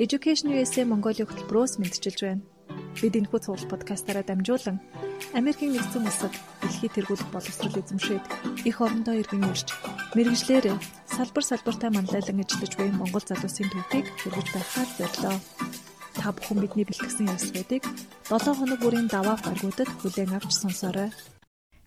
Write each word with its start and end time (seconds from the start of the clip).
Education 0.00 0.48
USA 0.56 0.88
Mongolia 0.88 1.28
хөтөлбөрөөс 1.28 1.76
мэдчилж 1.76 2.24
байна. 2.24 2.40
Бид 3.04 3.20
энэхүү 3.20 3.40
цуглал 3.44 3.68
подкастаараа 3.68 4.24
дамжуулан 4.24 4.80
Америкийн 5.36 5.76
нэгдсэн 5.76 6.08
улсад 6.08 6.32
дэлхийд 6.64 6.96
тэргуулах 6.96 7.28
боловсрол 7.28 7.76
эзэмшээд 7.76 8.24
их 8.64 8.80
орондоо 8.80 9.20
иргэн 9.20 9.44
ирж 9.52 9.68
мэрэгжлэр 10.16 10.72
салбар 11.04 11.44
салбартаа 11.44 11.92
манлайлан 11.92 12.40
ажиллаж 12.40 12.72
буй 12.80 12.88
Монгол 12.96 13.24
залуусын 13.28 13.68
төвхийг 13.68 14.08
хэрэгж 14.24 14.48
байхаар 14.56 14.90
боллоо. 14.96 15.36
Та 16.16 16.32
бүхэн 16.32 16.58
бидний 16.64 16.88
бэлтгэсэн 16.88 17.28
ярилцлагуудыг 17.28 17.84
7 18.32 18.56
хоног 18.56 18.80
бүрийн 18.80 19.08
даваа 19.12 19.36
гаргуудад 19.36 19.90
хүлээн 20.00 20.32
авч 20.32 20.56
сонсоорой. 20.56 21.12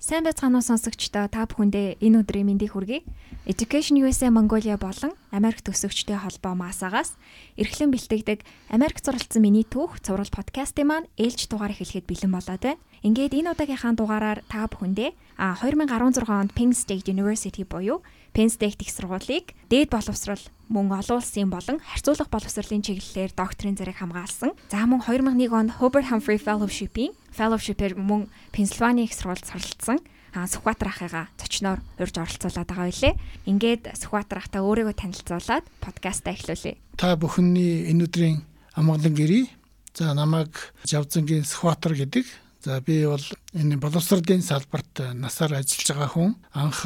Сайн 0.03 0.27
байцгаана 0.27 0.59
уу 0.59 0.67
сонсогчдоо 0.67 1.31
та 1.31 1.47
бүхэндээ 1.47 2.03
энэ 2.03 2.27
өдрийн 2.27 2.43
мэндийг 2.51 2.75
хүргэе. 2.75 3.07
Education 3.47 4.03
USA 4.03 4.27
Mongolia 4.27 4.75
болон 4.75 5.15
Америк 5.31 5.63
төсөгчтэй 5.63 6.19
холбоо 6.19 6.59
масаагаас 6.59 7.15
эрхлэн 7.55 7.87
бэлтгэдэг 7.87 8.43
Америк 8.67 8.99
зуралцсан 8.99 9.39
миний 9.39 9.63
түүх 9.63 10.03
цуврал 10.03 10.27
подкастын 10.27 10.91
маань 10.91 11.07
ээлж 11.15 11.47
дугаар 11.47 11.71
эхлэхэд 11.71 12.03
бэлэн 12.03 12.35
болоод 12.35 12.63
байна. 12.67 12.83
Ингээд 12.99 13.31
энэ 13.31 13.55
удаагийнхаа 13.55 13.95
дугаараар 13.95 14.43
та 14.51 14.67
бүхэндээ 14.67 15.39
2016 15.39 16.27
онд 16.27 16.51
Penn 16.51 16.75
State 16.75 17.07
University 17.07 17.63
буюу 17.63 18.03
Penn 18.35 18.51
State 18.51 18.83
их 18.83 18.91
сургуулийг 18.91 19.55
дээд 19.71 19.87
боловсрал 19.87 20.43
мөн 20.67 20.99
олон 20.99 21.23
улсын 21.23 21.47
болон 21.47 21.79
харьцуулах 21.79 22.27
боловсролын 22.27 22.83
чиглэлээр 22.83 23.31
докторийн 23.39 23.79
зэрэг 23.79 24.03
хамгаалсан. 24.03 24.51
За 24.67 24.83
мөн 24.83 24.99
2001 24.99 25.47
онд 25.47 25.71
Hubert 25.79 26.11
Humphrey 26.11 26.35
Fellowship-ийн 26.35 27.15
fellowship-ээр 27.33 27.97
мөн 27.97 28.29
Пенсильвани 28.53 29.05
их 29.05 29.13
сургуульд 29.13 29.45
суралцсан. 29.45 29.99
Аа 30.33 30.49
Сүхбаатар 30.49 30.89
ахыгаа 30.89 31.25
зочноор 31.37 31.79
урьж 32.01 32.17
оролцуулаад 32.17 32.69
байгаа 32.69 32.89
байлээ. 32.89 33.13
Ингээд 33.45 33.83
Сүхбаатар 33.97 34.41
ахтай 34.41 34.61
өөрийгөө 34.65 34.95
танилцуулаад 34.97 35.65
подкастаа 35.77 36.33
эхлүүлье. 36.33 36.81
Та 36.97 37.13
бүхний 37.17 37.89
энэ 37.93 38.09
өдрийн 38.09 38.41
амгалан 38.73 39.13
гэрий. 39.13 39.45
За 39.93 40.13
намайг 40.17 40.73
Жавзангийн 40.89 41.45
Сүхбаатар 41.45 41.93
гэдэг. 41.93 42.25
За 42.65 42.81
би 42.81 43.05
бол 43.05 43.21
энэ 43.53 43.77
боловсролын 43.77 44.41
салбарт 44.41 45.13
насаар 45.13 45.61
ажиллаж 45.61 45.89
байгаа 45.93 46.09
хүн. 46.09 46.31
Анх 46.57 46.81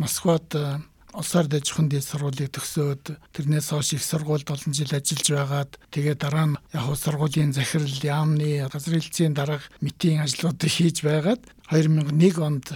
Москвад 0.00 0.48
улсаар 1.16 1.48
дэжхэн 1.48 1.88
дэд 1.88 2.04
сургуулийг 2.04 2.52
төгсөөд 2.52 3.04
тэрнээс 3.32 3.72
хойш 3.72 3.96
их 3.96 4.04
сургуульд 4.04 4.52
олон 4.52 4.72
жил 4.76 4.92
ажиллаж 4.92 5.28
байгаад 5.32 5.70
тэгээ 5.88 6.16
дараа 6.20 6.46
нь 6.52 6.58
яг 6.76 6.86
сургуулийн 6.92 7.56
захирал 7.56 7.96
яамны 8.04 8.68
газрын 8.68 9.00
хэлтсийн 9.00 9.32
дараах 9.32 9.64
митийн 9.80 10.20
ажлуудыг 10.20 10.68
хийж 10.68 11.00
байгаад 11.00 11.40
2001 11.72 12.36
онд 12.44 12.66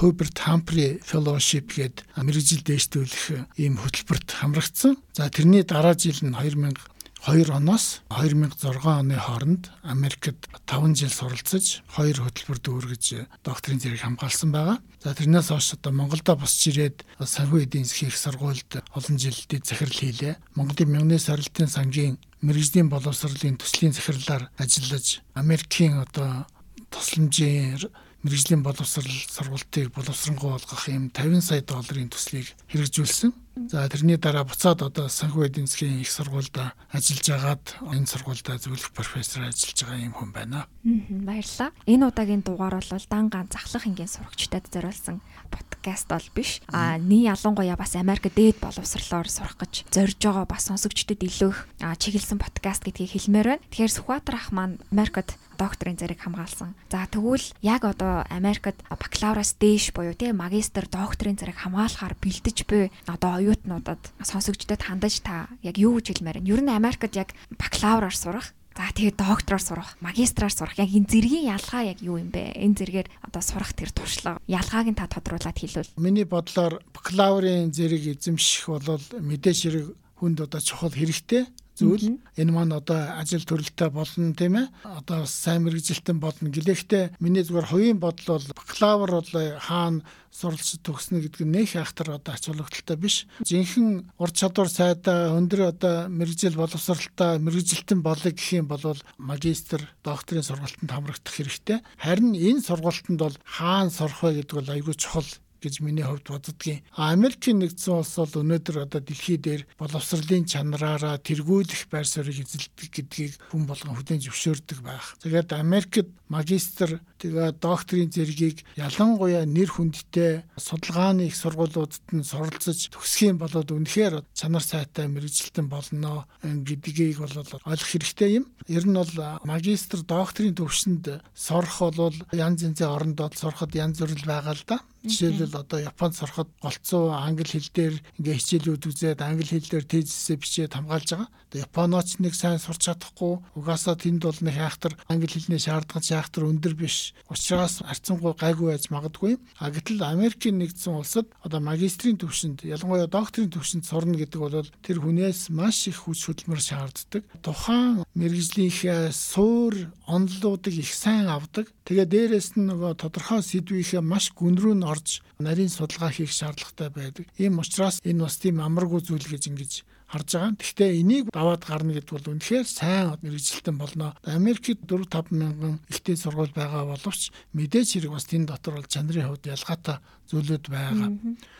Hubert 0.00 0.38
Humphrey 0.46 1.02
Fellowship 1.02 1.74
гээд 1.74 2.06
мэрэгжил 2.14 2.62
дэвшүүлэх 2.62 3.58
ийм 3.58 3.74
хөтөлбөрт 3.82 4.38
хамрагдсан. 4.38 4.94
За 5.12 5.26
тэрний 5.26 5.66
дараа 5.66 5.98
жил 5.98 6.14
нь 6.22 6.30
2000 6.30 6.78
2 7.26 7.52
оноос 7.52 8.00
2006 8.08 8.80
оны 8.86 9.14
хооронд 9.14 9.70
Америкт 9.82 10.48
5 10.64 10.96
жил 10.96 11.12
суралцаж 11.12 11.84
хоёр 11.92 12.16
хөтөлбөр 12.16 12.58
дүүргэж 12.64 13.28
докторийн 13.44 13.76
зэрэг 13.76 14.00
хамгаалсан 14.00 14.48
байгаа. 14.48 14.80
За 15.04 15.12
тэрнээс 15.12 15.52
хойш 15.52 15.76
одоо 15.76 15.92
Монголдо 15.92 16.32
босч 16.40 16.72
ирээд 16.72 17.04
санхүү 17.20 17.68
эдийн 17.68 17.84
засгийн 17.84 18.08
их 18.08 18.16
сургуульд 18.16 18.80
олон 18.96 19.16
жил 19.20 19.36
дэд 19.36 19.68
захирал 19.68 20.00
хийлээ. 20.00 20.40
Монголын 20.56 20.92
мягны 20.96 21.20
сорилтын 21.20 21.68
сангийн 21.68 22.16
мэрэгжлийн 22.40 22.88
боловсролын 22.88 23.60
төслийн 23.60 23.92
захирлаар 23.92 24.48
ажиллаж 24.56 25.20
Америкийн 25.36 26.00
одоо 26.00 26.48
тусламжийн 26.88 27.84
мэрэгжлийн 28.24 28.64
боловсрал 28.64 29.04
сургалтыг 29.28 29.92
боловсронгуй 29.92 30.56
болгох 30.56 30.88
юм 30.88 31.12
50 31.12 31.40
сая 31.40 31.60
долларын 31.60 32.08
төслийг 32.08 32.52
хэрэгжүүлсэн. 32.68 33.32
За 33.68 33.88
тэрний 33.88 34.16
дараа 34.16 34.44
буцаад 34.48 34.80
одоо 34.80 35.12
санхүү 35.12 35.50
эдийн 35.50 35.66
засгийн 35.68 36.00
их 36.00 36.08
сургуульд 36.08 36.56
ажиллаж 36.94 37.26
агаад 37.28 37.64
энэ 37.92 38.08
сургуульд 38.08 38.46
зөвлөх 38.46 38.94
профессор 38.96 39.44
ажиллаж 39.44 39.78
байгаа 39.84 40.00
юм 40.00 40.14
хүн 40.16 40.30
байна. 40.32 40.64
Баярлалаа. 40.84 41.70
Энэ 41.84 42.08
удаагийн 42.08 42.40
дугаар 42.40 42.80
бол 42.80 43.06
дан 43.10 43.28
ганц 43.28 43.52
захлах 43.52 43.84
ингийн 43.84 44.08
сурагчдад 44.08 44.70
зориулсан 44.72 45.20
подкаст 45.50 46.08
бол 46.08 46.28
биш. 46.34 46.62
Аний 46.72 47.28
ялангуяа 47.28 47.76
бас 47.76 47.96
Америк 47.96 48.32
дээд 48.32 48.62
боловсрлоор 48.62 49.28
сурах 49.28 49.58
гэж 49.60 49.90
зорж 49.90 50.16
байгаа 50.16 50.46
бас 50.48 50.70
сонсогчдод 50.70 51.20
илүү 51.20 51.52
чиглэсэн 52.00 52.38
подкаст 52.38 52.86
гэдгийг 52.86 53.12
хэлмээр 53.12 53.48
байна. 53.58 53.64
Тэгэхээр 53.68 53.96
Сүхбаатар 53.98 54.36
ах 54.38 54.48
маань 54.54 54.78
Америкт 54.94 55.36
докторийн 55.60 56.00
зэрэг 56.00 56.24
хамгаалсан. 56.24 56.72
За 56.88 57.04
тэгвэл 57.04 57.44
яг 57.60 57.84
одоо 57.84 58.24
Америкт 58.32 58.80
бакалавраас 58.88 59.60
дээш 59.60 59.92
буюу 59.92 60.16
тийм 60.16 60.40
магистр 60.40 60.88
докторийн 60.88 61.36
зэрэг 61.36 61.60
хамгаалахаар 61.60 62.16
бэлдэж 62.16 62.64
буй 62.64 62.88
одоо 63.04 63.36
оюутнуудад 63.36 64.00
сонсогчдод 64.24 64.80
хандаж 64.80 65.20
та 65.20 65.52
яг 65.60 65.76
юу 65.76 66.00
гэж 66.00 66.16
хэлмээр 66.16 66.40
байна? 66.40 66.48
Ер 66.48 66.60
нь 66.64 66.72
Америкт 66.72 67.12
яг 67.12 67.36
бакалавраар 67.60 68.16
сурах 68.16 68.56
За 68.80 68.86
тэгээд 68.94 69.18
доктороор 69.18 69.60
сурах, 69.60 69.90
магистраар 70.00 70.54
сурах 70.54 70.78
яг 70.78 70.88
энэ 70.88 71.10
зэргийн 71.10 71.50
ялгаа 71.50 71.90
яг 71.90 71.98
юу 72.00 72.22
юм 72.22 72.30
бэ? 72.30 72.54
Энэ 72.54 72.78
зэргээр 72.78 73.08
одоо 73.26 73.42
сурах 73.42 73.74
тэр 73.74 73.90
туршлага 73.90 74.38
ялгааг 74.46 74.86
нь 74.88 74.96
та 74.96 75.10
тодруулаад 75.10 75.58
хэлвэл. 75.58 75.90
Миний 75.98 76.24
бодлоор 76.24 76.78
бакалаврын 76.94 77.74
зэрэг 77.74 78.16
эзэмших 78.16 78.70
бол 78.70 79.04
мэдээж 79.10 79.58
хэрэг 79.68 79.86
хүнд 80.20 80.44
одоо 80.44 80.60
чухал 80.60 80.92
хэрэгтэй 80.92 81.48
зүйл. 81.80 82.20
Энэ 82.36 82.52
маань 82.52 82.76
одоо 82.76 83.16
ажил 83.16 83.44
төрөлтэй 83.44 83.88
болно 83.88 84.34
тийм 84.36 84.60
ээ. 84.60 84.66
Одоо 84.84 85.24
сайн 85.24 85.64
мэрэгжилтэн 85.64 86.20
болно 86.20 86.52
гэлэхдээ 86.52 87.16
миний 87.24 87.44
зүгээр 87.44 87.70
хувийн 87.72 87.98
бодол 88.00 88.36
бол 88.36 88.46
бакалавр 88.52 89.10
бол 89.20 89.30
хаана 89.64 90.04
суралц 90.28 90.76
төгснө 90.84 91.24
гэдэг 91.24 91.42
нь 91.48 91.54
нэх 91.56 91.80
ахтар 91.80 92.20
одоо 92.20 92.32
ач 92.36 92.44
холбогдолтой 92.46 92.96
биш. 93.00 93.26
Жинхэнэ 93.48 94.20
ур 94.20 94.30
чадвар 94.30 94.68
сайдаа 94.68 95.34
өндөр 95.34 95.72
одоо 95.72 95.94
мэрэгжил 96.12 96.60
боловсралтай 96.60 97.40
мэрэгжилтэн 97.40 98.00
болъё 98.04 98.30
гэх 98.30 98.60
юм 98.60 98.66
бол 98.68 98.84
магистр 99.18 99.80
докторийн 100.04 100.46
сургалтанд 100.46 100.90
хамрагдах 100.92 101.34
хэрэгтэй. 101.34 101.78
Харин 101.98 102.36
энэ 102.36 102.62
сургалтанд 102.62 103.18
бол 103.18 103.36
хаана 103.42 103.90
сурах 103.90 104.22
вэ 104.22 104.44
гэдэг 104.44 104.54
бол 104.54 104.70
айгүй 104.70 104.94
чухал 104.94 105.26
гэж 105.60 105.84
миний 105.84 106.04
хувьд 106.04 106.26
боддгийн. 106.32 106.82
Америкийн 106.96 107.60
нэгдсэн 107.60 107.94
улс 108.00 108.16
бол 108.16 108.40
өнөөдөр 108.40 108.76
одоо 108.88 109.00
дэлхий 109.04 109.36
дээр 109.36 109.62
боловсролын 109.76 110.48
чанараараа 110.48 111.20
тэргүүлэх 111.20 111.92
байр 111.92 112.08
суурийг 112.08 112.48
эзэлдэг 112.48 112.90
гэдгийг 112.90 113.32
хүн 113.52 113.68
болгон 113.68 113.94
хүлээн 113.94 114.24
зөвшөөрдөг 114.24 114.78
байх. 114.80 115.14
Тэгээд 115.20 115.52
Америкт 115.52 116.08
магистр 116.32 117.04
тэгээ 117.20 117.58
докторийн 117.60 118.10
зэргийг 118.14 118.64
ялангуяа 118.80 119.44
нэр 119.44 119.70
хүндтэй 119.70 120.46
судалгааны 120.56 121.28
их 121.28 121.36
сургуулиудад 121.36 122.00
нь 122.16 122.24
суралцаж 122.24 122.88
төгсөх 122.94 123.34
юм 123.34 123.36
бол 123.42 123.52
үнэхээр 123.52 124.24
чанар 124.32 124.64
сайтай 124.64 125.06
мэрэгжилтэн 125.12 125.68
болно 125.68 126.24
гэдгийг 126.40 127.20
бол 127.20 127.34
ойлгох 127.36 127.90
хэрэгтэй 127.90 128.40
юм. 128.40 128.46
Ер 128.66 128.86
нь 128.86 128.96
бол 128.96 129.14
магистр 129.44 130.00
докторийн 130.06 130.56
төвшөнд 130.56 131.20
сурах 131.34 131.92
бол 131.92 132.14
янз 132.32 132.60
янзын 132.64 132.88
орондоо 132.88 133.30
сурахад 133.34 133.74
янз 133.74 134.00
бүр 134.00 134.12
л 134.14 134.26
байгаа 134.28 134.54
л 134.54 134.64
да. 134.66 134.78
Жишээлбэл 135.00 135.64
одоо 135.64 135.80
Японд 135.80 136.14
сурахад 136.14 136.48
голцоо 136.60 137.16
англи 137.16 137.48
хэл 137.48 137.72
дээр 137.72 137.94
ингээ 138.20 138.36
хичээлүүд 138.36 138.84
үзээд 138.84 139.20
англи 139.24 139.48
хэл 139.48 139.64
дээр 139.72 139.86
тезисээ 139.88 140.36
бичээд 140.36 140.76
хамгаалж 140.76 141.08
байгаа. 141.16 141.28
Одоо 141.48 141.58
Японооч 141.64 142.08
нэг 142.20 142.34
сайн 142.36 142.60
сурч 142.60 142.84
чадахгүй 142.84 143.40
угаасаа 143.56 143.96
тэнд 143.96 144.20
бол 144.28 144.40
нэг 144.44 144.60
хайхтар 144.60 145.00
англи 145.08 145.32
хэлний 145.32 145.56
шаардлагач 145.56 146.06
хайхтар 146.12 146.44
өндөр 146.44 146.74
биш. 146.76 147.09
Учираас 147.30 147.80
харьцангуй 147.80 148.34
гайгүй 148.34 148.74
байж 148.74 148.90
магадгүй. 148.90 149.38
А 149.58 149.70
гэтэл 149.70 150.02
Америкийн 150.02 150.58
нэгдсэн 150.58 150.94
улсад 150.94 151.26
одоо 151.44 151.60
магистрийн 151.60 152.18
төвшөнд 152.18 152.66
ялангуяа 152.66 153.06
докторийн 153.06 153.54
төвшөнд 153.54 153.84
сурна 153.86 154.18
гэдэг 154.18 154.40
бол 154.40 154.66
тэр 154.82 154.98
хүнээс 155.00 155.50
маш 155.54 155.86
их 155.86 156.04
хүч 156.06 156.26
хөдөлмөр 156.26 156.60
шаарддаг. 156.60 157.22
Тухайн 157.42 158.02
мэрэгжлийнхээ 158.18 159.14
суур 159.14 159.74
онолуудыг 160.06 160.74
их 160.74 160.90
сайн 160.90 161.30
авдаг. 161.30 161.70
Тэгээ 161.86 162.06
дээрэс 162.10 162.58
нь 162.58 162.66
нөгөө 162.66 162.98
тодорхой 162.98 163.42
сэдвийнхээ 163.42 164.02
маш 164.02 164.34
гүн 164.34 164.58
рүү 164.58 164.74
нь 164.78 164.86
орж 164.86 165.22
нарийн 165.38 165.70
судалгаа 165.70 166.10
хийх 166.10 166.34
шаардлагатай 166.34 166.90
байдаг. 166.90 167.24
Ийм 167.38 167.62
учраас 167.62 168.02
энэ 168.04 168.26
бас 168.26 168.36
тийм 168.42 168.60
амаргүй 168.60 169.00
зүйл 169.02 169.26
гэж 169.26 169.42
ингэж 169.50 169.72
харж 170.10 170.30
байгаа. 170.34 170.58
Гэхдээ 170.58 170.90
энийг 171.00 171.24
даваад 171.30 171.62
гарна 171.62 171.94
гэдэг 171.94 172.10
бол 172.10 172.30
үнэхээр 172.34 172.66
сайн 172.66 173.14
мэрэгжилтэн 173.22 173.76
болно. 173.78 174.18
Америкт 174.26 174.66
4 174.66 175.06
5 175.06 175.30
мянган 175.30 175.78
ихтэй 175.86 176.18
сургууль 176.18 176.50
байгаа 176.50 176.90
боловч 176.90 177.30
мэдээж 177.54 177.88
хэрэг 177.94 178.10
бас 178.10 178.26
тэн 178.26 178.44
дотор 178.50 178.82
бол 178.82 178.90
чанарын 178.90 179.30
хувьд 179.30 179.46
ялгаатай 179.46 180.02
зүйлүүд 180.30 180.66
байгаа. 180.66 181.10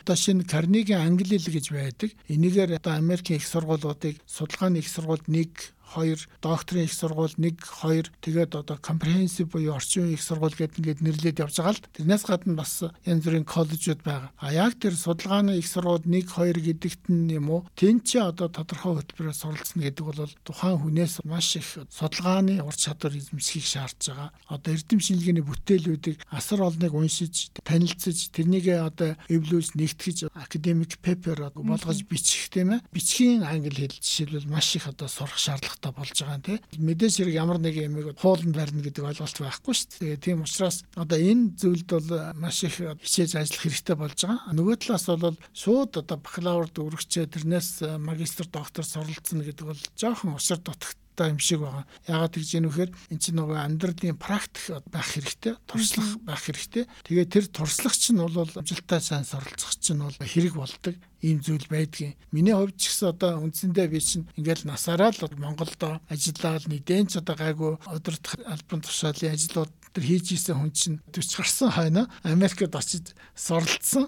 Одоо 0.03 0.15
шинэ 0.19 0.43
Карнеги 0.43 0.91
англи 0.91 1.39
хэл 1.39 1.55
гэж 1.55 1.65
байдаг. 1.71 2.11
Энийгээр 2.27 2.75
одоо 2.75 2.99
Америкийн 2.99 3.39
их 3.39 3.47
сургуулиудыг 3.47 4.19
судалгааны 4.27 4.83
их 4.83 4.87
сургуульд 4.91 5.31
1 5.31 5.47
2 5.95 6.27
докторийн 6.41 6.85
их 6.85 6.93
сургууль 6.93 7.35
1 7.37 7.57
2 7.59 8.09
тэгээд 8.21 8.55
одоо 8.55 8.77
comprehensive 8.77 9.51
буюу 9.51 9.75
орчин 9.75 10.09
их 10.13 10.21
сургууль 10.21 10.55
гэдэг 10.55 10.79
ингээд 10.79 11.01
нэрлээд 11.01 11.41
явж 11.43 11.55
байгаа 11.59 11.75
л 11.75 11.85
тэрнээс 11.95 12.23
гадна 12.25 12.53
бас 12.55 12.83
янз 13.05 13.23
бүрийн 13.23 13.45
коллежууд 13.45 14.01
байгаа. 14.03 14.31
А 14.37 14.53
яг 14.53 14.79
тэр 14.79 14.95
судалгааны 14.95 15.57
их 15.59 15.67
сургууль 15.67 16.07
1 16.07 16.27
2 16.27 16.61
гэдэгт 16.61 17.03
нь 17.11 17.35
юм 17.35 17.49
уу 17.49 17.65
тэн 17.75 18.01
чи 18.01 18.17
одоо 18.17 18.47
тодорхой 18.47 19.03
хөтөлбөрөөр 19.03 19.35
суралцна 19.35 19.83
гэдэг 19.83 20.05
бол 20.05 20.31
тухайн 20.43 20.77
хүнээс 20.79 21.25
маш 21.25 21.55
их 21.59 21.79
судалгааны 21.89 22.63
ур 22.63 22.75
чадвар 22.75 23.15
эзэмшихийг 23.15 23.65
шаардж 23.65 24.03
байгаа. 24.09 24.29
Одоо 24.47 24.73
эрдэм 24.73 24.99
шинжилгээний 24.99 25.45
бүтээлүүдийг 25.45 26.17
асар 26.29 26.61
олныг 26.61 26.93
уншиж 26.93 27.51
танилцж 27.63 28.31
тэрнийг 28.31 28.67
одоо 28.71 29.15
эвлүүлж 29.27 29.75
нэгтгэж 29.75 30.31
академик 30.33 30.97
пепер 31.01 31.51
болгож 31.55 32.03
бичих 32.07 32.49
тийм 32.49 32.77
ээ. 32.77 32.85
Бичгийн 32.93 33.43
англи 33.43 33.87
хэл 33.87 33.99
жишээлбэл 33.99 34.51
маш 34.51 34.75
их 34.75 34.87
одоо 34.87 35.07
сурах 35.07 35.37
шаардлага 35.37 35.80
шаардлагатай 35.81 35.91
болж 35.91 36.13
байгаа 36.21 36.35
юм 36.35 36.41
тий. 36.41 36.61
Мэдээж 36.77 37.13
хэрэг 37.17 37.35
ямар 37.35 37.57
нэг 37.59 37.75
юмыг 37.75 38.19
хууланд 38.19 38.55
барьна 38.55 38.81
гэдэг 38.81 39.03
ойлголт 39.05 39.37
байхгүй 39.41 39.73
шүү 39.73 39.89
дээ. 39.99 40.17
Тийм 40.21 40.43
учраас 40.45 40.83
одоо 40.95 41.17
энэ 41.17 41.57
зүйлд 41.57 41.89
бол 41.89 42.09
маш 42.37 42.63
их 42.63 42.77
хичээж 42.77 43.35
ажиллах 43.41 43.63
хэрэгтэй 43.65 43.95
болж 43.97 44.19
байгаа. 44.21 44.53
Нөгөө 44.53 44.75
талаас 44.77 45.05
бол 45.17 45.37
шууд 45.53 45.97
одоо 45.97 46.17
бакалаврд 46.21 46.75
өргөчөө 46.77 47.25
тэрнээс 47.33 47.69
магистр 47.97 48.45
доктор 48.47 48.85
суралцсан 48.85 49.41
гэдэг 49.41 49.65
бол 49.65 49.81
жоохон 49.97 50.37
учир 50.37 50.61
дутагт 50.61 50.97
та 51.21 51.29
юм 51.29 51.37
шиг 51.37 51.61
байгаа. 51.61 51.85
Яагаад 52.09 52.33
гэж 52.33 52.49
юм 52.57 52.65
вэхээр 52.73 52.91
эн 53.13 53.19
чинь 53.21 53.37
нөгөө 53.37 53.59
амьдралын 53.61 54.17
практик 54.17 54.81
байх 54.89 55.05
хэрэгтэй, 55.13 55.53
туршлах 55.69 56.09
байх 56.25 56.41
хэрэгтэй. 56.41 56.89
Тэгээ 57.05 57.27
тэр 57.29 57.45
туршлах 57.53 57.93
чинь 57.93 58.17
бол 58.17 58.41
амжилттай 58.41 58.97
сайн 58.97 59.21
суралцах 59.21 59.77
чинь 59.77 60.01
бол 60.01 60.17
хэрэг 60.17 60.57
болдог 60.57 60.97
ийм 61.21 61.37
зүйл 61.45 61.69
байдгийн. 61.69 62.17
Миний 62.33 62.57
хувьд 62.57 62.81
ч 62.81 62.89
гэсэн 62.89 63.13
одоо 63.13 63.45
үндсэндээ 63.45 63.87
би 63.93 64.01
чинь 64.01 64.25
ингээл 64.33 64.65
насаараа 64.65 65.13
л 65.13 65.29
Монголд 65.37 65.77
ажиллаад 66.09 66.65
нэгэн 66.65 67.05
ч 67.05 67.21
одоо 67.21 67.37
гайгүй 67.37 67.77
өдөрт 67.85 68.41
албан 68.49 68.81
тушаалын 68.81 69.37
ажлууд 69.37 69.69
тэр 69.91 70.03
хийж 70.07 70.35
исэн 70.35 70.55
хүн 70.55 70.71
чинь 70.71 70.97
40 71.11 71.37
гарсан 71.37 71.69
хойно 71.71 72.03
Америкт 72.23 72.75
очиж 72.75 73.11
суралцсан. 73.35 74.07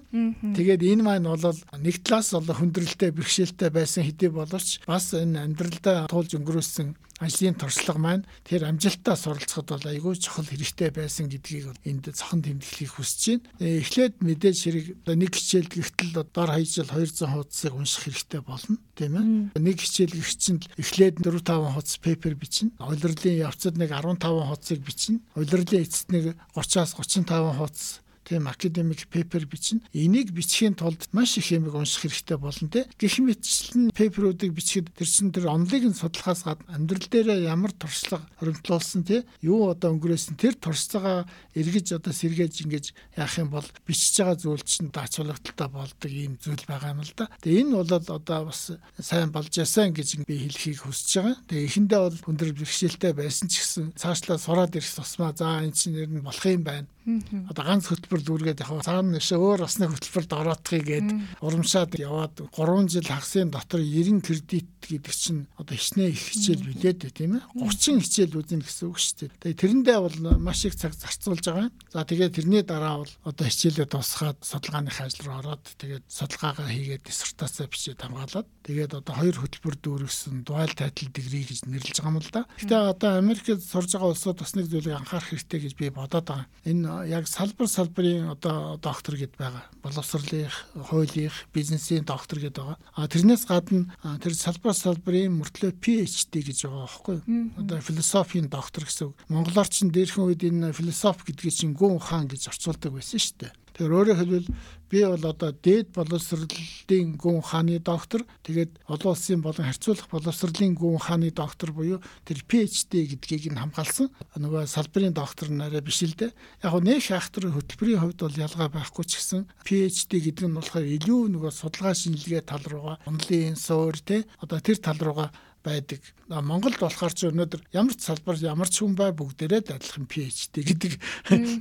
Тэгээд 0.55 0.83
энэ 0.83 1.03
маань 1.03 1.27
бол 1.27 1.59
нэг 1.79 1.99
талаас 2.03 2.31
бол 2.31 2.47
хүндрэлтэй 2.47 3.11
бэрхшээлтэй 3.11 3.69
байсан 3.69 4.07
хэдий 4.07 4.31
боловч 4.31 4.79
бас 4.87 5.11
энэ 5.11 5.43
амьдралдаа 5.43 6.07
туулж 6.07 6.39
өнгөрөөсөн 6.39 6.95
ажлын 7.23 7.55
туршлага 7.55 7.99
маань 7.99 8.27
тэр 8.43 8.67
амжилтаа 8.67 9.15
суралцахад 9.15 9.71
бол 9.71 9.85
айгүй 9.87 10.19
чухал 10.19 10.45
хэрэгтэй 10.45 10.91
байсан 10.91 11.31
гэдгийг 11.31 11.73
энд 11.87 12.11
цохон 12.11 12.43
тэмдэглэхийг 12.43 12.91
хүсэж 12.93 13.21
байна. 13.23 13.47
Э, 13.63 13.79
эхлээд 13.81 14.13
мэдээж 14.21 14.57
хэрэг 14.63 14.85
нэг 15.07 15.31
хичээл 15.33 15.71
гихтэл 15.71 16.13
дор 16.27 16.49
хаяж 16.51 16.69
жил 16.75 16.89
200 16.91 17.31
хуудасыг 17.31 17.73
унших 17.73 18.03
хэрэгтэй 18.03 18.41
болно, 18.43 18.77
тийм 18.99 19.51
ээ. 19.53 19.63
Нэг 19.63 19.77
хичээл 19.79 20.13
гихчин 20.19 20.59
эхлээд 20.77 21.23
4 21.23 21.41
5 21.41 21.73
хуудас 21.73 21.97
пейпер 22.03 22.35
бичнэ. 22.35 22.75
Улирлын 22.77 23.41
явцад 23.47 23.79
нэг 23.79 23.95
15 23.95 24.21
хуудасыг 24.21 24.79
бичнэ. 24.83 25.23
Улирлын 25.39 25.81
эцэст 25.81 26.11
нэг 26.11 26.35
30-аас 26.53 26.93
35 26.99 27.57
хуудас 27.57 28.02
тийм 28.23 28.47
академик 28.47 29.07
пейпер 29.07 29.45
бичнэ. 29.45 29.81
Энийг 29.93 30.31
бичхийн 30.31 30.73
тулд 30.73 31.07
маш 31.11 31.37
их 31.37 31.51
юмыг 31.51 31.75
унших 31.75 32.07
хэрэгтэй 32.07 32.37
болно 32.37 32.67
те. 32.69 32.87
Гэх 32.97 33.19
мэтчлэн 33.19 33.91
пейперуудыг 33.91 34.53
бичихэд 34.53 34.91
тэр 34.95 35.07
чин 35.07 35.31
тэр 35.31 35.51
онлыг 35.51 35.83
нь 35.83 35.93
судлахаас 35.93 36.43
гадна 36.43 36.75
амьдрал 36.75 37.07
дээр 37.11 37.43
ямар 37.43 37.71
туршлага 37.71 38.25
хоригдлуулсан 38.39 39.03
те. 39.03 39.25
Юу 39.41 39.69
одоо 39.69 39.93
өнгөрөөсөн 39.93 40.39
тэр 40.39 40.55
туршлагаа 40.55 41.27
эргэж 41.53 41.99
одоо 41.99 42.13
сэргээж 42.15 42.63
ингэж 42.63 42.85
яах 43.19 43.35
юм 43.37 43.49
бол 43.51 43.67
бичиж 43.85 44.23
байгаа 44.23 44.39
зүйл 44.39 44.63
чинь 44.63 44.89
даачуулагталтай 44.93 45.67
болдог 45.67 46.11
ийм 46.11 46.39
зүйл 46.39 46.63
байгаа 46.65 46.95
юм 46.95 47.03
л 47.03 47.13
да. 47.15 47.27
Тэгээ 47.43 47.61
энэ 47.67 47.75
бол 47.75 47.91
одоо 47.91 48.39
бас 48.47 48.71
сайн 48.99 49.31
болж 49.31 49.51
яасан 49.57 49.91
гэж 49.91 50.23
би 50.23 50.47
хэлхийг 50.47 50.81
хүсэж 50.81 51.11
байгаа. 51.19 51.37
Тэгээ 51.47 51.67
эхэндээ 51.67 52.01
бол 52.01 52.17
өндөр 52.31 52.51
бэрхшээлтэй 52.55 53.13
байсан 53.13 53.47
ч 53.51 53.59
гэсэн 53.59 53.85
цаашлаа 53.99 54.37
сураад 54.39 54.75
ирэх 54.75 54.93
тусмаа 54.95 55.35
за 55.35 55.61
энэ 55.61 55.75
чинь 55.75 55.93
нэр 55.93 56.09
нь 56.09 56.25
болох 56.25 56.45
юм 56.47 56.63
байна 56.63 56.87
Одоо 57.03 57.63
ганц 57.67 57.91
хөтөлбөр 57.91 58.21
дүүргээд 58.23 58.63
яг 58.63 58.71
цаана 58.87 59.19
нэшээ 59.19 59.35
өөр 59.35 59.67
бас 59.67 59.75
нэг 59.79 59.91
хөтөлбөрт 59.91 60.31
ороодхыг 60.31 60.83
гээд 60.87 61.09
урамшаад 61.43 61.91
яваад 61.99 62.35
3 62.55 62.87
жил 62.87 63.07
хагасын 63.07 63.51
дотор 63.51 63.83
90 63.83 64.23
кредит 64.23 64.71
гэдэг 64.79 65.11
чинь 65.11 65.47
одоо 65.59 65.75
хичнээн 65.75 66.15
их 66.15 66.23
хичээл 66.31 66.63
билээд 66.63 67.11
тийм 67.11 67.39
ээ 67.39 67.43
30 67.59 67.99
хичээл 68.03 68.39
үзнэ 68.39 68.63
гэсэн 68.63 68.87
үг 68.87 68.97
шүү 68.99 69.15
дээ. 69.19 69.31
Тэгээ 69.43 69.59
тэрэндээ 69.59 69.99
бол 69.99 70.17
маш 70.39 70.63
их 70.63 70.75
цаг 70.79 70.95
зарцуулж 70.95 71.43
байгаа. 71.43 71.69
За 71.91 72.07
тэгээ 72.07 72.29
тэрний 72.31 72.63
дараа 72.63 73.03
бол 73.03 73.13
одоо 73.27 73.45
хичээлээ 73.47 73.87
дуусгаад 73.91 74.39
судалгааных 74.39 74.97
ажил 75.03 75.27
руу 75.27 75.39
ороод 75.43 75.63
тэгээд 75.75 76.07
судалгаагаа 76.07 76.71
хийгээд 76.71 77.03
диссертацаа 77.03 77.67
бичээд 77.67 77.99
хамгаалаад 77.99 78.47
тэгээд 78.63 78.91
одоо 78.95 79.13
хоёр 79.15 79.37
хөтөлбөр 79.43 79.75
дүүргэсэн 79.83 80.47
дуал 80.47 80.71
тайтл 80.71 81.11
дигри 81.11 81.43
гэж 81.47 81.67
нэрлэж 81.67 81.99
байгаа 81.99 82.11
юм 82.11 82.19
л 82.23 82.31
да. 82.31 82.43
Гэтэ 82.59 82.75
одоо 82.75 83.11
Америкт 83.19 83.59
сурж 83.63 83.91
байгаа 83.91 84.11
улсууд 84.11 84.39
бас 84.39 84.55
нэг 84.55 84.67
зүйлийг 84.71 84.99
анхаарах 84.99 85.29
хэрэгтэй 85.31 85.59
гэж 85.67 85.73
би 85.79 85.91
бодоод 85.91 86.27
байгаа. 86.27 86.47
Энэ 86.63 86.92
яг 87.09 87.27
салбар 87.27 87.67
салбарын 87.67 88.29
одоо 88.33 88.77
доктор 88.77 89.17
гэд 89.17 89.33
байгаа. 89.39 89.65
Боловсролын, 89.81 90.53
хуулийн, 90.77 91.33
бизнесийн 91.53 92.05
доктор 92.05 92.39
гэд 92.39 92.61
байгаа. 92.61 92.77
А 92.93 93.09
тэрнээс 93.09 93.49
гадна 93.49 93.89
тэр 94.21 94.37
салбар 94.37 94.77
салбарын 94.77 95.33
мөртлөө 95.41 95.73
PhD 95.81 96.45
гэж 96.45 96.69
байгаа 96.69 96.85
байхгүй 96.85 97.15
юу? 97.25 97.49
Одоо 97.57 97.81
философийн 97.81 98.47
доктор 98.53 98.85
гэсэн. 98.85 99.13
Монголоор 99.33 99.67
ч 99.67 99.89
дээрхэн 99.89 100.27
үед 100.29 100.43
энэ 100.45 100.73
философи 100.77 101.33
гэдгийг 101.33 101.53
чинь 101.57 101.73
гүн 101.73 101.97
ухаан 101.97 102.29
гэж 102.29 102.53
орчуулдаг 102.53 102.93
байсан 102.93 103.19
шүү 103.19 103.37
дээ. 103.41 103.53
Тэгэхээр 103.73 103.95
өөрөөр 103.97 104.19
хэлбэл 104.21 104.47
би 104.93 105.01
бол 105.01 105.25
одоо 105.25 105.49
дээд 105.49 105.89
боловсролын 105.97 107.17
гүн 107.17 107.41
ухааны 107.41 107.81
доктор 107.81 108.21
тэгээд 108.45 108.77
олон 108.85 109.17
улсын 109.17 109.41
болон 109.41 109.65
харьцуулах 109.65 110.05
боловсролын 110.13 110.77
гүн 110.77 111.01
ухааны 111.01 111.33
доктор 111.33 111.73
буюу 111.73 111.97
тэр 112.29 112.45
PhD 112.45 113.09
гэдгийг 113.09 113.49
нь 113.49 113.57
хамгаалсан 113.57 114.13
нөгөө 114.37 114.69
салбарын 114.69 115.17
доктор 115.17 115.49
нараа 115.49 115.81
биш 115.81 116.05
л 116.05 116.13
дээ. 116.13 116.29
Яг 116.61 116.73
нь 116.77 116.85
нэг 116.93 117.01
шахтрын 117.01 117.57
хөтөлбөрийн 117.57 118.01
хувьд 118.05 118.21
бол 118.21 118.37
ялгаа 118.37 118.69
байхгүй 118.69 119.05
ч 119.09 119.17
гэсэн 119.17 119.49
PhD 119.65 120.11
гэдэг 120.29 120.45
нь 120.45 120.57
болохоор 120.61 120.85
илүү 120.85 121.21
нөгөө 121.33 121.51
судалгаа 121.57 121.97
шинжилгээ 121.97 122.45
тал 122.45 122.61
руугаа 122.61 123.01
онлын 123.09 123.57
суур 123.57 123.97
те 123.97 124.29
одоо 124.45 124.61
тэр 124.61 124.77
тал 124.77 125.01
руугаа 125.01 125.33
байдаг. 125.63 126.01
Монголд 126.27 126.79
болохоор 126.79 127.13
ч 127.13 127.29
өнөөдөр 127.29 127.61
ямар 127.71 127.95
ч 127.95 128.07
салбар 128.07 128.37
ямар 128.41 128.67
ч 128.67 128.83
хүн 128.83 128.95
бай 128.95 129.11
бүгдээрээ 129.15 129.75
адилхан 129.75 130.07
PhD 130.07 130.63
гэдэг 130.63 130.93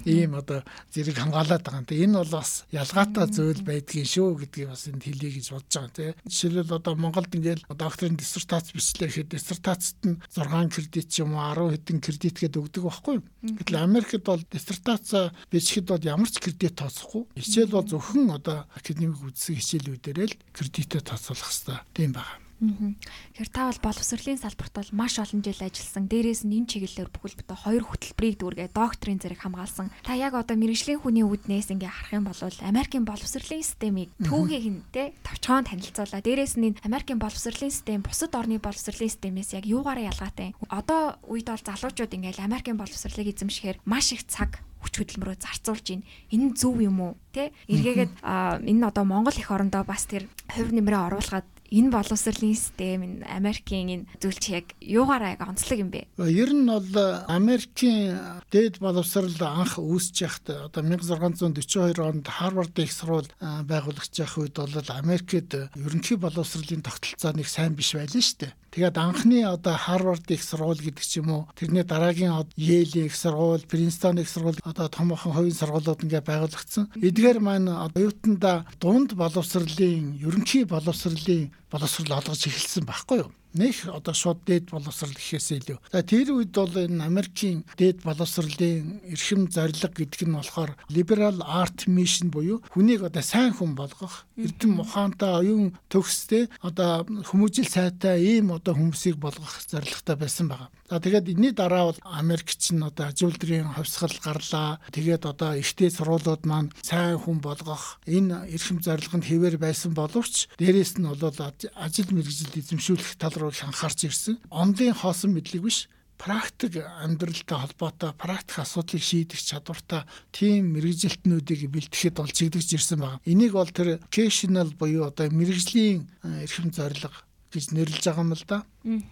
ийм 0.06 0.38
одоо 0.38 0.62
зэрэг 0.90 1.18
хамгаалаад 1.18 1.62
байгаа 1.62 1.82
юм. 1.82 1.88
Тэгээ 1.88 2.06
энэ 2.08 2.18
бол 2.22 2.32
бас 2.40 2.66
ялгаатай 2.72 3.26
зүйл 3.30 3.62
байдгийн 3.62 4.08
шүү 4.08 4.42
гэдгийг 4.42 4.70
бас 4.70 4.86
энд 4.88 5.02
хэлье 5.02 5.30
гэж 5.34 5.46
бодож 5.54 5.74
байгаа 5.76 5.92
тийм. 5.92 6.14
Жишээлбэл 6.26 6.78
одоо 6.78 6.94
Монголд 6.94 7.32
ингээл 7.36 7.66
докторийн 7.68 8.16
диссертац 8.16 8.72
бичлээ 8.72 9.08
гэхэд 9.10 9.32
диссертацт 9.34 9.98
нь 10.06 10.18
6 10.30 10.72
кредит 10.72 11.06
ч 11.10 11.22
юм 11.22 11.36
уу 11.36 11.52
10 11.52 11.76
хэдэн 11.76 11.98
кредит 12.00 12.36
гэдэг 12.38 12.62
өгдөг 12.62 12.82
байхгүй? 12.86 13.16
Гэтэл 13.42 13.82
Америкт 13.82 14.24
бол 14.24 14.42
диссертац 14.50 15.34
бичихэд 15.50 15.86
бол 15.90 16.02
ямар 16.02 16.30
ч 16.30 16.40
кредит 16.42 16.80
тооцохгүй. 16.80 17.28
Хичээл 17.36 17.76
бол 17.76 17.86
зөвхөн 17.86 18.30
одоо 18.34 18.66
академик 18.72 19.20
үзсэн 19.20 19.58
хичээлүүдээр 19.58 20.18
л 20.32 20.38
кредитээ 20.56 21.02
тооцоолох 21.02 21.46
хэрэгтэй. 21.46 21.78
Тийм 21.94 22.12
байна. 22.16 22.41
Тэгэхээр 22.62 23.50
та 23.50 23.66
бол 23.66 23.80
боловсролын 23.90 24.38
салбарт 24.38 24.70
бол 24.70 24.90
маш 24.94 25.18
олон 25.18 25.42
жил 25.42 25.58
ажилласан. 25.58 26.06
Дээрээс 26.06 26.46
нь 26.46 26.62
энэ 26.62 26.70
чиглэлээр 26.70 27.10
бүхэл 27.10 27.38
бүтэн 27.42 27.58
хоёр 27.58 27.82
хөтөлбөрийг 27.82 28.36
дүүргээ 28.38 28.68
докторийн 28.70 29.18
зэрэг 29.18 29.42
хамгаалсан. 29.42 29.90
Та 30.06 30.14
яг 30.14 30.38
одоо 30.38 30.54
мэрэгжлийн 30.54 31.02
хүний 31.02 31.26
үүднээс 31.26 31.74
ингээ 31.74 31.90
харах 31.90 32.14
юм 32.14 32.24
бол 32.30 32.38
Америкийн 32.38 33.02
боловсролын 33.02 33.66
системийг 33.66 34.14
түүхийг 34.22 34.66
нь 34.70 34.82
те 34.94 35.10
товчхон 35.26 35.66
танилцуулаа. 35.66 36.22
Дээрээс 36.22 36.54
нь 36.62 36.78
Америкийн 36.86 37.18
боловсролын 37.18 37.74
систем 37.74 38.06
бусад 38.06 38.30
орны 38.38 38.62
боловсролын 38.62 39.10
системээс 39.10 39.58
яг 39.58 39.66
юугаараа 39.66 40.14
ялгаатай. 40.14 40.54
Одоо 40.70 41.18
үед 41.26 41.50
бол 41.50 41.58
залуучууд 41.66 42.14
ингээл 42.14 42.46
Америкийн 42.46 42.78
боловсролыг 42.78 43.26
эзэмшихээр 43.26 43.82
маш 43.82 44.14
их 44.14 44.22
цаг 44.30 44.62
хүч 44.82 45.02
хөдөлмөрөө 45.02 45.36
зарцуулж 45.38 45.86
байна. 45.94 46.06
Энэ 46.30 46.54
зөв 46.58 46.78
юм 46.78 46.98
уу? 47.02 47.14
Тэ? 47.32 47.52
Эргээгээд 47.66 48.12
энэ 48.22 48.86
одоо 48.86 49.04
Монгол 49.08 49.34
их 49.34 49.50
орондоо 49.50 49.82
бас 49.88 50.04
тэр 50.04 50.28
хувь 50.52 50.72
нэмрээ 50.72 51.00
оруулахад 51.08 51.48
энэ 51.72 51.88
боловсролын 51.88 52.52
систем 52.52 53.00
энэ 53.00 53.24
Америкийн 53.24 53.88
энэ 53.88 54.06
зүйл 54.20 54.36
чи 54.36 54.60
яг 54.60 54.76
юугаараа 54.84 55.34
яг 55.34 55.42
онцлог 55.48 55.80
юм 55.80 55.88
бэ? 55.88 56.12
Ер 56.20 56.52
нь 56.52 56.68
бол 56.68 56.92
Америкийн 57.32 58.44
дээд 58.52 58.76
боловсрол 58.76 59.32
анх 59.40 59.80
үүсэж 59.80 60.16
яхад 60.20 60.68
одоо 60.68 60.82
1642 60.84 61.96
онд 61.96 62.28
Харвард 62.28 62.76
их 62.76 62.92
сурвал 62.92 63.28
байгуулагч 63.40 64.12
явах 64.20 64.36
үед 64.36 64.56
бол 64.60 64.88
Америкт 64.92 65.32
ерөнхий 65.32 66.20
боловсролын 66.20 66.84
тогтолцоо 66.84 67.32
нэг 67.32 67.48
сайн 67.48 67.72
биш 67.72 67.96
байлаа 67.96 68.20
шүү 68.20 68.52
дээ. 68.52 68.52
Тэгээд 68.72 68.96
анхны 68.96 69.44
одоо 69.44 69.76
Харвард 69.76 70.24
их 70.32 70.40
сургууль 70.40 70.80
гэдэг 70.80 71.04
ч 71.04 71.20
юм 71.20 71.28
уу 71.28 71.42
тэрний 71.52 71.84
дараагийн 71.84 72.32
Йейл 72.56 73.04
их 73.04 73.12
сургууль, 73.12 73.60
Принстон 73.68 74.16
их 74.16 74.32
сургууль 74.32 74.56
одоо 74.64 74.88
томоохон 74.88 75.36
хувийн 75.36 75.52
сургуулиуд 75.52 76.00
ингээ 76.00 76.24
байгуулагдсан. 76.24 76.88
Эдгээр 76.96 77.21
маань 77.40 77.68
оюутанда 77.68 78.66
дунд 78.80 79.14
боловсролын 79.14 80.18
ерөнхий 80.18 80.64
боловсролын 80.64 81.50
боловсрол 81.70 82.18
олгож 82.18 82.46
эхэлсэн 82.46 82.84
байхгүй 82.86 83.22
юу? 83.22 83.30
Нэг 83.54 83.74
одоо 83.88 84.14
шууд 84.14 84.44
дээд 84.46 84.72
боловсрал 84.72 85.12
гэхээс 85.12 85.48
илүү. 85.62 85.78
За 85.92 86.02
тэр 86.02 86.32
үед 86.32 86.52
бол 86.56 86.72
энэ 86.72 87.04
Америкийн 87.04 87.64
дээд 87.76 88.02
боловсролын 88.02 89.04
эрхэм 89.12 89.52
зорилго 89.52 89.88
гэдэг 89.92 90.22
нь 90.28 90.36
болохоор 90.36 90.72
liberal 90.88 91.38
art 91.44 91.84
mission 91.86 92.32
буюу 92.32 92.64
хүнийг 92.72 93.04
одоо 93.04 93.22
сайн 93.22 93.52
хүн 93.52 93.76
болгох, 93.76 94.24
эрдэм 94.36 94.80
ухаантай 94.80 95.32
оюун 95.44 95.76
төгстэй 95.92 96.48
одоо 96.64 97.04
хүмүүжил 97.04 97.68
сайтай 97.68 98.22
ийм 98.22 98.52
одоо 98.56 98.72
хүмүүсийг 98.74 99.20
болгох 99.20 99.60
зорилготой 99.68 100.16
байсан 100.16 100.48
байгаа. 100.48 100.70
За 100.92 101.00
тэгээд 101.00 101.32
энэний 101.32 101.52
дараа 101.56 101.88
бол 101.88 102.00
Америкч 102.04 102.72
нь 102.72 102.84
одоо 102.84 103.08
ажуулдрын 103.08 103.76
хавсгал 103.76 104.12
гарлаа. 104.20 104.80
Тэгээд 104.92 105.24
одоо 105.24 105.56
ихтэй 105.56 105.88
сургуулиуд 105.88 106.44
маань 106.44 106.68
сайн 106.84 107.16
хүн 107.16 107.40
болгох 107.40 107.96
энэ 108.04 108.52
эрхэм 108.52 108.84
зорилгонд 108.84 109.24
хэвээр 109.24 109.56
байсан 109.56 109.96
боловч 109.96 110.52
дээрэс 110.60 111.00
нь 111.00 111.08
бол 111.08 111.32
ажил 111.80 112.08
мэргэжил 112.12 112.52
эзэмшүүлэх 112.60 113.16
тал 113.16 113.32
руу 113.42 113.50
анхаарч 113.50 114.06
ирсэн. 114.06 114.38
Онлын 114.48 114.94
хоосон 114.94 115.34
мэдлэг 115.34 115.62
биш 115.66 115.90
практик 116.22 116.78
амьдралтай 117.02 117.58
холбоотой 117.58 118.14
практик 118.14 118.62
асуудлыг 118.62 119.02
шийдэх 119.02 119.42
чадвартай 119.42 120.06
тийм 120.30 120.78
мэрэгжилтнүүдийг 120.78 121.66
бэлтгэхэд 121.66 122.14
бол 122.14 122.30
чигдэж 122.30 122.78
ирсэн 122.78 122.98
байна. 123.02 123.20
Энийг 123.26 123.58
бол 123.58 123.66
тэр 123.66 123.98
vocational 123.98 124.70
буюу 124.78 125.10
одоо 125.10 125.26
мэрэгжлийн 125.34 126.06
эрхэм 126.22 126.70
зорилго 126.70 127.10
гэж 127.52 127.76
нэрлэж 127.76 128.02
байгаа 128.08 128.24
юм 128.24 128.32
л 128.32 128.44
да. 128.48 128.58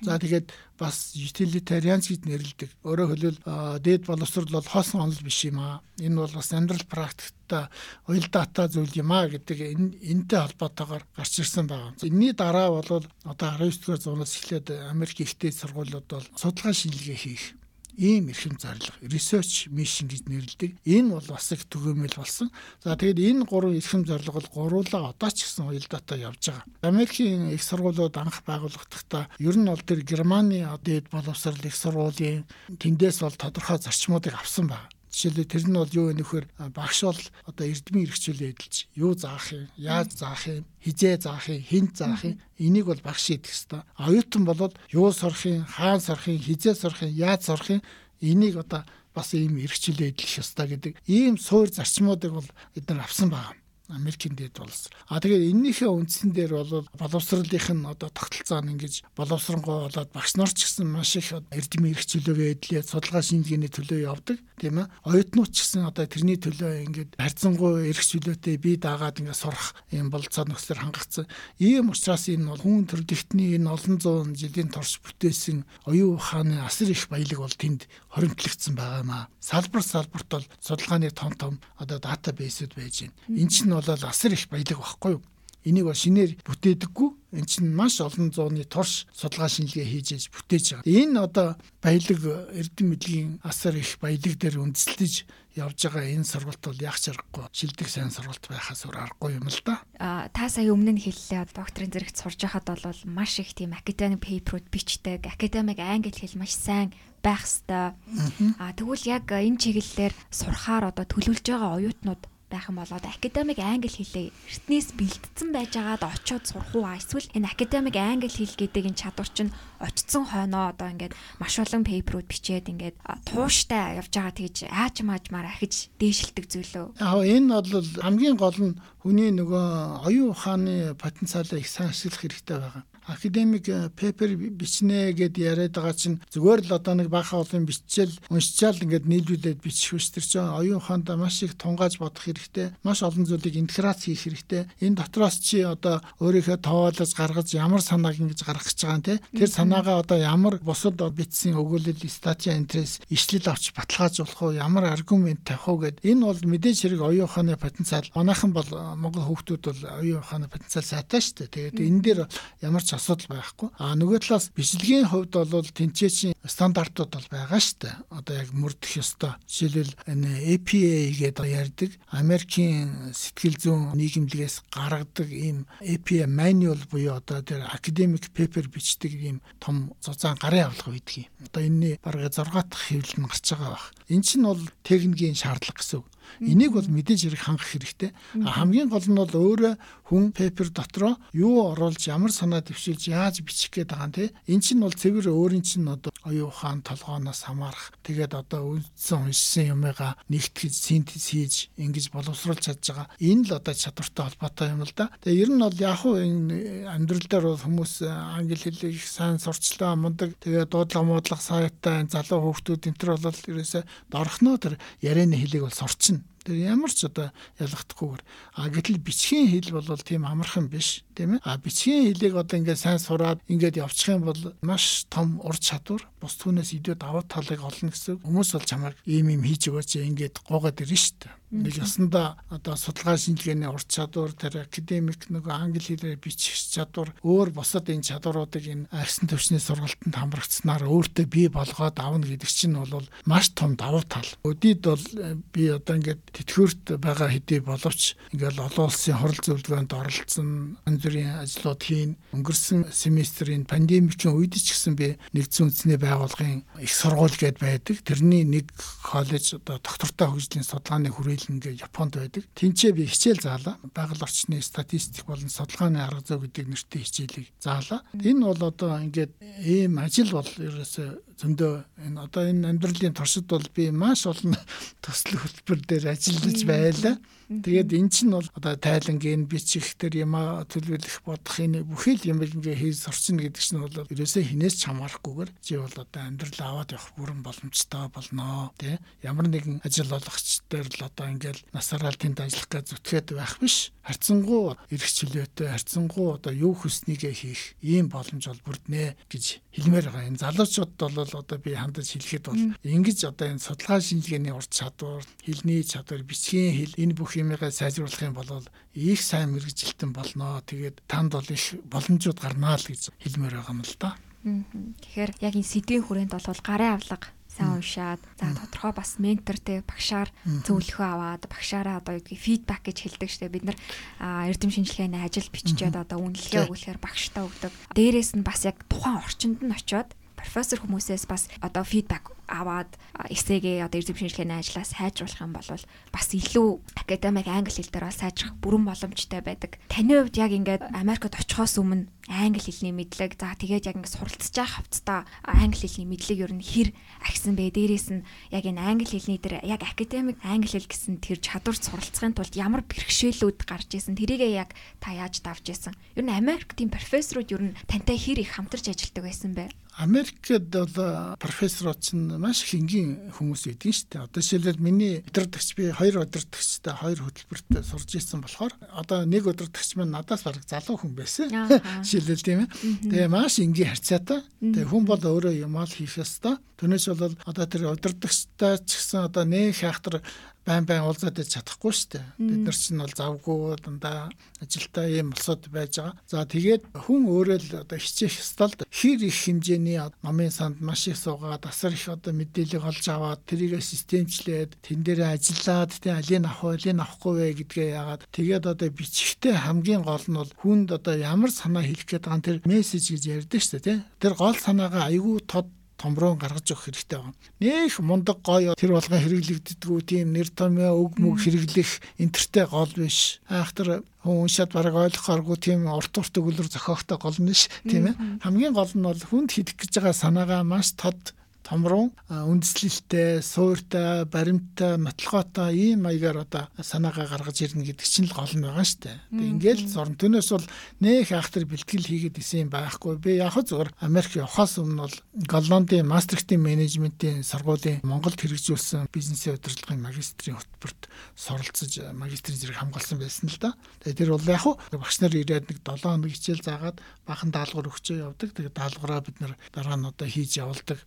За 0.02 0.18
тэгээд 0.18 0.49
бас 0.80 1.12
utilitarian 1.14 2.00
гэж 2.00 2.25
нэрлэдэг. 2.26 2.70
Өөрөөр 2.82 3.11
хэлбэл 3.12 3.38
дээд 3.85 4.09
боловсрол 4.09 4.50
бол 4.50 4.66
хоосон 4.66 5.04
онол 5.04 5.23
биш 5.23 5.44
юм 5.47 5.61
аа. 5.61 5.85
Энэ 6.00 6.16
бол 6.18 6.35
бас 6.35 6.50
амьдрал 6.56 6.85
практикта 6.88 7.70
уялдаатаа 8.09 8.66
зүйл 8.73 8.99
юм 8.99 9.12
аа 9.12 9.28
гэдэг 9.28 9.59
энэ 9.61 9.87
энтэй 10.00 10.40
холбоотойгоор 10.40 11.04
гарч 11.14 11.32
ирсэн 11.38 11.68
байгаа. 11.68 11.94
Энийний 12.02 12.32
дараа 12.32 12.73
бол 12.73 13.04
одоо 13.28 13.50
19-р 13.61 14.00
зуунаас 14.00 14.35
эхлээд 14.35 14.73
Америк 14.88 15.20
ихтэй 15.20 15.52
сургуулиуд 15.52 16.09
бол 16.09 16.26
судалгаа 16.35 16.75
шинжилгээ 16.75 17.20
хийх 17.20 17.60
ийм 18.00 18.33
эрхэм 18.33 18.57
зарлага 18.57 18.97
research 19.04 19.69
mission 19.69 20.09
гэж 20.09 20.25
нэрлэдэг. 20.25 20.71
Энэ 20.88 21.12
бол 21.12 21.28
бас 21.28 21.52
их 21.52 21.69
түгээмэл 21.69 22.16
болсон. 22.16 22.49
За 22.80 22.97
тэгээд 22.97 23.21
энэ 23.21 23.45
гурван 23.45 23.76
эрхэм 23.76 24.09
зарлага 24.09 24.40
бол 24.40 24.49
гуруулаа 24.57 25.12
одоо 25.12 25.28
ч 25.28 25.45
гэсэн 25.45 25.69
уялдаатай 25.69 26.25
явж 26.25 26.40
байгаа. 26.49 26.64
Америкийн 26.80 27.52
их 27.52 27.61
сургуулиуд 27.61 28.16
анх 28.16 28.40
байгуулагдахдаа 28.49 29.28
ер 29.37 29.57
нь 29.61 29.69
бол 29.69 29.85
тэр 29.85 30.00
Германы 30.00 30.64
дээд 30.80 31.12
боловсрол 31.12 31.61
их 31.61 31.76
сургуулийн 31.76 32.49
тэндээс 32.80 33.21
бол 33.21 33.37
тодорхой 33.37 33.76
зарчмуудыг 33.76 34.33
авсан 34.33 34.73
байна. 34.73 34.88
Жишээлбэл 35.11 35.50
тэр 35.50 35.64
нь 35.67 35.75
бол 35.75 35.90
юу 35.90 36.07
вэ 36.09 36.14
нөхөр 36.23 36.45
багш 36.71 36.99
бол 37.02 37.23
одоо 37.45 37.64
эрдмийн 37.67 38.07
эрхчлээ 38.07 38.55
эдэлж 38.55 38.87
юу 38.95 39.12
заах 39.19 39.50
юм, 39.50 39.67
яаж 39.75 40.14
заах 40.14 40.47
юм, 40.47 40.64
хизээ 40.81 41.19
заах 41.19 41.50
юм, 41.50 41.61
хинт 41.67 41.99
заах 41.99 42.23
юм 42.25 42.38
энийг 42.62 42.87
бол 42.87 43.02
багш 43.02 43.35
идэх 43.35 43.50
хэвээр. 43.50 43.85
Оюутан 43.99 44.45
болоод 44.47 44.75
юу 44.95 45.11
сурах 45.11 45.45
юм, 45.50 45.67
хаан 45.67 46.00
сурах 46.00 46.31
юм, 46.31 46.38
хизээ 46.38 46.75
сурах 46.79 47.02
юм, 47.02 47.11
яаж 47.11 47.43
сурах 47.43 47.69
юм 47.69 47.83
энийг 48.23 48.57
одоо 48.62 48.87
бас 49.14 49.35
ийм 49.35 49.59
эрхчлээ 49.59 50.14
эдлэх 50.14 50.38
ёстой 50.38 50.67
гэдэг 50.71 50.93
ийм 51.11 51.35
суур 51.37 51.69
зарчмуудыг 51.69 52.33
бол 52.33 52.49
эдгээр 52.79 53.02
авсан 53.02 53.31
байна. 53.31 53.60
Америкийн 53.92 54.35
дэд 54.38 54.59
болс. 54.59 54.88
А 55.09 55.20
тэгээд 55.20 55.50
эннийхээ 55.50 55.90
үндсэн 55.90 56.30
дээр 56.32 56.52
бол 56.56 56.87
боловсролынх 56.97 57.68
нь 57.75 57.85
одоо 57.87 58.11
тогтолцоо 58.11 58.61
нь 58.62 58.73
ингэж 58.78 59.04
боловсронгой 59.14 59.90
болоод 59.90 60.11
багш 60.14 60.35
нар 60.38 60.50
ч 60.50 60.64
гэсэн 60.64 60.87
маш 60.87 61.16
их 61.18 61.35
эрдэмийн 61.35 61.94
эрхчлөөгөө 61.99 62.49
эдлээ 62.54 62.82
судалгаа 62.87 63.23
шинжилгээний 63.23 63.73
төлөө 63.73 64.00
явдаг 64.06 64.38
тийм 64.61 64.85
ээ. 64.85 64.90
Оюутнууд 65.04 65.50
ч 65.50 65.64
гэсэн 65.64 65.88
одоо 65.88 66.06
тэрний 66.06 66.38
төлөө 66.38 66.73
ингэж 66.87 67.09
харьцангуй 67.16 67.90
эрхчлөөтэй 67.90 68.56
бие 68.61 68.76
даагаад 68.76 69.20
ингэ 69.20 69.35
сурах 69.35 69.75
юм 69.90 70.11
болцоо 70.12 70.44
нөхцөл 70.44 70.80
хангацсан. 70.80 71.26
Ийм 71.59 71.90
учраас 71.90 72.28
энэ 72.28 72.50
бол 72.50 72.62
хүн 72.62 72.87
төрөлхтний 72.87 73.56
энэ 73.56 73.70
олон 73.70 73.97
зуун 74.00 74.37
жилийн 74.37 74.68
турш 74.68 75.00
бүтээсэн 75.00 75.64
оюун 75.88 76.20
ухааны 76.20 76.61
асар 76.62 76.92
их 76.92 77.09
баялаг 77.09 77.40
бол 77.40 77.56
тэнд 77.56 77.88
хоримтлагдсан 78.12 78.75
байгаа 78.76 79.04
маа. 79.04 79.25
Салбар 79.40 79.82
салбарт 79.82 80.28
бол 80.28 80.47
судалгааны 80.61 81.11
том 81.11 81.32
том 81.35 81.54
одоо 81.78 81.99
датабейсүүд 81.99 82.73
байж 82.76 83.09
байна. 83.09 83.16
Энэ 83.28 83.50
чинь 83.50 83.73
бол 83.87 84.08
асар 84.08 84.32
их 84.32 84.49
баялаг 84.49 84.78
багхгүй 84.78 85.12
юу? 85.18 85.22
Энийг 85.60 85.84
бол 85.84 85.96
шинээр 85.96 86.40
бүтээдэггүй. 86.40 87.37
Эн 87.37 87.44
чинь 87.44 87.68
маш 87.68 88.00
олон 88.00 88.32
зууны 88.32 88.64
турш 88.64 89.04
судалгаа 89.12 89.52
шинжилгээ 89.52 89.87
хийж 89.92 90.08
ээж 90.16 90.25
бүтээж 90.32 90.64
байгаа. 90.80 90.88
Энэ 90.88 91.20
одоо 91.20 91.49
баялаг 91.84 92.20
эрдэм 92.56 92.87
мэдлийн 92.88 93.30
асар 93.44 93.76
их 93.76 94.00
баялаг 94.00 94.34
дээр 94.40 94.56
үндэслэж 94.56 95.28
явж 95.60 95.78
байгаа 95.84 96.08
энэ 96.16 96.25
сургалт 96.25 96.64
бол 96.64 96.80
яг 96.80 96.96
чаргагүй 96.96 97.44
шилдэг 97.52 97.88
сайн 97.92 98.08
сургалт 98.08 98.40
байхаас 98.49 98.88
өөр 98.88 98.99
аргагүй 99.04 99.37
юм 99.37 99.52
л 99.52 99.60
да. 99.68 99.84
А 100.00 100.32
та 100.32 100.49
сая 100.49 100.72
өмнө 100.72 100.96
нь 100.96 101.04
хэллээ 101.04 101.52
докторийн 101.52 101.92
зэрэгт 101.92 102.16
сурж 102.16 102.40
байхад 102.40 102.64
бол 102.64 103.00
маш 103.04 103.37
их 103.37 103.52
тийм 103.52 103.76
академик 103.76 104.25
пейперүүд 104.25 104.72
бичдэг. 104.72 105.28
Академик 105.28 105.76
англи 105.76 106.16
хэл 106.16 106.40
маш 106.40 106.56
сайн 106.56 106.96
байх 107.20 107.44
хэвээр. 107.44 108.56
А 108.56 108.72
тэгвэл 108.72 109.04
яг 109.12 109.28
энэ 109.28 109.60
чиглэлээр 109.60 110.14
сурахаар 110.32 110.88
одоо 110.88 111.04
төлөвлөж 111.04 111.44
байгаа 111.44 111.76
оюутнууд 111.76 112.22
байх 112.50 112.69
юм 112.69 112.83
болоод 112.83 113.07
академик 113.07 113.59
англи 113.62 113.88
хэлээ. 113.88 114.35
Эртнээс 114.35 114.88
бэлдсэн 114.99 115.49
байж 115.54 115.73
байгаад 115.78 116.02
очиод 116.02 116.45
сурах 116.50 116.75
уу? 116.75 116.85
Эсвэл 116.90 117.30
энэ 117.33 117.47
академик 117.47 117.97
англи 117.97 118.28
хэл 118.28 118.59
гэдэг 118.59 118.90
энэ 118.90 119.00
чадвар 119.00 119.30
чинь 119.30 119.54
очсон 119.78 120.26
хойноо 120.26 120.75
одоо 120.75 120.90
ингээд 120.90 121.14
маш 121.38 121.54
олон 121.62 121.87
пейперүүд 121.87 122.26
бичээд 122.26 122.66
ингээд 122.75 122.97
тууштай 123.30 124.02
явж 124.02 124.11
байгаа 124.11 124.35
тэгж 124.35 124.57
ааж 124.66 124.97
маажмаар 125.07 125.47
ахиж 125.49 125.88
дээшилдэг 126.02 126.45
зүйлөө. 126.50 126.87
Яг 126.99 127.23
энэ 127.23 127.54
бол 127.71 127.88
хамгийн 128.02 128.37
гол 128.37 128.59
нь 128.59 128.78
хүний 129.00 129.30
нөгөө 129.30 130.04
оюун 130.11 130.35
ухааны 130.35 130.99
потенциалыг 130.99 131.62
их 131.62 131.71
сайн 131.71 131.95
ашиглах 131.95 132.21
хэрэгтэй 132.26 132.59
байгаа 132.59 132.85
академик 133.11 133.67
пепер 133.99 134.37
бичнэ 134.37 135.12
гэд 135.12 135.38
яриад 135.38 135.75
байгаа 135.75 135.95
чинь 135.95 136.21
зүгээр 136.31 136.71
л 136.71 136.76
одоо 136.79 136.95
нэг 136.95 137.09
баха 137.11 137.43
олон 137.43 137.67
биччихэл 137.67 138.14
уншичаал 138.31 138.79
ингээд 138.79 139.11
нийлүүлээд 139.11 139.59
бичих 139.62 139.99
биш 139.99 140.11
тэр 140.14 140.25
чинь 140.25 140.47
оюун 140.47 140.79
ухаанд 140.79 141.11
маш 141.19 141.43
их 141.43 141.59
тунгааж 141.59 141.99
бодох 141.99 142.25
хэрэгтэй. 142.25 142.73
Маш 142.83 143.02
олон 143.02 143.26
зүйлийг 143.26 143.57
интеграц 143.57 144.07
хийх 144.07 144.25
хэрэгтэй. 144.25 144.71
Энэ 144.81 145.02
дотроос 145.02 145.43
чи 145.43 145.61
одоо 145.61 146.00
өөрийнхөө 146.21 146.59
тоолоос 146.62 147.12
гаргаж 147.14 147.55
ямар 147.55 147.83
санааг 147.83 148.17
ингэж 148.21 148.45
гаргах 148.47 148.69
гэж 148.71 148.81
байгаа 148.87 149.02
те? 149.02 149.14
Тэр 149.35 149.50
санаагаа 149.50 150.00
одоо 150.00 150.19
ямар 150.19 150.59
бусад 150.62 151.00
бичсэн 151.00 151.59
өгүүлэл 151.59 152.07
статья 152.09 152.57
интерес 152.57 153.00
ишлэл 153.11 153.50
авч 153.50 153.73
баталгаажуулах 153.75 154.43
уу? 154.43 154.55
Ямар 154.55 154.93
аргумент 154.93 155.45
тавих 155.45 155.69
уу 155.69 155.79
гэд. 155.83 156.00
Энэ 156.05 156.25
бол 156.25 156.40
мэдээж 156.40 156.79
хэрэг 156.87 157.00
оюун 157.00 157.26
ухааны 157.26 157.57
потенциал. 157.57 158.07
Манайхан 158.14 158.52
бол 158.52 158.69
Монгол 158.71 159.26
хүүхдүүд 159.26 159.62
бол 159.64 159.83
оюун 160.00 160.21
ухааны 160.21 160.49
потенциал 160.49 160.85
сайтай 160.85 161.21
шүү 161.21 161.49
дээ 161.50 161.71
тэгээд 161.76 161.76
энэ 161.81 162.00
дээр 162.05 162.21
ямар 162.62 162.83
ч 162.85 162.95
асуудал 163.00 163.40
байхгүй. 163.40 163.69
А 163.80 163.97
нөгөө 163.97 164.21
талаас 164.21 164.52
бичлэгийн 164.52 165.09
хувьд 165.09 165.33
бол 165.33 165.64
тэнцээчийн 165.64 166.37
стандартууд 166.45 167.16
бол 167.16 167.28
байгаа 167.33 167.61
шүү 167.61 167.78
дээ. 167.80 167.97
Одоо 168.12 168.35
яг 168.37 168.50
мөрдөх 168.52 168.92
ёстой. 169.00 169.33
Жишээлбэл 169.49 169.97
энэ 170.04 170.30
APA 170.52 170.92
гэдэг 171.16 171.47
ярьдаг 171.49 171.90
Америкийн 172.12 173.16
сэтгэл 173.16 173.57
зүйн 173.57 173.97
нийгэмлэгээс 173.97 174.69
гаргадаг 174.69 175.28
ийм 175.33 175.64
APA 175.80 176.28
manual 176.28 176.80
буюу 176.92 177.16
одоо 177.16 177.40
тэр 177.40 177.64
academic 177.73 178.28
paper 178.37 178.69
бичдэг 178.69 179.16
ийм 179.16 179.38
том 179.57 179.97
зузаан 180.04 180.37
гарын 180.37 180.69
авлага 180.69 180.92
байдаг 180.92 181.16
юм. 181.25 181.33
Одоо 181.49 181.62
энэний 181.64 181.97
бараг 182.04 182.28
6 182.28 182.69
дахь 182.69 182.85
хэвлэл 182.92 183.19
нь 183.25 183.28
гарч 183.28 183.47
байгаа 183.57 183.73
баг. 183.73 183.85
Эн 184.12 184.23
чинь 184.23 184.45
бол 184.45 184.62
техникийн 184.85 185.38
шаардлага 185.38 185.80
гэсэн 185.80 185.99
үг. 186.04 186.07
Энийг 186.38 186.72
бол 186.78 186.87
мэдээж 186.87 187.26
хэрэг 187.26 187.42
хангах 187.42 187.66
хэрэгтэй. 187.66 188.10
Хамгийн 188.38 188.88
гол 188.88 189.02
нь 189.02 189.18
бол 189.18 189.34
өөрөө 189.34 189.75
хүн 190.10 190.30
пепер 190.34 190.70
дотроо 190.70 191.18
юу 191.34 191.70
оруулж 191.75 192.06
ямар 192.06 192.30
санаа 192.30 192.62
төвшүүлж 192.62 193.10
яаж 193.10 193.42
бичих 193.42 193.70
гээд 193.70 193.90
байгаа 193.90 194.06
юм 194.06 194.14
те. 194.14 194.34
Эн 194.46 194.60
чинь 194.62 194.82
бол 194.82 194.94
цэвэр 194.94 195.30
өөрийн 195.30 195.62
чинь 195.66 195.87
одоо 195.87 196.10
оюун 196.26 196.50
ухаан 196.50 196.82
толгооноос 196.82 197.46
хамаарах. 197.46 197.94
Тэгээд 198.02 198.34
одоо 198.34 198.75
үндсэн 198.75 199.30
уншсан 199.30 199.70
юмыгаа 199.70 200.18
нэгтгэж 200.26 200.75
синтез 200.75 201.30
хийж 201.30 201.70
ингэж 201.78 202.10
боловсруулж 202.10 202.58
чадж 202.58 202.84
байгаа. 202.90 203.08
Энэ 203.22 203.46
л 203.49 203.56
одоо 203.56 203.75
чадвартай 203.75 204.25
холбоотой 204.28 204.68
юм 204.75 204.82
л 204.82 204.94
да. 204.99 205.08
Тэгээ 205.22 205.42
ер 205.46 205.50
нь 205.54 205.62
бол 205.62 205.78
яг 205.78 205.96
хуу 206.02 206.14
энэ 206.18 206.90
амьдрал 206.90 207.26
дээр 207.30 207.46
бол 207.54 207.64
хүмүүс 207.64 207.94
англи 208.04 208.58
хэлийг 208.58 208.99
сайн 208.99 209.38
сурчлаа 209.38 209.94
мундаг. 209.94 210.34
Тэгээ 210.42 210.66
дуудлага 210.68 211.06
муудлага 211.06 211.40
саятай 211.40 212.04
залуу 212.10 212.50
хүүхдүүд 212.50 212.90
энэ 212.90 212.99
төр 212.99 213.10
бол 213.16 213.40
ерөөсө 213.49 213.80
дорхноо 214.10 214.56
тэр 214.58 214.75
ярианы 215.00 215.38
хэлийг 215.38 215.64
бол 215.64 215.75
сурчна 215.75 216.19
Тэр 216.50 216.66
ямар 216.66 216.90
ч 216.90 217.07
одоо 217.07 217.30
ялгахдахгүйгээр. 217.62 218.23
А 218.59 218.66
гэтэл 218.75 218.99
бичгийн 218.99 219.47
хэл 219.54 219.71
бол 219.78 219.87
тийм 220.02 220.26
амархан 220.26 220.66
биш, 220.66 221.07
тийм 221.14 221.38
ээ. 221.38 221.47
А 221.47 221.62
бичгийн 221.62 222.11
хэлийг 222.11 222.35
одоо 222.35 222.59
ингээд 222.59 222.83
сайн 222.83 222.99
сураад 222.99 223.38
ингээд 223.47 223.78
явчих 223.78 224.19
юм 224.19 224.26
бол 224.26 224.42
маш 224.66 225.07
том 225.07 225.38
ур 225.47 225.54
чадвар 225.54 226.02
бус 226.19 226.35
түүнээс 226.42 226.75
идүү 226.75 226.99
даваа 226.99 227.23
талыг 227.23 227.62
олно 227.62 227.95
гэсэн. 227.95 228.19
Хүмүүс 228.26 228.50
бол 228.59 228.66
чамайг 228.66 228.99
ийм 229.07 229.30
юм 229.30 229.47
хийж 229.47 229.71
өгөөч 229.71 230.02
ингээд 230.02 230.42
гоогаад 230.42 230.83
ирнэ 230.83 230.99
шүү 230.99 231.16
дээ 231.23 231.39
нэг 231.50 231.83
ясандаа 231.83 232.38
одоо 232.47 232.78
судалгаа 232.78 233.19
шинжилгээний 233.19 233.66
ур 233.66 233.83
чадвар 233.83 234.30
тэр 234.30 234.62
академик 234.62 235.26
нөгөө 235.35 235.50
англи 235.50 235.83
хэлээр 235.83 236.23
бичих 236.23 236.54
чадвар 236.54 237.11
өөр 237.26 237.50
бусад 237.50 237.90
энэ 237.90 238.07
чадваруудыг 238.07 238.64
энэ 238.71 238.87
агсан 238.95 239.26
төвчний 239.26 239.59
сургалтанд 239.59 240.14
хамрагдсанаар 240.14 240.87
өөртөө 240.87 241.26
бий 241.26 241.50
болгоод 241.50 241.99
авна 241.99 242.23
гэдэг 242.23 242.47
чинь 242.47 242.78
бол 242.78 243.07
маш 243.26 243.50
том 243.50 243.75
давуу 243.75 244.07
тал. 244.07 244.26
Өдийд 244.47 244.87
бол 244.87 245.02
э, 245.19 245.35
би 245.50 245.75
одоо 245.75 245.99
ингээд 245.99 246.23
тэтгэврт 246.38 247.02
байгаа 247.02 247.35
хэдий 247.35 247.59
боловч 247.66 248.14
ингээд 248.30 248.62
олон 248.71 248.87
улсын 248.87 249.19
хурал 249.19 249.42
зөвлөгөөнд 249.42 249.90
оролцсон 249.90 250.78
янз 250.87 251.02
бүрийн 251.02 251.42
ажлууд 251.42 251.83
хийн 251.83 252.14
өнгөрсөн 252.30 252.95
семестрийн 252.95 253.66
пандемикийн 253.66 254.38
үед 254.38 254.54
ч 254.54 254.71
гэсэн 254.71 254.95
би 254.95 255.19
нэгдсэн 255.35 255.66
үндэсний 255.66 255.99
байгууллагын 255.99 256.62
их 256.78 256.92
сургууль 256.95 257.35
гээд 257.35 257.59
байдаг. 257.59 257.97
Тэрний 258.07 258.47
нэг 258.47 258.71
коллеж 259.02 259.59
одоо 259.59 259.83
доктортой 259.83 260.30
хөгжлийн 260.30 260.62
судалгааны 260.62 261.11
хүрээлэн 261.40 261.56
ингээ 261.56 261.80
Японд 261.80 262.12
байдаг. 262.16 262.44
Тинчээ 262.54 262.92
би 262.92 263.06
хичээл 263.09 263.40
заалаа. 263.40 263.78
Байгаль 263.94 264.25
орчны 264.25 264.61
статистик 264.61 265.25
болон 265.26 265.49
судалгааны 265.49 266.00
арга 266.00 266.20
зүй 266.20 266.38
гэдэг 266.44 266.68
нэртэй 266.68 267.02
хичээлийг 267.02 267.49
заалаа. 267.61 268.04
Энэ 268.12 268.44
бол 268.44 268.61
одоо 268.61 269.00
ингээд 269.00 269.32
ийм 269.64 269.99
ажил 269.99 270.30
бол 270.37 270.49
ерөөсөө 270.49 271.09
зөндөө 271.40 271.73
энэ 272.04 272.20
одоо 272.20 272.42
энэ 272.44 272.68
амьдралын 272.68 273.16
туршид 273.16 273.49
бол 273.49 273.64
би 273.73 273.88
маш 273.90 274.28
олон 274.28 274.56
төсөл 275.04 275.40
хөтөлбөр 275.40 275.80
дээр 275.88 276.12
ажиллаж 276.12 276.61
байлаа. 276.68 277.16
Тэгээд 277.50 277.90
эн 277.99 278.06
чинь 278.14 278.30
бол 278.30 278.47
одоо 278.54 278.78
тайлангийн 278.78 279.49
бичих 279.50 279.99
тэр 279.99 280.23
юм 280.23 280.38
төлөвлөх 280.70 281.26
бодох 281.26 281.56
энэ 281.59 281.82
бүхэл 281.82 282.30
юм 282.30 282.47
ингээ 282.47 282.78
хийж 282.78 283.02
сурчна 283.09 283.42
гэдэг 283.42 283.59
чинь 283.59 283.82
бол 283.82 284.06
ерөөсөө 284.06 284.42
хинээс 284.47 284.78
ч 284.78 284.87
хамаарахгүйгээр 284.87 285.50
чи 285.59 285.75
бол 285.75 285.97
одоо 285.99 286.23
амьдрал 286.23 286.61
аваад 286.62 286.94
явах 286.94 287.11
бүрэн 287.18 287.42
боломжтой 287.42 288.06
болноо 288.14 288.70
тий 288.78 289.02
ямар 289.26 289.50
нэгэн 289.50 289.82
ажил 289.82 290.14
олгогч 290.14 290.62
дээр 290.70 290.87
л 290.94 291.09
одоо 291.11 291.26
ингээл 291.34 291.62
насаараа 291.72 292.14
тэнд 292.14 292.38
ажиллах 292.42 292.68
гэж 292.70 292.84
зүтгээд 292.90 293.28
байх 293.38 293.54
биш 293.62 293.90
харьцангуй 294.04 294.75
эрх 294.90 295.06
чөлөөтэй 295.06 295.68
харьцангуй 295.70 296.28
одоо 296.34 296.52
юу 296.52 296.75
хүснийгээ 296.75 297.34
хийх 297.34 297.62
ийм 297.84 298.10
боломж 298.10 298.50
бол 298.50 298.64
бүрднэ 298.66 299.14
гэж 299.30 299.44
хэлмээр 299.76 300.06
байгаа. 300.10 300.28
Энэ 300.28 300.42
залуучууд 300.42 300.92
бол 300.99 301.32
одоо 301.38 301.58
би 301.62 301.76
хандаж 301.78 302.08
хэлэхэд 302.10 302.44
бол 302.50 302.64
ингэж 302.82 303.18
одоо 303.30 303.46
энэ 303.54 303.62
судалгаа 303.62 304.00
шинжилгээний 304.00 304.54
ур 304.56 304.66
чадвар, 304.66 305.22
хэлний 305.44 305.84
чадвар, 305.87 306.22
бичгийн 306.26 306.75
хэл 306.75 306.94
энэ 306.99 307.14
бүх 307.14 307.38
юмыгаа 307.38 307.70
сайжруулах 307.70 308.22
юм 308.25 308.34
бол 308.34 308.50
их 308.94 309.20
сайн 309.22 309.54
мэрэгжилтэн 309.54 310.10
болноо. 310.10 310.64
Тэгээд 310.66 311.06
танд 311.06 311.37
бол 311.37 311.46
их 311.46 311.78
боломжууд 311.87 312.38
гарнаа 312.40 312.80
л 312.80 312.88
гэж 312.90 313.14
хэлмээр 313.22 313.54
байгаа 313.62 313.75
юм 313.76 313.82
л 313.87 313.96
да. 314.00 314.18
Тэгэхээр 314.42 315.30
яг 315.44 315.54
энэ 315.54 315.70
сэдвийн 315.70 316.04
хүрээнд 316.08 316.32
бол 316.32 316.64
гарын 316.64 316.96
авлага 316.96 317.28
сайн 317.50 317.83
уншаад 317.83 318.23
за 318.38 318.54
тодорхой 318.54 318.92
бас 318.95 319.19
ментортэй 319.19 319.83
багшаар 319.83 320.30
зөвлөхөө 320.47 321.07
аваад 321.07 321.42
багшаараа 321.50 321.99
одоо 321.99 322.23
юу 322.23 322.38
фидбек 322.38 322.87
гэж 322.87 322.97
хэлдэг 323.02 323.30
штеп. 323.30 323.50
Бид 323.50 323.66
нар 323.66 323.78
эрдэм 324.23 324.71
шинжилгээний 324.71 325.19
ажил 325.19 325.50
биччихэд 325.50 325.99
одоо 325.99 326.23
үнэлгээ 326.23 326.71
өгүүлэхээр 326.71 327.02
багштай 327.02 327.42
өгдөг. 327.42 327.73
Дээрээс 327.99 328.38
нь 328.38 328.47
бас 328.47 328.62
яг 328.62 328.78
тухайн 328.87 329.19
орчинд 329.19 329.59
нь 329.66 329.75
очиод 329.75 330.14
профессор 330.38 330.80
хүмүүсээс 330.80 331.26
бас 331.28 331.50
одоо 331.61 331.85
фидбек 331.85 332.33
аваад 332.50 332.90
эсээгээ 333.30 333.87
одоо 333.87 334.02
эрдэм 334.02 334.19
шинжилгээний 334.19 334.59
ажлаа 334.59 334.83
сайжруулах 334.83 335.40
юм 335.40 335.54
бол 335.54 335.71
бас 336.11 336.28
илүү 336.35 336.69
академик 336.99 337.47
англи 337.47 337.71
хэл 337.71 337.95
дээр 337.95 338.11
бол 338.11 338.21
сайжрах 338.21 338.52
бүрэн 338.59 338.85
боломжтой 338.90 339.40
байдаг. 339.40 339.78
Таны 339.87 340.26
хувьд 340.26 340.37
яг 340.37 340.50
ингээд 340.50 340.83
Америкт 340.90 341.38
очихоос 341.38 341.78
өмнө 341.78 342.11
англи 342.26 342.62
хэлний 342.62 342.95
мэдлэг 342.95 343.38
за 343.38 343.54
тэгээд 343.54 343.87
яг 343.90 343.97
ингээд 343.99 344.14
суралцж 344.19 344.54
байгаа 344.54 344.75
хавцтай 344.83 345.21
англи 345.47 345.87
хэлний 345.87 346.09
мэдлэг 346.11 346.38
ер 346.42 346.52
нь 346.54 346.62
хэр 346.62 346.88
агсан 347.23 347.54
бэ? 347.54 347.71
Дээрээс 347.75 348.09
нь 348.11 348.26
яг 348.50 348.64
энэ 348.66 348.83
англи 348.83 349.11
хэлний 349.14 349.38
дээр 349.38 349.62
яг 349.66 349.83
академик 349.87 350.38
англи 350.42 350.71
хэл 350.71 350.90
гэсэн 350.90 351.19
тэр 351.23 351.38
чадварт 351.38 351.83
суралцахын 351.87 352.35
тулд 352.35 352.54
ямар 352.54 352.83
бэрхшээлүүд 352.87 353.66
гарч 353.66 353.90
исэн 353.95 354.19
тэрийгээ 354.19 354.52
яг 354.59 354.75
та 355.02 355.11
яаж 355.14 355.42
давж 355.42 355.66
исэн? 355.71 355.95
Ер 356.14 356.25
нь 356.26 356.35
Америкт 356.35 356.75
тийм 356.78 356.90
профессоруд 356.90 357.50
ер 357.50 357.62
нь 357.71 357.76
тантай 357.90 358.19
хэр 358.19 358.42
их 358.42 358.54
хамтарч 358.54 358.90
ажилладаг 358.90 359.25
байсан 359.26 359.54
бэ? 359.54 359.71
Америкт 359.99 360.47
бол 360.70 361.37
профессорууд 361.40 362.00
ч 362.00 362.14
маш 362.14 362.62
их 362.62 362.78
энгийн 362.78 363.32
хүмүүс 363.35 363.66
байдгийн 363.66 363.97
шүү 363.97 364.09
дээ. 364.11 364.25
Одоо 364.25 364.40
жишээлбэл 364.40 364.80
миний 364.80 365.14
удирдахч 365.26 365.75
би 365.75 365.90
хоёр 365.90 366.23
удирдахчтай 366.25 366.94
хоёр 366.94 367.18
хөтөлбөрт 367.26 367.68
сурж 367.85 368.09
ирсэн 368.14 368.40
болохоор 368.40 368.73
одоо 368.94 369.26
нэг 369.26 369.50
удирдахч 369.50 369.99
маань 369.99 370.14
надаас 370.14 370.47
бараг 370.47 370.64
залуу 370.64 370.97
хүн 370.97 371.12
байсан. 371.18 371.50
Жишээлбэл 372.06 372.47
тийм 372.47 372.59
ээ. 372.64 372.68
Тэгээ 373.11 373.28
маш 373.28 373.59
энгийн 373.59 373.92
харьцаатай. 373.92 374.40
Тэгээ 374.62 374.88
хүн 374.88 375.04
бол 375.04 375.20
өөрөө 375.20 375.54
юм 375.59 375.76
ал 375.76 375.90
хийх 375.90 376.16
ёстой. 376.16 376.56
Түүнээс 376.80 377.12
бол 377.12 377.37
одоо 377.44 377.66
тэр 377.68 377.92
удирдахчтай 377.92 378.80
ч 378.80 378.97
гэсэн 378.97 379.28
одоо 379.28 379.44
нэг 379.44 379.76
хайхтар 379.76 380.25
байн 380.67 380.85
байн 380.85 381.05
уулзаад 381.09 381.40
яж 381.40 381.57
чадахгүй 381.57 381.93
шүү 381.95 382.09
дээ. 382.12 382.25
Бид 382.38 382.61
нар 382.69 382.76
чинь 382.76 383.00
бол 383.00 383.14
завгүй 383.17 383.76
дандаа 383.81 384.29
ажилтаа 384.61 385.07
ийм 385.09 385.33
болсод 385.33 385.67
байж 385.73 385.99
байгаа. 385.99 386.21
За 386.29 386.45
тэгээд 386.45 386.83
хүн 386.95 387.23
өөрөө 387.33 387.59
л 387.64 387.81
одоо 387.81 387.99
хичээх 387.99 388.38
ёстой 388.45 388.69
л 388.69 388.76
хэр 388.93 389.21
их 389.25 389.37
хэмжээний 389.40 389.99
номын 390.23 390.52
санд 390.52 390.85
маш 390.85 391.09
их 391.09 391.17
суугаад 391.17 391.64
асар 391.64 391.97
их 391.97 392.07
одоо 392.12 392.33
мэдээлэл 392.37 392.85
олж 392.85 393.05
аваад 393.09 393.40
тэрийгэ 393.49 393.81
системчлээд 393.81 394.76
тэн 394.85 395.00
дээрээ 395.00 395.35
ажиллаад 395.40 395.90
тий 395.97 396.12
алийг 396.12 396.45
авах 396.45 396.76
алийг 396.76 397.00
авахгүй 397.00 397.33
вэ 397.40 397.47
гэдгээ 397.64 397.88
яагаад 397.97 398.23
тэгээд 398.29 398.64
одоо 398.69 398.88
бичихтэй 398.93 399.57
хамгийн 399.57 400.05
гол 400.05 400.25
нь 400.29 400.37
бол 400.37 400.52
хүнд 400.61 400.88
одоо 400.93 401.14
ямар 401.17 401.50
санаа 401.50 401.83
хэлэх 401.83 402.05
гээд 402.05 402.25
байгаа 402.29 402.45
тэр 402.45 402.59
мессеж 402.69 403.05
гэж 403.11 403.23
ярьдаг 403.40 403.61
шүү 403.64 403.81
дээ. 403.81 403.99
Тэр 404.21 404.35
гол 404.37 404.57
санаагаа 404.57 405.09
айгүй 405.09 405.40
тод 405.49 405.69
томроо 406.00 406.33
гаргаж 406.40 406.64
өгөх 406.73 406.88
хэрэгтэй 406.88 407.21
байна. 407.21 407.37
Нэх 407.61 408.00
мундаг 408.00 408.40
гоё 408.40 408.73
тэр 408.73 408.97
болгон 408.97 409.21
хэрэглэгддэггүй 409.21 410.00
тийм 410.09 410.33
нэр 410.33 410.49
томьёо 410.49 410.97
өг 410.97 411.21
мөг 411.21 411.37
хэрэглэх 411.45 412.00
энтертэй 412.16 412.64
гол 412.64 412.92
биш. 412.97 413.45
Айхтар 413.52 414.00
хүн 414.25 414.49
уншаад 414.49 414.73
бараг 414.73 414.97
ойлгохооргүй 414.97 415.57
тийм 415.61 415.85
урт 415.92 416.16
урт 416.16 416.33
өгүүлэр 416.33 416.73
зохиохтой 416.73 417.19
гол 417.21 417.38
нь 417.45 417.52
ш 417.52 417.69
тийм 417.85 418.09
ээ. 418.09 418.40
Хамгийн 418.40 418.73
гол 418.73 418.92
нь 418.97 419.04
бол 419.04 419.21
хүнд 419.21 419.52
хийх 419.52 419.76
гэж 419.76 420.00
байгаа 420.00 420.16
санаагаа 420.16 420.64
маш 420.64 420.97
тод 420.97 421.37
томруу 421.62 422.11
үндэслэлтэй, 422.29 423.43
суурьтай, 423.45 424.25
баримттай, 424.25 424.96
нотлохотой 424.96 425.77
ийм 425.77 426.07
маягаар 426.07 426.44
одоо 426.49 426.64
санаагаа 426.81 427.29
гаргаж 427.29 427.61
ирнэ 427.62 427.85
гэдэг 427.85 428.07
чинь 428.07 428.27
л 428.27 428.35
гол 428.35 428.51
нь 428.51 428.64
байгаа 428.64 428.87
шүү 428.87 429.01
дээ. 429.05 429.18
Тэгээ 429.31 429.53
ингээл 429.55 429.83
зурн 429.87 430.14
түүнээс 430.16 430.51
бол 430.51 430.66
нөх 431.05 431.31
ахтар 431.31 431.64
бэлтгэл 431.68 432.09
хийгээд 432.09 432.40
исэн 432.40 432.73
байхгүй. 432.73 433.20
Би 433.20 433.38
яг 433.38 433.55
зөвөр 433.55 433.92
Америк 434.01 434.35
явахаас 434.40 434.81
өмнө 434.81 435.07
бол 435.07 435.16
Голландын 435.46 436.09
мастрихтын 436.09 436.61
менежментийн 436.61 437.44
сургуулийн 437.44 438.03
Монголд 438.03 438.40
хэрэгжүүлсэн 438.40 439.12
бизнесийн 439.12 439.61
удирдлагын 439.61 440.03
магистрийн 440.03 440.57
хөтөлбөрт 440.57 441.11
суралцж 441.37 442.01
магистрийн 442.16 442.59
зэрэг 442.59 442.79
хамгаалсан 442.81 443.18
байсан 443.20 443.46
л 443.53 443.59
да. 443.61 443.70
Тэгээ 444.03 444.18
тэр 444.18 444.31
бол 444.35 444.49
яг 444.49 444.64
багш 444.90 445.16
нар 445.20 445.35
ирээд 445.37 445.70
нэг 445.70 445.79
7 445.85 446.03
хоног 446.03 446.31
хичээл 446.33 446.64
заагаад 446.64 446.99
бахан 447.27 447.51
даалгавар 447.53 447.90
өгчөө 447.90 448.16
явдаг. 448.27 448.51
Тэгээ 448.55 448.75
даалгавраа 448.75 449.20
бид 449.20 449.37
нар 449.40 449.55
дараа 449.75 449.96
нь 449.99 450.09
одоо 450.09 450.27
хийж 450.27 450.59
явуулдаг 450.59 450.99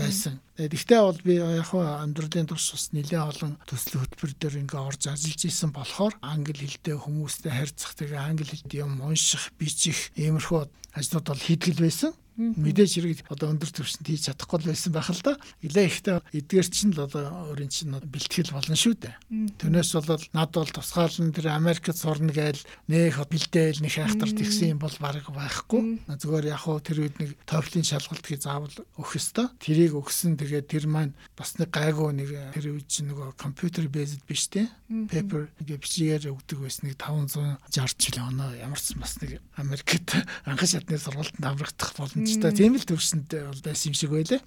байсан. 0.00 0.34
Гэхдээ 0.56 1.00
бол 1.04 1.20
би 1.20 1.34
яг 1.36 1.68
хаа 1.68 2.00
амьдралын 2.00 2.48
турш 2.48 2.72
бас 2.72 2.86
нэлээд 2.96 3.28
олон 3.30 3.52
төслийн 3.68 4.00
хөтөлбөр 4.00 4.32
дээр 4.40 4.56
ингээ 4.64 4.80
орж 4.80 5.02
ажиллаж 5.12 5.40
исэн 5.44 5.70
болохоор 5.76 6.14
англи 6.24 6.64
хэлтэй 6.64 6.96
хүмүүстэй 6.96 7.52
харьцах 7.52 7.92
тэгээ 8.00 8.20
англи 8.20 8.48
хэлд 8.48 8.72
юм 8.80 9.04
унших, 9.04 9.52
бичих 9.60 10.10
иймэрхүү 10.16 10.68
ажлууд 10.96 11.26
бол 11.28 11.44
хийдгэл 11.44 11.84
байсан 11.84 12.12
мэдээж 12.38 12.90
хэрэг 12.94 13.18
одоо 13.32 13.50
өндөр 13.54 13.70
түвшинд 13.70 14.06
хийж 14.06 14.30
чадахгүй 14.30 14.70
байсан 14.70 14.92
байх 14.94 15.10
л 15.10 15.22
да. 15.24 15.34
Илээ 15.64 15.86
ихтэй 15.90 16.18
эдгээр 16.34 16.68
чинь 16.70 16.94
л 16.94 17.04
одоо 17.04 17.50
өөрийн 17.50 17.70
чинь 17.70 17.92
бэлтгэл 17.92 18.54
болно 18.54 18.76
шүү 18.76 18.94
дээ. 18.98 19.14
Түүнээс 19.60 19.90
бол 19.96 20.24
над 20.34 20.50
бол 20.54 20.70
тусгаалan 20.70 21.32
тэр 21.34 21.46
Америкт 21.54 21.96
сурна 21.96 22.32
гээл 22.32 22.62
нэх 22.88 23.16
бэлдээл 23.18 23.82
нэг 23.82 23.92
хайхтар 23.92 24.30
тэгсэн 24.30 24.76
юм 24.76 24.80
бол 24.80 24.96
баг 25.00 25.24
байхгүй. 25.26 26.00
Зүгээр 26.06 26.52
яг 26.52 26.60
хуу 26.64 26.80
тэр 26.80 27.08
үед 27.08 27.16
нэг 27.20 27.36
TOEFL-ийн 27.44 27.86
шалгалт 27.86 28.26
хий 28.26 28.38
заавал 28.40 28.74
өгөх 28.96 29.18
ёстой. 29.18 29.46
Тэрийг 29.60 29.96
өгсөн 29.96 30.36
тэгээд 30.40 30.66
тэр 30.70 30.84
маань 30.90 31.14
бас 31.36 31.56
нэг 31.58 31.70
гайгүй 31.72 32.10
нэг 32.14 32.28
тэр 32.54 32.76
үед 32.76 32.88
чинь 32.88 33.10
нөгөө 33.12 33.36
компьютер 33.36 33.88
based 33.88 34.24
биш 34.26 34.48
те. 34.48 34.68
Paper 34.90 35.48
ингээ 35.62 35.78
бичгээр 35.78 36.24
өгдөг 36.34 36.58
байсан 36.62 36.90
нэг 36.90 36.98
560 36.98 38.00
жил 38.00 38.18
оноо 38.26 38.50
ямар 38.58 38.80
ч 38.80 38.94
бас 38.98 39.16
нэг 39.22 39.38
Америкт 39.56 40.14
анхан 40.44 40.68
шатны 40.68 40.98
сургалтанд 40.98 41.46
аврагдах 41.46 41.94
боломж 41.96 42.19
боломжтой 42.20 42.52
тийм 42.52 42.76
л 42.76 42.84
төвшөнд 42.84 43.28
бол 43.32 43.62
байсан 43.64 43.88
юм 43.90 43.96
шиг 43.96 44.10
байлаа. 44.12 44.40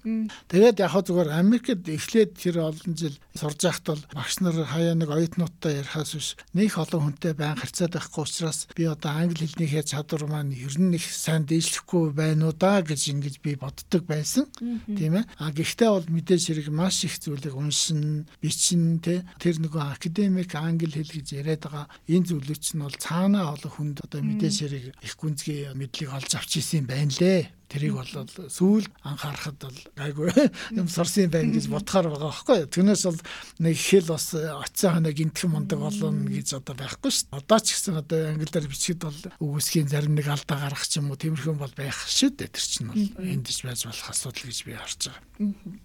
Тэгээд 0.48 0.78
яг 0.78 0.94
зүгээр 0.94 1.30
Америкт 1.34 1.82
эхлээд 1.90 2.30
тэр 2.38 2.56
олон 2.70 2.94
жил 2.94 3.16
сурж 3.34 3.60
байхад 3.66 3.86
бол 3.90 4.04
багш 4.14 4.34
нар 4.40 4.56
хаяа 4.62 4.94
нэг 4.94 5.10
оюутнуудтай 5.10 5.82
ярихаас 5.82 6.14
биш 6.14 6.28
нэг 6.54 6.78
олон 6.78 7.02
хүнтэй 7.10 7.34
байн 7.34 7.58
харьцаад 7.58 7.98
байхгүй 7.98 8.22
учраас 8.22 8.58
би 8.78 8.86
одоо 8.86 9.10
англи 9.10 9.46
хэлнийхээ 9.50 9.84
чадвар 9.90 10.24
маань 10.30 10.54
ер 10.54 10.74
нь 10.78 10.94
их 10.94 11.06
сайн 11.10 11.44
дээшлэхгүй 11.50 12.14
байна 12.14 12.48
уу 12.48 12.54
да 12.54 12.78
гэж 12.80 13.10
ингэж 13.10 13.34
би 13.42 13.58
боддог 13.58 14.06
байсан. 14.06 14.46
Тийм 14.86 15.18
ээ. 15.18 15.26
А 15.38 15.50
гэхдээ 15.50 15.90
бол 15.90 16.06
мэдээж 16.06 16.42
хэрэг 16.46 16.68
маш 16.70 17.02
их 17.04 17.18
зүйлийг 17.18 17.58
уншин, 17.58 18.30
бичин 18.38 19.02
тэ 19.02 19.26
тэр 19.42 19.58
нөгөө 19.58 19.98
академик 19.98 20.54
англи 20.54 21.02
хэл 21.02 21.10
гэж 21.10 21.28
яриад 21.42 21.66
байгаа 21.66 21.86
энэ 22.06 22.28
зүйлүүд 22.30 22.60
чинь 22.62 22.84
бол 22.86 22.94
цаанаа 22.94 23.58
олон 23.58 23.72
хүнд 23.74 23.96
одоо 24.06 24.20
мэдээж 24.22 24.56
хэрэг 24.62 24.84
их 25.02 25.14
гүнзгий 25.18 25.74
мэдлэг 25.74 26.10
олж 26.14 26.30
авч 26.38 26.62
исэн 26.62 26.84
юм 26.84 26.86
байна 26.86 27.12
лээ. 27.18 27.48
Тэрийг 27.74 27.98
бол 27.98 28.06
сүүл 28.46 28.86
анхаарахад 29.02 29.58
бол 29.66 29.80
гайгүй 29.98 30.30
юм 30.78 30.86
сурсан 30.86 31.26
байна 31.26 31.58
гэж 31.58 31.66
бодохоор 31.74 32.14
байгаа 32.14 32.30
байхгүй 32.30 32.58
юу. 32.62 32.70
Түүнээс 32.70 33.02
бол 33.10 33.20
нэг 33.66 33.74
хэл 33.74 34.06
бас 34.14 34.26
оцсон 34.38 34.94
ханаа 34.94 35.10
гинтхэн 35.10 35.50
мундаг 35.50 35.82
болно 35.82 36.30
гэж 36.30 36.54
одоо 36.62 36.74
байхгүй 36.78 37.10
шүү 37.10 37.34
дээ. 37.34 37.38
Одоо 37.42 37.58
ч 37.58 37.66
гэсэн 37.74 37.98
одоо 37.98 38.18
англиар 38.30 38.70
бичихэд 38.70 39.02
бол 39.02 39.20
үгүйсгийн 39.42 39.90
зарим 39.90 40.14
нэг 40.14 40.30
алдаа 40.30 40.70
гаргах 40.70 40.86
ч 40.86 41.02
юм 41.02 41.10
уу 41.10 41.18
тиймэрхүү 41.18 41.54
бол 41.58 41.74
байх 41.74 41.98
шүү 42.06 42.30
дээ. 42.38 42.54
Тэр 42.54 42.62
чинь 42.62 42.88
бол 42.94 43.02
энд 43.26 43.50
ч 43.50 43.66
байж 43.66 43.82
болох 43.90 44.06
асуудал 44.06 44.46
гэж 44.46 44.58
би 44.62 44.78
харж 44.78 45.10
байгаа. 45.10 45.22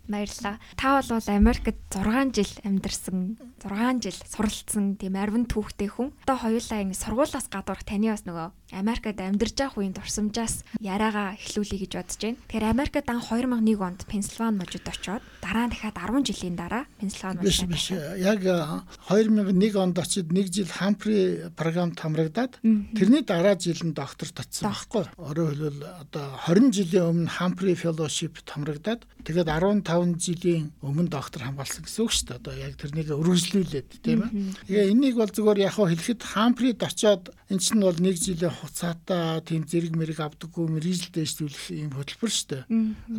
Баярлалаа. 0.06 0.56
Та 0.78 1.02
бол 1.02 1.26
Америкт 1.26 1.82
6 1.90 2.38
жил 2.38 2.54
амьдарсан, 2.62 3.38
6 3.66 4.04
жил 4.06 4.20
суралцсан 4.30 4.94
тийм 5.02 5.18
арвин 5.18 5.50
түүхтэй 5.50 5.90
хүн. 5.90 6.14
Одоо 6.30 6.38
хоёулаа 6.38 6.86
ингэ 6.86 7.02
сургуулаас 7.02 7.50
гадуурх 7.50 7.82
таны 7.82 8.14
бас 8.14 8.30
нөгөө 8.30 8.78
Америкт 8.78 9.18
амьдарч 9.18 9.56
байх 9.58 9.78
үеийн 9.78 9.98
дурсамжаас 9.98 10.62
яриагаа 10.78 11.34
эхлүүлэе 11.34 11.79
гэж 11.80 11.92
бодож 11.96 12.18
байна. 12.20 12.38
Тэгэхээр 12.50 12.74
Америкт 12.74 13.08
анх 13.08 13.30
2001 13.30 13.80
онд 13.80 14.02
Пенсильвани 14.10 14.58
мужид 14.58 14.86
очоод 14.90 15.24
дараа 15.40 15.66
нь 15.70 15.72
дахиад 15.72 15.98
10 16.02 16.28
жилийн 16.28 16.56
дараа 16.58 16.84
Пенсильвани 16.98 17.40
мужид. 17.40 17.70
Биш. 17.70 17.94
Яг 18.18 18.42
2001 18.42 19.78
онд 19.78 19.96
очиж 20.02 20.26
нэг 20.34 20.52
жил 20.52 20.68
Хампри 20.68 21.54
програмд 21.54 22.00
хамрагдаад 22.00 22.58
тэрний 22.98 23.22
дараа 23.22 23.56
жил 23.56 23.80
нь 23.86 23.94
докторт 23.94 24.34
очсон 24.34 24.74
байхгүй. 24.74 25.06
Өөрөөр 25.16 25.60
хэлбэл 25.60 25.84
одоо 26.02 26.26
20 26.48 26.72
жилийн 26.74 27.06
өмнө 27.12 27.30
Хампри 27.30 27.76
fellowship 27.76 28.40
хамрагдаад 28.46 29.06
тэгээд 29.24 29.50
15 29.50 30.18
жилийн 30.18 30.72
өмнө 30.82 31.10
доктор 31.12 31.44
хамгаалсан 31.44 31.84
гэсэн 31.86 32.04
үг 32.04 32.12
шүү 32.12 32.26
дээ. 32.28 32.40
Одоо 32.40 32.54
яг 32.56 32.74
тэрнийг 32.80 33.10
өргөжлүүлээд 33.14 33.90
тийм 34.04 34.20
ээ. 34.24 34.32
Тэгээ 34.68 34.92
энийг 34.92 35.16
бол 35.20 35.30
зүгээр 35.30 35.60
яг 35.68 35.76
хэлэхэд 35.76 36.22
Хамприд 36.24 36.80
очоод 36.84 37.24
эн 37.52 37.60
чинь 37.60 37.84
бол 37.84 38.00
нэг 38.00 38.16
жилийн 38.18 38.54
хуцаатай 38.54 39.42
тийм 39.44 39.64
зэрэг 39.68 39.94
мэрэг 39.96 40.20
авдаггүй 40.20 40.66
мэрэгжил 40.70 41.12
дэвшлүүлэх 41.14 41.59
ийм 41.70 41.92
хөтөлбөр 41.94 42.32
шүү 42.32 42.48
дээ. 42.50 42.64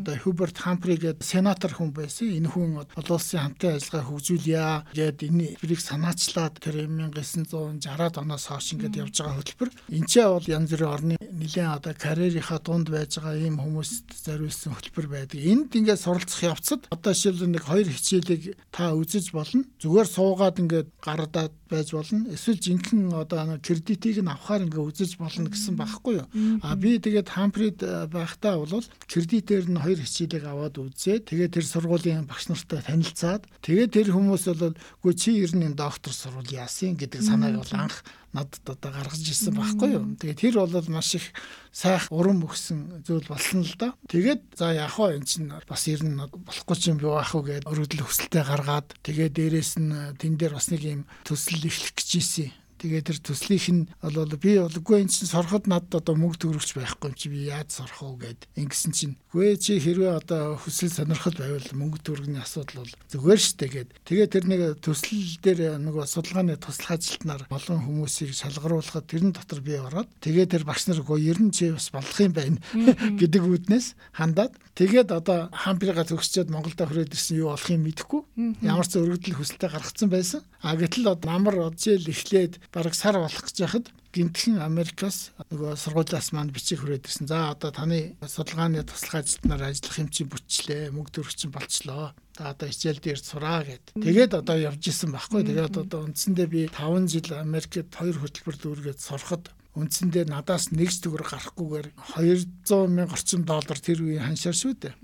Одоо 0.01 0.15
Хуберт 0.21 0.57
Хампри 0.59 0.97
гэдэг 0.97 1.25
сенатор 1.25 1.73
хүн 1.77 1.93
байсан. 1.93 2.33
Энэ 2.33 2.49
хүн 2.49 2.81
олон 2.81 3.17
улсын 3.17 3.41
хамтын 3.45 3.77
ажиллагаа 3.77 4.09
хөгжүүлье 4.09 4.65
гэд 4.97 5.19
энэ 5.29 5.45
хэлбэрийг 5.61 5.81
санаачлаад 5.81 6.55
тэр 6.59 6.89
1960-аад 6.89 8.15
оноос 8.17 8.45
хойш 8.49 8.73
ингээд 8.75 9.01
явж 9.05 9.15
байгаа 9.21 9.39
хөтөлбөр. 9.39 9.71
Ч 10.11 10.15
бол 10.25 10.47
янз 10.49 10.71
бүрийн 10.73 10.91
орны 10.91 11.17
нэлээд 11.21 11.77
одоо 11.77 11.93
карьерийнхаа 11.95 12.61
дунд 12.65 12.89
байж 12.91 13.21
байгаа 13.21 13.37
ийм 13.37 13.61
хүмүүст 13.61 14.09
зориулсан 14.25 14.75
хөтөлбөр 14.75 15.07
байдаг. 15.13 15.39
Энд 15.39 15.77
ингээд 15.77 16.01
суралцах 16.01 16.43
явцад 16.57 16.89
одоо 16.91 17.13
жишээлбэл 17.13 17.55
нэг 17.55 17.65
хоёр 17.69 17.89
хичээлийг 17.89 18.57
та 18.75 18.97
үзэж 18.97 19.31
болно. 19.37 19.65
Зүгээр 19.79 20.09
суугаад 20.09 20.57
ингээд 20.61 20.89
гарадаад 21.05 21.53
байж 21.71 21.95
болно. 21.95 22.27
Эсвэл 22.35 22.59
жинхэнэ 22.59 23.15
одоо 23.15 23.57
кредитийг 23.63 24.21
нь 24.21 24.29
авахаар 24.29 24.67
ингээ 24.67 24.83
үзэж 24.83 25.17
болно 25.17 25.49
гэсэн 25.49 25.79
байхгүй 25.79 26.15
юу. 26.21 26.29
А 26.67 26.75
би 26.75 26.99
тэгээд 26.99 27.31
хамприд 27.31 27.79
байхдаа 28.11 28.59
бол 28.59 28.83
кредитээр 29.07 29.71
нь 29.71 29.79
хоёр 29.79 29.99
хичээлийг 30.03 30.45
аваад 30.45 30.75
үзээ. 30.83 31.31
Тэгээд 31.31 31.55
тэр 31.55 31.67
сургуулийн 31.71 32.27
багш 32.27 32.51
нартай 32.51 32.83
танилцаад 32.83 33.47
тэгээд 33.63 33.95
тэр 33.95 34.09
хүмүүс 34.11 34.45
бол 34.51 34.75
үгүй 34.75 35.15
чи 35.15 35.31
ер 35.39 35.55
нь 35.55 35.79
доктор 35.79 36.13
сурвал 36.13 36.51
яасан 36.51 36.99
гэдэг 36.99 37.23
санааг 37.23 37.63
бол 37.63 37.75
анх 37.79 38.03
надад 38.33 38.63
одоо 38.65 38.91
гаргаж 38.95 39.23
ирсэн 39.27 39.55
байхгүй 39.59 39.91
юу. 39.91 40.05
Тэгээд 40.19 40.41
тэр 40.41 40.57
бол 40.63 40.87
маш 40.95 41.19
их 41.19 41.27
сайх 41.75 42.07
уран 42.15 42.43
өгсөн 42.47 43.03
зүйл 43.03 43.27
болсон 43.27 43.67
л 43.67 43.75
да. 43.75 43.95
Тэгээд 44.07 44.55
за 44.55 44.71
яах 44.75 44.99
вэ 44.99 45.19
эн 45.19 45.27
чинь 45.27 45.51
бас 45.51 45.83
ер 45.91 46.03
нь 46.07 46.15
болохгүй 46.15 46.77
юм 46.95 46.99
бий 47.03 47.11
байх 47.11 47.35
уу 47.35 47.43
гэдээ 47.43 47.67
өрөөдөл 47.67 48.07
хүсэлтэд 48.07 48.47
гаргаад 48.47 48.89
тэгээд 49.03 49.35
дээрэс 49.35 49.73
нь 49.83 49.91
тэн 50.19 50.39
дээр 50.39 50.55
бас 50.55 50.71
нэг 50.71 50.83
юм 50.87 51.03
төсөл 51.27 51.67
эхлэх 51.67 51.95
гэж 51.99 52.11
ийсэн. 52.23 52.51
Тэгээд 52.81 53.13
тэр 53.13 53.19
төслийнх 53.21 53.69
нь 53.69 53.83
бол 54.01 54.25
би 54.41 54.57
болгүй 54.57 55.05
эн 55.05 55.13
чинь 55.13 55.29
сороход 55.29 55.69
надад 55.69 56.01
одоо 56.01 56.17
мөнгө 56.17 56.49
төгрөгч 56.49 56.81
байхгүй 56.81 57.13
юм 57.13 57.17
чи 57.19 57.29
би 57.29 57.53
яаж 57.53 57.77
сорох 57.77 58.01
уу 58.01 58.17
гэд 58.17 58.49
ингэсэн 58.57 58.93
чинь 58.97 59.15
үгүй 59.31 59.55
чи 59.63 59.79
хэрвээ 59.79 60.19
одоо 60.19 60.59
хүсэл 60.59 60.91
сонирхол 60.91 61.39
байвал 61.39 61.71
мөнгө 61.71 62.03
төгрөгний 62.03 62.43
асуудал 62.43 62.83
бол 62.83 62.93
зүгээр 63.15 63.39
штэ 63.39 63.67
гэд. 63.71 63.89
Тэгээд 64.03 64.31
тэр 64.35 64.45
нэг 64.51 64.61
төсөл 64.83 65.39
дээр 65.39 65.79
нөгөө 65.79 66.03
судалгааны 66.03 66.59
туслах 66.59 66.99
ажилтнаар 66.99 67.47
олон 67.47 67.79
хүмүүсийг 67.79 68.35
шалгаруулахад 68.35 69.07
тэрэн 69.07 69.31
дотор 69.31 69.63
би 69.63 69.79
ороод 69.79 70.11
тэгээд 70.19 70.51
тэр 70.59 70.65
багш 70.67 70.91
нар 70.91 71.07
гоо 71.07 71.15
ер 71.15 71.39
нь 71.39 71.55
чи 71.55 71.71
бас 71.71 71.95
болох 71.95 72.19
юм 72.19 72.35
байна 72.35 72.59
гэдэг 73.23 73.43
үүднээс 73.47 73.95
хандаад 74.19 74.51
тэгээд 74.75 75.15
одоо 75.15 75.47
хамбирга 75.55 76.03
төгсчөөд 76.11 76.51
Монголд 76.51 76.83
хүрээд 76.83 77.15
ирсэн 77.15 77.39
юу 77.39 77.55
болох 77.55 77.71
юм 77.71 77.87
мэдэхгүй. 77.87 78.23
Ямар 78.67 78.87
ч 78.91 78.99
өргөдөл 78.99 79.39
хүсэлтэд 79.39 79.71
гаргацсан 79.71 80.11
байсан. 80.11 80.43
А 80.59 80.75
гэтэл 80.75 81.07
намар 81.23 81.71
оджил 81.71 82.03
эхлээд 82.03 82.59
бараг 82.75 82.99
сар 82.99 83.15
болох 83.15 83.47
гэж 83.47 83.57
яхад 83.63 83.87
гинтхэн 84.11 84.59
Америкаас 84.59 85.31
нөгөө 85.55 85.79
сургуулиас 85.79 86.35
маань 86.35 86.51
бичиг 86.51 86.83
хүрээд 86.83 87.07
ирсэн. 87.07 87.31
За 87.31 87.55
одоо 87.55 87.71
таны 87.71 88.19
судалгааны 88.19 88.83
туслах 88.83 89.23
ажилтнаар 89.23 89.71
ажиллах 89.71 90.03
юм 90.03 90.11
чи 90.11 90.27
бүтчлээ. 90.27 90.91
Мөнгө 90.91 91.23
төгрөг 91.23 91.37
чинь 91.39 91.55
болчлоо. 91.55 92.11
За 92.35 92.51
одоо 92.51 92.67
хичээл 92.67 92.99
дээр 92.99 93.21
сураа 93.23 93.63
гэд. 93.63 93.95
Тэгээд 93.95 94.35
одоо 94.35 94.57
явж 94.59 94.83
исэн 94.83 95.15
байхгүй. 95.15 95.47
Тэгээд 95.47 95.79
одоо 95.79 96.11
үндсэндээ 96.11 96.49
би 96.51 96.61
5 96.67 97.07
жил 97.07 97.39
Америкт 97.39 97.95
хоёр 97.95 98.19
хөтөлбөр 98.19 98.57
дүүргээд 98.59 98.99
сурахад 98.99 99.55
үндсэндээ 99.79 100.27
надаас 100.27 100.75
нэг 100.75 100.91
төгрөг 100.91 101.31
гарахгүйгээр 101.31 101.89
200 102.19 102.91
мянга 102.91 103.15
орчим 103.15 103.47
доллар 103.47 103.79
тэр 103.79 104.03
үеийн 104.03 104.27
ханшаар 104.27 104.57
шүү 104.59 104.75
дээ. 104.83 104.95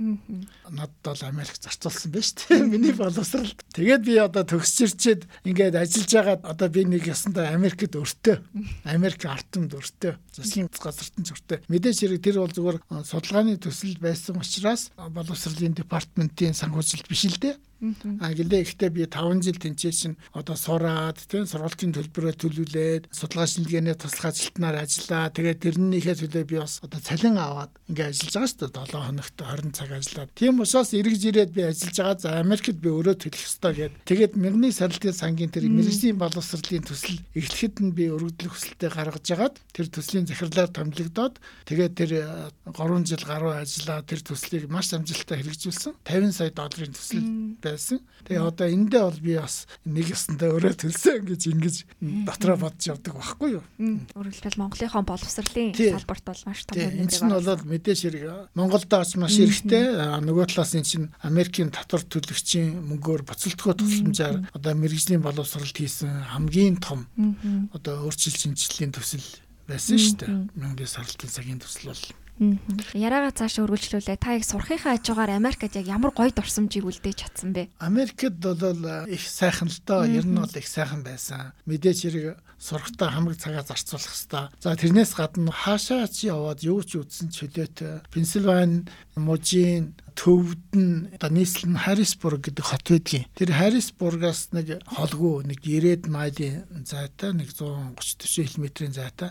Надад 0.75 1.07
бол 1.07 1.23
Америк 1.23 1.55
зарцуулсан 1.63 2.11
байж 2.11 2.35
тээ. 2.35 2.67
Миний 2.73 2.91
боловсрал. 2.91 3.55
Тэгээд 3.71 4.03
би 4.03 4.19
одоо 4.19 4.43
төгсчирчээд 4.43 5.23
ингээд 5.47 5.79
ажиллаж 5.79 6.11
байгаа 6.11 6.37
одоо 6.43 6.69
би 6.69 6.83
нэг 6.83 7.07
ясандаа 7.07 7.55
Америкт 7.55 7.95
өртөө. 7.95 8.43
Америк 8.91 9.23
артамд 9.23 9.71
өртөө. 9.71 10.19
Засгийн 10.35 10.67
газарт 10.67 11.15
нь 11.15 11.31
өртөө. 11.31 11.63
Мэдээж 11.71 11.97
хэрэг 12.03 12.21
тэр 12.27 12.43
бол 12.43 12.51
зүгээр 12.51 12.79
судалгааны 13.07 13.63
төсөл 13.63 13.95
байсан 14.03 14.43
учраас 14.43 14.91
боловсролын 14.99 15.79
департаментийн 15.79 16.59
санхүүжилт 16.59 17.07
биш 17.07 17.31
л 17.31 17.39
дээ. 17.39 17.55
А 18.21 18.33
гэлээ 18.33 18.65
ихтэй 18.65 18.89
би 18.89 19.05
5 19.05 19.45
жил 19.45 19.61
тэнцээ 19.61 19.93
чинь 19.93 20.17
одоо 20.33 20.57
сураад 20.57 21.21
тийм 21.29 21.45
сургалтын 21.45 21.93
төлбөрөө 21.93 22.35
төлүүлээд 22.41 23.05
судалгаа 23.13 23.45
шинжилгээний 23.45 23.97
туслах 24.01 24.33
ажилтнаар 24.33 24.81
ажиллаа. 24.81 25.29
Тэгээд 25.29 25.61
тэрнийхээ 25.61 26.17
төлөө 26.25 26.45
би 26.49 26.57
бас 26.57 26.81
одоо 26.81 27.01
цалин 27.05 27.37
аваад 27.37 27.77
ингээ 27.93 28.09
ажиллаж 28.17 28.33
байгаа 28.33 28.49
шүү 28.49 28.61
дээ 28.65 28.73
7 28.81 29.05
хоногт 29.05 29.35
20 29.37 29.77
цаг 29.77 29.91
ажиллаад. 29.93 30.31
Тийм 30.33 30.55
учраас 30.65 30.91
эргэж 30.97 31.23
ирээд 31.29 31.53
би 31.53 31.63
ажиллаж 31.69 31.97
байгаа. 32.01 32.17
За 32.17 32.41
Америкт 32.41 32.79
би 32.81 32.89
өөрөө 32.89 33.17
төлөх 33.21 33.45
ёстой 33.45 33.73
гэд. 33.77 33.95
Тэгээд 34.09 34.33
мөрний 34.41 34.73
саралтын 34.73 35.13
сангийн 35.13 35.53
тэр 35.53 35.69
мэрэгжлийн 35.69 36.17
боловсролын 36.17 36.85
төсөл 36.89 37.21
эхлэхэд 37.37 37.77
нь 37.85 37.93
би 37.93 38.09
өргөдлөх 38.09 38.57
хүсэлтэд 38.57 38.93
гаргаж 38.97 39.27
агаад 39.37 39.57
тэр 39.77 39.87
төслийн 39.93 40.25
захирлаар 40.25 40.73
томилогдоод 40.73 41.35
тэгээд 41.69 41.93
тэр 41.93 42.11
3 42.73 43.05
жил 43.05 43.23
гаруй 43.29 43.55
ажиллаа 43.61 44.01
тэр 44.01 44.25
төслийг 44.25 44.65
маш 44.73 44.89
амжилттай 44.97 45.45
хэрэгжүүлсэн. 45.45 45.93
50 46.09 46.33
сая 46.33 46.51
долларын 46.57 46.97
төсөл 46.97 47.25
байсан. 47.75 47.99
Тэгээ 48.27 48.43
одоо 48.47 48.67
эндээ 48.71 49.03
бол 49.03 49.21
би 49.23 49.33
бас 49.39 49.67
нэг 49.83 50.07
ёсондоо 50.13 50.49
өөрөө 50.55 50.75
төлсөн 50.87 51.25
гэж 51.27 51.43
ингэж 51.51 51.77
дотроо 52.27 52.57
бодож 52.61 52.85
явдаг 52.87 53.15
байхгүй 53.19 53.51
юу. 53.59 53.65
Өөрөлдөл 54.15 54.61
Монголынхон 54.61 55.07
боловсролын 55.07 55.71
салбарт 55.75 56.25
бол 56.27 56.43
маш 56.47 56.61
том 56.67 56.75
үнэтэй. 56.77 57.01
Энэ 57.03 57.11
чинь 57.11 57.33
бол 57.33 57.63
мэдээж 57.67 58.01
хэрэг 58.03 58.25
Монголд 58.59 58.89
бас 58.91 59.15
маш 59.15 59.39
хэрэгтэй. 59.39 59.85
Нөгөө 60.27 60.45
талаас 60.51 60.75
энэ 60.75 60.87
чинь 60.91 61.07
Америкийн 61.23 61.71
татвар 61.71 62.03
төлөгчийн 62.03 62.83
мөнгөөр 62.91 63.23
буцалтгөө 63.27 63.75
тусламжаар 63.79 64.37
одоо 64.51 64.73
мэрэгжлийн 64.75 65.23
боловсролд 65.23 65.77
хийсэн 65.77 66.35
хамгийн 66.35 66.83
том 66.83 67.07
одоо 67.73 68.07
өөрчлөлт 68.11 68.43
шинжилгээний 68.43 68.95
төсөл 68.97 69.27
байсан 69.67 69.99
шүү 69.99 70.17
дээ. 70.23 70.35
Мөнгөний 70.59 70.91
сарлтын 70.91 71.31
цагийн 71.31 71.61
төсөл 71.63 71.91
бол 71.91 72.03
Яриагаа 72.37 73.33
цаашаа 73.33 73.65
өргөжлүүлээ. 73.65 74.21
Та 74.21 74.37
яг 74.37 74.45
сурахынхаа 74.45 75.01
хажуугаар 75.01 75.41
Америкт 75.41 75.73
яг 75.73 75.89
ямар 75.89 76.13
гоё 76.13 76.29
дурсамжийг 76.29 76.85
үлдээж 76.85 77.17
чадсан 77.25 77.57
бэ? 77.57 77.73
Америкт 77.81 78.37
бол 78.37 78.61
их 79.09 79.25
сайхан 79.25 79.73
л 79.73 79.81
доо. 79.89 80.05
Ер 80.05 80.29
нь 80.29 80.37
бол 80.37 80.53
их 80.53 80.69
сайхан 80.69 81.01
байсан. 81.01 81.57
Мэдээж 81.65 81.99
хэрэг 82.05 82.37
сурахтаа 82.61 83.09
хамаг 83.09 83.41
цагаа 83.41 83.65
зарцуулах 83.65 84.13
хэвээр. 84.13 84.53
За 84.61 84.77
тэрнээс 84.77 85.13
гадна 85.17 85.49
хаашаа 85.49 86.05
чи 86.13 86.29
яваад 86.29 86.61
юу 86.61 86.85
ч 86.85 87.01
үзсэн 87.01 87.33
чөлөөтэй. 87.33 88.05
Пенсильвани, 88.13 88.85
Мужийн 89.17 89.97
төвд 90.17 90.73
нь 90.75 91.13
одоо 91.13 91.31
нийслэл 91.31 91.77
нь 91.77 91.83
Харрисбург 91.85 92.41
гэдэг 92.49 92.65
хот 92.65 92.85
байдгийн. 92.89 93.29
Тэр 93.37 93.53
Харрисбургаас 93.53 94.57
нэг 94.57 94.81
холгүй 94.89 95.45
нэг 95.45 95.61
90 95.61 96.09
майлын 96.09 96.65
зайтай 96.89 97.37
нэг 97.37 97.53
130 97.53 98.25
40 98.25 98.57
км-ийн 98.57 98.97
зайтай 98.97 99.31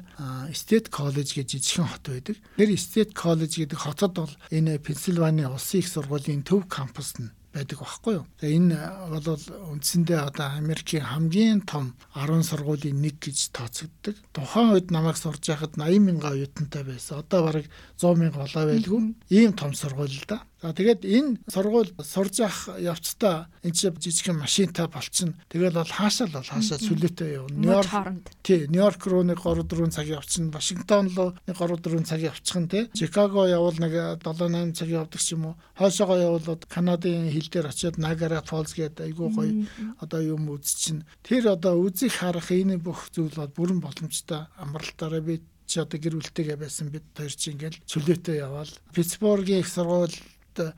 State 0.54 0.94
College 0.94 1.42
гэж 1.42 1.48
жижигхэн 1.58 1.90
хот 1.90 2.06
байдаг. 2.06 2.38
Тэр 2.56 2.70
State 2.78 3.14
College 3.18 3.66
гэдэг 3.66 3.80
хотод 3.82 4.14
бол 4.14 4.34
энэ 4.54 4.78
Пенсильвани 4.78 5.50
улсын 5.50 5.82
их 5.82 5.90
сургуулийн 5.90 6.46
төв 6.46 6.70
кампус 6.70 7.18
нь 7.18 7.34
байдаг 7.56 7.80
байхгүй 7.80 8.14
юу. 8.20 8.26
Тэгээ 8.36 8.58
энэ 8.60 8.78
бол 9.16 9.44
үндсэндээ 9.72 10.20
одоо 10.28 10.48
Америкийн 10.60 11.08
хамгийн 11.08 11.64
том 11.64 11.96
10 12.12 12.44
сургуулийн 12.44 13.00
нэг 13.00 13.24
гэж 13.24 13.56
тооцогддог. 13.56 14.16
Тухайн 14.36 14.76
үед 14.76 14.92
намайг 14.92 15.16
сурж 15.16 15.40
байхад 15.48 15.80
80 15.80 16.04
мянган 16.04 16.36
оюутантай 16.36 16.84
байсан. 16.84 17.24
Одоо 17.24 17.48
бараг 17.48 17.66
100 17.96 18.20
мянга 18.20 18.44
болоо 18.44 18.64
байлгүй. 18.68 19.16
Ийм 19.32 19.56
том 19.56 19.72
сургууль 19.72 20.12
л 20.12 20.28
да. 20.28 20.44
За 20.66 20.74
тэгээд 20.74 21.06
энэ 21.06 21.46
сургууль 21.46 21.94
сурж 22.02 22.42
явах 22.42 22.74
явцдаа 22.82 23.54
энэ 23.62 23.78
чинь 23.78 23.94
жижигхэн 23.94 24.42
машинтай 24.42 24.90
болчихно. 24.90 25.38
Тэгэл 25.46 25.78
бол 25.78 25.94
хаашаа 25.94 26.26
л 26.26 26.42
бол 26.42 26.50
хаашаа 26.50 26.82
сүлээтэй 26.82 27.38
явна. 27.38 27.54
Нью-Йорк. 27.54 27.94
Тий, 28.42 28.66
Нью-Йорк 28.74 29.06
руу 29.06 29.22
нэг 29.22 29.46
3 29.46 29.62
4 29.62 29.94
цаг 29.94 30.10
явчихна. 30.10 30.50
Вашингтон 30.50 31.14
руу 31.14 31.38
нэг 31.46 31.54
3 31.54 31.78
4 31.86 32.10
цаг 32.10 32.22
явчихна 32.26 32.66
тий. 32.66 32.90
Чикаго 32.98 33.46
явал 33.46 33.78
нэг 33.78 33.94
7 34.26 34.26
8 34.26 34.74
цаг 34.74 34.90
явдаг 34.90 35.22
ч 35.22 35.38
юм 35.38 35.54
уу. 35.54 35.56
Хойшоогоо 35.78 36.18
явбал 36.18 36.58
Канадын 36.66 37.30
хил 37.30 37.46
дээр 37.46 37.70
очиод 37.70 38.02
Niagara 38.02 38.42
Falls 38.42 38.74
гэдэг 38.74 39.06
айгүй 39.06 39.30
гоё 39.38 39.54
одоо 40.02 40.22
юм 40.26 40.50
үзчихнэ. 40.50 41.06
Тэр 41.22 41.54
одоо 41.54 41.78
үзих 41.78 42.26
харах 42.26 42.50
энэ 42.50 42.82
бүх 42.82 43.14
зүйл 43.14 43.38
бол 43.38 43.54
бүрэн 43.54 43.86
боломжтой 43.86 44.50
амралтаараа 44.58 45.22
би 45.22 45.46
чи 45.66 45.82
одоо 45.82 45.98
гэр 46.00 46.18
бүлтэйгээ 46.22 46.58
байсан 46.62 46.90
бид 46.94 47.06
хоёр 47.18 47.34
чи 47.34 47.52
ингээл 47.52 47.82
чөлөөтэй 47.90 48.38
яваал 48.38 48.70
Питтсбургийн 48.94 49.66
их 49.66 49.70
сургууль 49.70 50.14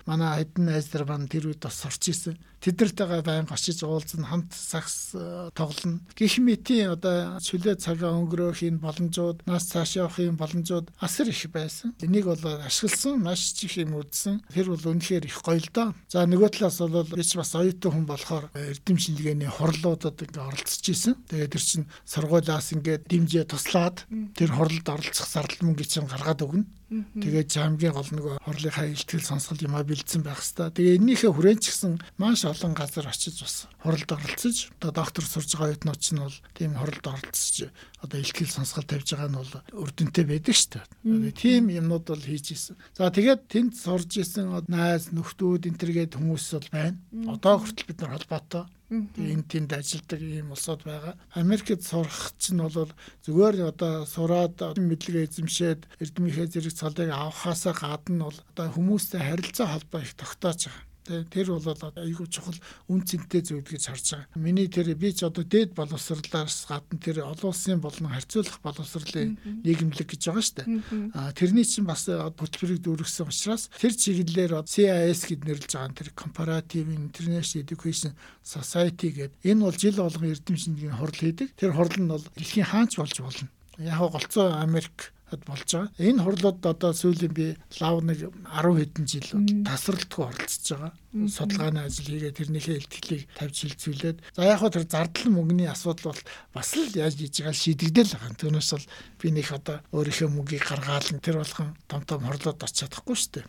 манай 0.05 0.43
хэдэн 0.43 0.63
найз 0.65 0.87
нар 0.93 1.05
маань 1.05 1.27
тэр 1.27 1.51
үед 1.53 1.61
бас 1.61 1.77
сурч 1.81 2.09
исэн. 2.09 2.35
Тэднэртэйгээ 2.61 3.21
байнга 3.21 3.53
очиж 3.53 3.83
уулзна, 3.85 4.25
хамт 4.25 4.51
сагс 4.53 5.13
э, 5.13 5.49
тоглоно. 5.53 6.01
Гэх 6.17 6.41
мэтийн 6.41 6.97
одоо 6.97 7.37
чөлөө 7.37 7.77
цагаа 7.77 8.17
өнгөрөөх 8.17 8.65
энэ 8.65 8.81
боломжууд, 8.81 9.45
нас 9.45 9.69
цааш 9.69 10.01
явахын 10.01 10.35
боломжууд 10.41 10.89
асар 10.97 11.29
их 11.29 11.45
байсан. 11.53 11.93
Энийг 12.01 12.25
бол 12.25 12.41
ашигласан, 12.41 13.21
маш 13.21 13.53
их 13.61 13.77
юм 13.77 14.01
үзсэн. 14.01 14.41
Тэр 14.49 14.73
бол 14.73 14.89
үнэхээр 14.89 15.29
их 15.29 15.37
гоё 15.45 15.61
л 15.61 15.69
доо. 15.69 15.93
За 16.09 16.25
нөгөө 16.25 16.49
талаас 16.57 16.81
бол 16.81 17.05
би 17.05 17.23
ч 17.23 17.37
бас 17.37 17.53
оюутан 17.53 17.93
хүн 17.93 18.05
болохоор 18.09 18.49
эрдэм 18.57 18.97
шинжилгээний 18.97 19.51
хурлуудад 19.53 20.17
ингээ 20.17 20.41
оролцож 20.41 20.85
исэн. 20.89 21.15
Тэгээд 21.29 21.53
тэр 21.53 21.63
чинь 21.63 21.87
сургуулиас 22.09 22.73
ингээ 22.73 23.05
дэмжээ 23.05 23.45
туслаад 23.53 24.09
тэр 24.33 24.49
хурлд 24.49 24.87
оролцох 24.89 25.29
зардал 25.29 25.61
мөнгө 25.61 25.85
чинь 25.85 26.09
гаргаад 26.09 26.41
өгнө. 26.41 26.65
Тэгээд 26.87 27.51
жамгийн 27.51 27.91
гол 27.91 28.07
нөгөө 28.15 28.47
хорлынхаа 28.47 28.87
илтгэл 28.87 29.19
сонсгол 29.19 29.59
юмаа 29.59 29.83
бэлдсэн 29.83 30.23
байх 30.23 30.39
хэвээр. 30.39 30.71
Тэгээ 30.71 30.97
эннийхээ 31.03 31.31
хүрээнд 31.35 31.59
ч 31.59 31.75
гэсэн 31.75 31.99
маш 32.15 32.46
олон 32.51 32.73
газар 32.73 33.07
очиж 33.07 33.41
бас 33.43 33.67
хуралд 33.83 34.09
оролцож 34.11 34.71
одоо 34.79 34.91
доктор 34.91 35.23
сурж 35.25 35.49
байгаа 35.53 35.67
оюутнууд 35.73 35.99
ч 36.01 36.07
нь 36.15 36.23
бол 36.23 36.37
тийм 36.57 36.71
хуралд 36.79 37.05
оролцож 37.07 37.71
одоо 38.03 38.17
илтгэл 38.19 38.55
сонсгол 38.55 38.87
тавьж 38.87 39.07
байгаа 39.13 39.29
нь 39.29 39.39
бол 39.39 39.53
өрдөнтэй 39.83 40.25
байдаг 40.27 40.55
шүү 40.55 40.71
дээ. 40.79 41.31
Тийм 41.35 41.63
юмнууд 41.69 42.05
бол 42.07 42.23
хийж 42.23 42.55
исэн. 42.55 42.75
За 42.95 43.11
тэгээд 43.11 43.41
тэнд 43.51 43.73
сурж 43.75 44.11
исэн 44.21 44.51
найз 44.71 45.11
нөхдүүд 45.11 45.69
энтергээд 45.69 46.15
хүмүүс 46.15 46.45
бол 46.55 46.69
байна. 46.71 46.97
Одоо 47.31 47.61
хүртэл 47.61 47.87
бид 47.87 47.99
нар 48.01 48.15
холбоотой 48.15 48.65
энэ 48.89 49.43
тэнд 49.51 49.71
ажилладаг 49.75 50.21
ийм 50.23 50.55
улсууд 50.55 50.81
байгаа. 50.87 51.19
Америкт 51.35 51.83
сурах 51.83 52.31
чинь 52.39 52.63
бол 52.63 52.87
зүгээр 53.27 53.67
одоо 53.67 54.07
сураад 54.07 54.55
мэдлэгээ 54.79 55.27
эзэмшээд 55.27 55.81
эрдэмийнхээ 55.99 56.47
зэрэг 56.47 56.71
цалыг 56.79 57.11
авахаасаа 57.11 57.75
гадна 57.75 58.31
бол 58.31 58.39
одоо 58.55 58.67
хүмүүстэй 58.71 59.19
харилцаа 59.19 59.67
холбоо 59.75 59.99
их 60.07 60.15
тогтоож 60.15 60.71
байгаа. 60.71 60.87
Тэр 61.07 61.47
бол 61.55 61.63
айгүй 61.63 62.27
чухал 62.27 62.57
үн 62.91 63.01
цэнтэй 63.07 63.41
зүйл 63.41 63.63
гэж 63.63 63.83
харж 63.87 64.05
байгаа. 64.13 64.27
Миний 64.35 64.67
тэр 64.67 64.91
би 64.99 65.15
ч 65.15 65.23
одоо 65.23 65.47
дээд 65.47 65.71
боловсрлаас 65.73 66.67
гадна 66.67 66.99
тэр 66.99 67.23
олон 67.23 67.51
улсын 67.51 67.79
болон 67.79 68.11
харьцуулах 68.11 68.59
боловсрлын 68.59 69.39
нийгэмлэг 69.63 70.07
гэж 70.11 70.21
байгаа 70.27 70.43
шүү 70.43 70.57
дээ. 70.59 70.67
А 71.15 71.31
тэрний 71.31 71.63
чинь 71.63 71.87
бас 71.87 72.05
хөтөлбөрийг 72.11 72.83
дүүргэсэн 72.83 73.31
учраас 73.31 73.71
тэр 73.71 73.93
чиглэлээр 73.95 74.53
CIS 74.67 75.21
гэд 75.31 75.41
нэрлэж 75.47 75.71
байгаа 75.71 75.95
тэр 75.95 76.09
Comparative 76.13 76.91
International 76.91 77.63
Education 77.63 78.11
Society 78.43 79.15
гэдэг 79.15 79.47
энэ 79.47 79.63
бол 79.63 79.75
жил 79.75 79.97
болгон 79.97 80.31
эрдэм 80.31 80.57
шинжилгээний 80.59 80.97
хурал 80.99 81.17
хийдэг. 81.17 81.47
Тэр 81.55 81.71
хурал 81.71 81.95
нь 81.95 82.11
бол 82.11 82.25
дэлхийн 82.35 82.67
хаач 82.67 82.99
болж 82.99 83.15
болно. 83.23 83.47
Яг 83.79 84.11
голцоо 84.11 84.59
Америк 84.59 85.13
болж 85.43 85.67
байгаа. 85.67 85.91
Энэ 85.99 86.23
хурлууд 86.23 86.59
одоо 86.63 86.91
сүүлийн 86.95 87.33
би 87.35 87.45
лав 87.79 87.99
нэг 87.99 88.31
10 88.47 88.79
хэдэн 88.79 89.05
жил 89.05 89.29
тасралтгүй 89.67 90.23
оролцож 90.23 90.67
байгаа. 90.71 90.93
Судалгааны 91.17 91.81
ажил 91.83 92.07
хийгээ 92.07 92.37
тэрнийхээ 92.37 92.77
илтгэлийг 92.77 93.23
тавьж 93.35 93.57
хилцүүлээд 93.65 94.17
за 94.37 94.41
яг 94.45 94.59
хөө 94.61 94.71
тэр 94.71 94.85
зардал 94.85 95.33
мөнгөний 95.33 95.67
асуудал 95.67 96.13
бол 96.13 96.21
бас 96.53 96.69
л 96.77 96.93
яаж 96.93 97.17
хийж 97.17 97.41
байгаа 97.41 97.57
шийдэгдэл 97.57 98.13
байгаа. 98.15 98.37
Түүнээс 98.37 98.71
бол 98.71 98.87
би 99.17 99.27
нэг 99.33 99.47
одоо 99.51 99.77
өөрийнхөө 99.91 100.29
мөнгийг 100.29 100.63
гаргаал 100.63 101.09
тэр 101.19 101.41
болгон 101.41 101.69
том 101.89 102.01
том 102.05 102.21
хурлууд 102.21 102.61
очиж 102.61 102.85
чадахгүй 102.85 103.17
шүү 103.17 103.31
дээ. 103.33 103.45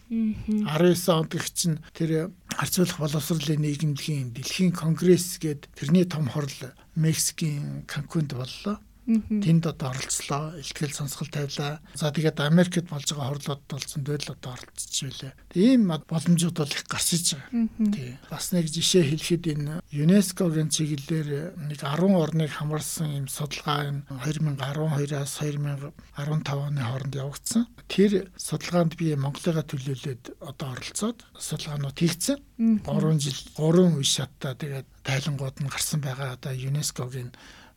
19 0.65 1.13
онд 1.13 1.31
гэх 1.31 1.47
чинь 1.53 1.79
тэр 1.93 2.33
харьцуулах 2.57 2.99
боловсролын 2.99 3.61
нийгэмлэгийн 3.61 4.33
дэлхийн 4.33 4.73
конгресс 4.73 5.37
гээд 5.37 5.69
тэрний 5.77 6.09
том 6.09 6.27
хурл 6.33 6.73
Мексикийн 6.99 7.85
Канкунд 7.87 8.35
боллоо. 8.35 8.81
Тэнд 9.09 9.65
одоо 9.65 9.89
оролцлоо, 9.89 10.61
ихтгэл 10.61 10.93
сонсгол 10.93 11.33
тавилаа. 11.33 11.81
За 11.97 12.13
тэгээд 12.13 12.45
Америкт 12.45 12.93
болж 12.93 13.09
байгаа 13.09 13.33
хорлоод 13.33 13.63
болсон 13.65 14.05
дээл 14.05 14.37
одоо 14.37 14.53
оролцож 14.53 14.97
байлаа. 15.01 15.33
Тийм 15.49 15.89
боломжууд 15.89 16.57
бол 16.61 16.69
их 16.69 16.85
гарч 16.85 17.09
иж 17.17 17.41
байгаа. 17.41 17.89
Тий. 17.89 18.21
Бас 18.29 18.53
нэг 18.53 18.69
жишээ 18.69 19.09
хэлэхэд 19.09 19.45
энэ 19.49 19.81
ЮНЕСКОгийн 19.97 20.69
чиглэлээр 20.69 21.57
нэг 21.57 21.81
10 21.81 22.21
орныг 22.21 22.53
хамарсан 22.53 23.25
юм 23.25 23.27
судалгаа 23.33 24.05
энэ 24.05 24.05
2012-аас 24.29 25.41
2015 25.41 26.69
оны 26.69 26.81
хооронд 26.85 27.15
явагдсан. 27.17 27.65
Тэр 27.89 28.29
судалгаанд 28.37 29.01
би 29.01 29.17
Монголыгаа 29.17 29.65
төлөөлөөд 29.65 30.37
одоо 30.45 30.77
оролцоод 30.77 31.25
судалгаанууд 31.33 31.97
хийгдсэн. 31.97 32.37
3 32.85 33.25
жил 33.25 33.41
3 33.57 33.97
үе 33.97 34.05
шаттай 34.05 34.53
тэгээд 34.53 34.89
тайлангууд 35.01 35.57
нь 35.65 35.73
гарсан 35.73 36.05
байгаа 36.05 36.37
одоо 36.37 36.53
ЮНЕСКОгийн 36.53 37.33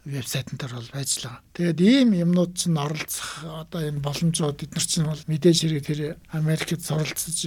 вебсайтн 0.05 0.57
дээр 0.57 0.73
бол 0.77 0.89
байж 0.93 1.09
л 1.21 1.29
байгаа. 1.29 1.45
Тэгээд 1.53 1.79
ийм 1.81 2.09
юмнууд 2.17 2.57
чинь 2.57 2.77
оролцох 2.77 3.45
одоо 3.45 3.81
энэ 3.85 4.01
боломжууд 4.01 4.57
бид 4.57 4.71
нар 4.73 4.85
чинь 4.85 5.05
бол 5.05 5.21
мэдээж 5.29 5.57
хэрэг 5.61 5.85
тэр 5.85 5.99
Америкт 6.33 6.81
суралцж 6.81 7.39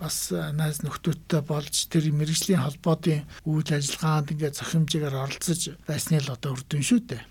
бас 0.00 0.32
найз 0.32 0.80
нөхдөөдтэй 0.80 1.42
болж 1.44 1.74
тэр 1.92 2.04
мэрэгжлийн 2.08 2.64
холбоодын 2.64 3.28
үйл 3.44 3.68
ажиллагаанд 3.68 4.32
ингээд 4.32 4.56
зохимжээр 4.56 5.12
оролцож 5.12 5.76
байсны 5.84 6.20
л 6.24 6.32
одоо 6.32 6.56
өрдөн 6.56 6.80
шүү 6.80 7.00
дээ. 7.12 7.22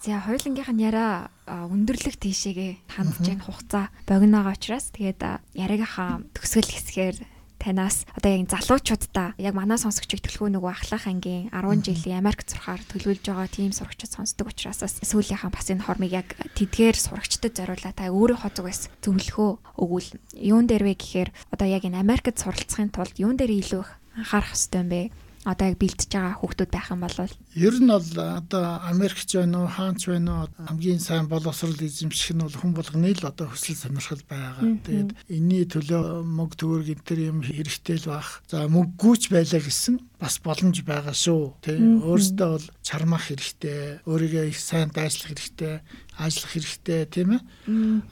За 0.00 0.24
хоёулангийнх 0.24 0.72
нь 0.72 0.84
яриа 0.84 1.28
өндөрлөх 1.46 2.16
тийшээгээ 2.16 2.88
хандж 2.88 3.20
байгаа 3.20 3.44
хугацаа 3.44 3.86
богиноогоо 4.08 4.54
учраас 4.56 4.88
тэгээд 4.96 5.20
яриагийнхаа 5.58 6.24
төгсгөл 6.32 6.72
хэсгээр 6.72 7.16
танаас 7.62 8.02
одоо 8.18 8.34
яг 8.34 8.50
залуучуудаа 8.50 9.38
яг 9.38 9.54
манай 9.54 9.78
сонсогчийг 9.78 10.26
төлхөө 10.26 10.50
нөгөө 10.58 10.72
ахлах 10.74 11.06
ангийн 11.06 11.48
10 11.54 11.86
жилийн 11.86 12.18
Америк 12.18 12.42
зурхаар 12.42 12.82
төлөвлөж 12.90 13.22
байгаа 13.22 13.46
тийм 13.46 13.70
сурагчид 13.70 14.10
сонсдог 14.10 14.50
учраас 14.50 14.82
сүүлийнхаа 14.82 15.54
бас 15.54 15.70
энэ 15.70 15.86
хормыг 15.86 16.10
яг 16.10 16.28
тэдгээр 16.58 16.96
сурагчдад 16.98 17.54
зориулаад 17.54 17.96
та 17.96 18.10
өөрийнхөө 18.10 18.50
зүгээс 18.50 18.82
зөвлөхөө 19.06 19.50
өгвөл 19.78 20.10
юун 20.34 20.66
дээр 20.66 20.84
вэ 20.90 20.94
гэхээр 20.98 21.30
одоо 21.54 21.68
яг 21.70 21.86
энэ 21.86 22.02
Америкт 22.02 22.42
суралцахын 22.42 22.90
тулд 22.90 23.14
юун 23.22 23.38
дээр 23.38 23.54
илүү 23.62 23.82
их 23.86 23.90
анхаарах 24.18 24.52
хэрэгтэй 24.52 24.80
юм 24.82 24.88
бэ? 24.90 25.02
Одоо 25.42 25.66
яг 25.74 25.76
бэлтэж 25.82 26.10
байгаа 26.14 26.38
хүүхдүүд 26.38 26.70
байх 26.70 26.88
юм 26.94 27.00
бол 27.02 27.18
ер 27.66 27.74
нь 27.82 27.90
бол 27.90 28.10
одоо 28.38 28.64
Америкч 28.86 29.28
байна 29.34 29.66
уу 29.66 29.68
хаанч 29.74 30.00
байна 30.06 30.32
уу 30.46 30.48
хамгийн 30.70 31.02
сайн 31.02 31.26
боловсрол 31.26 31.74
эзэмших 31.82 32.38
нь 32.38 32.44
бол 32.46 32.54
хүн 32.54 32.72
болгоны 32.78 33.10
л 33.10 33.26
одоо 33.26 33.50
хүсэл 33.50 33.74
сонирхол 33.74 34.22
байгаа. 34.30 34.62
Тэгээд 34.86 35.10
энэний 35.34 35.66
төлөө 35.66 36.22
мөнгө 36.22 36.56
төгрөг 36.62 36.88
энэ 36.94 37.06
төр 37.06 37.20
юм 37.26 37.38
хэрэгтэй 37.42 37.98
л 38.06 38.14
байх. 38.14 38.42
За 38.46 38.70
мөнгөгүйч 38.70 39.22
байлаа 39.34 39.60
гэсэн 39.66 39.94
бас 40.22 40.38
боломж 40.38 40.78
байгаа 40.86 41.10
шүү. 41.10 41.58
Тэ 41.66 41.82
өөрөөсөө 41.82 42.38
бол 42.38 42.66
чармах 42.86 43.26
хэрэгтэй, 43.26 44.06
өөрийгөө 44.06 44.54
их 44.54 44.58
сайн 44.62 44.94
дайчлах 44.94 45.34
хэрэгтэй, 45.34 45.82
ажиллах 46.14 46.52
хэрэгтэй 46.54 47.00
тийм 47.10 47.30
ээ. 47.34 47.42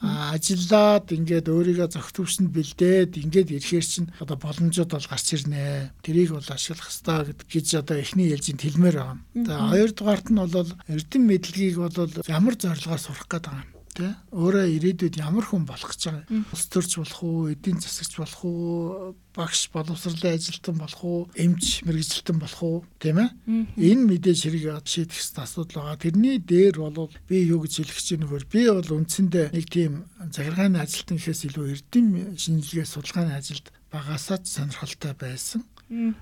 Аа 0.03 0.35
ажиллаад 0.35 1.07
ингээд 1.07 1.47
өөрийгөө 1.47 1.87
зохих 1.87 2.11
төвшөнд 2.11 2.51
бэлдээд 2.51 3.15
ингээд 3.15 3.55
ирэхээр 3.55 3.87
чинь 3.87 4.11
одоо 4.19 4.35
боломжууд 4.35 4.91
бол 4.91 5.07
гарч 5.07 5.27
ирнэ. 5.39 5.95
Тэрийг 6.03 6.35
бол 6.35 6.43
ашиглах 6.51 6.91
хэрэгтэй 6.91 7.31
гэж 7.47 7.67
одоо 7.79 7.95
эхний 8.03 8.27
ээлжинд 8.35 8.59
хэлмээр 8.59 8.97
байгаа. 8.99 9.17
За 9.47 9.53
хоёрдугаарт 9.71 10.27
нь 10.35 10.43
бол 10.43 10.71
эрдэм 10.91 11.23
мэдлэгийг 11.23 11.79
бол 11.79 11.95
ямар 12.27 12.55
зорилгоор 12.59 12.99
сурах 12.99 13.31
гэдэг 13.31 13.55
юм 13.55 13.70
тий 13.93 14.11
өөрөө 14.31 14.65
ирээдүйд 14.75 15.15
ямар 15.19 15.45
хүн 15.45 15.67
болох 15.67 15.91
гэж 15.91 16.01
байгаа? 16.07 16.25
Улс 16.51 16.65
төрч 16.71 16.91
болох 16.99 17.19
уу 17.23 17.51
эдийн 17.51 17.79
засагч 17.79 18.13
болох 18.17 18.41
уу 18.43 19.15
багш 19.35 19.69
боловсролын 19.71 20.35
ажилтан 20.35 20.75
болох 20.79 21.01
уу 21.03 21.19
эмч 21.35 21.83
мэрэгжилтэн 21.87 22.37
болох 22.39 22.61
уу 22.63 22.77
тийм 22.99 23.19
ээ? 23.19 23.29
Энэ 23.75 24.03
мэдээж 24.07 24.39
хэрэг 24.47 24.83
шийдэх 24.87 25.19
асуудал 25.39 25.83
байгаа. 25.83 26.03
Тэрний 26.03 26.39
дээр 26.39 26.79
бол 26.79 27.11
би 27.27 27.43
юу 27.47 27.63
гэж 27.63 27.83
хэлэх 27.83 27.97
гэж 27.99 28.07
нөхөр 28.19 28.45
би 28.47 28.61
бол 28.71 28.95
үндсэндээ 29.03 29.55
нэг 29.55 29.65
тийм 29.67 30.07
захиргааны 30.31 30.79
ажилтан 30.79 31.19
гэхээс 31.19 31.47
илүү 31.51 31.65
эрдэм 31.75 32.35
шинжилгээ 32.39 32.87
судалгааны 32.87 33.35
ажилд 33.35 33.71
багасаа 33.91 34.39
ч 34.39 34.55
сонирхолтой 34.55 35.13
байсан. 35.19 35.67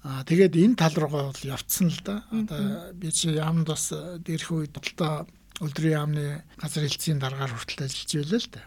Аа 0.01 0.25
тэгээд 0.25 0.57
энэ 0.57 0.79
тал 0.81 0.97
руугаа 0.97 1.29
бол 1.29 1.45
явцсан 1.45 1.93
л 1.93 2.01
да. 2.01 2.25
Одоо 2.33 2.89
би 2.97 3.13
чи 3.13 3.29
яамд 3.37 3.69
бас 3.69 3.93
дээрх 3.93 4.49
үед 4.49 4.73
л 4.73 4.93
да 4.97 5.29
өдрийн 5.59 5.95
яамны 5.99 6.25
газар 6.55 6.87
хэлцгийн 6.87 7.19
дараагаар 7.19 7.51
хүртэл 7.51 7.83
ажиллаж 7.83 8.11
байлаа 8.15 8.39
л 8.39 8.47
да. 8.47 8.61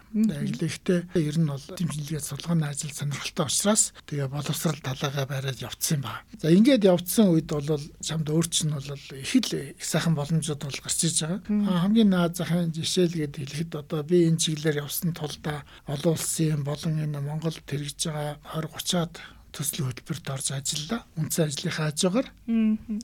Тэгэхдээ 0.61 0.99
ер 1.17 1.37
нь 1.41 1.49
бол 1.49 1.65
дэмжлэгээ 1.65 2.21
судалгааны 2.21 2.65
ажил 2.69 2.93
сонирхолтой 2.93 3.45
учраас 3.49 3.83
тэгээ 4.05 4.29
боловсрал 4.29 4.79
талаагаа 4.85 5.25
бариад 5.25 5.59
явцсан 5.65 6.05
ба. 6.05 6.21
За 6.37 6.53
ингээд 6.53 6.85
явцсан 6.85 7.33
үед 7.33 7.49
бол 7.49 7.81
чамд 7.97 8.27
өөрч 8.29 8.69
нь 8.69 8.75
бол 8.77 8.85
их 8.93 9.33
л 9.33 9.51
их 9.73 9.81
сайхан 9.81 10.13
боломжууд 10.13 10.61
бол 10.61 10.79
гарч 10.85 10.99
иж 11.09 11.17
байгаа. 11.25 11.41
Хамгийн 11.81 12.13
наад 12.13 12.37
захын 12.37 12.69
жишээлгээд 12.69 13.41
хэлэхэд 13.41 13.71
одоо 13.73 14.05
би 14.05 14.29
энэ 14.29 14.37
чиглэлээр 14.37 14.85
явсан 14.85 15.17
тулд 15.17 15.41
олон 15.89 16.13
улсын 16.13 16.61
болон 16.61 17.01
энэ 17.01 17.17
Монголд 17.17 17.65
хэрэгж 17.65 18.11
байгаа 18.13 18.37
20 18.53 18.83
30-аад 18.83 19.15
төслийн 19.53 19.87
хөтөлбөрт 19.93 20.25
орж 20.33 20.47
ажиллаа. 20.57 21.05
Үндсэн 21.15 21.47
ажлынхаа 21.47 21.93
хажуугаар. 21.93 22.27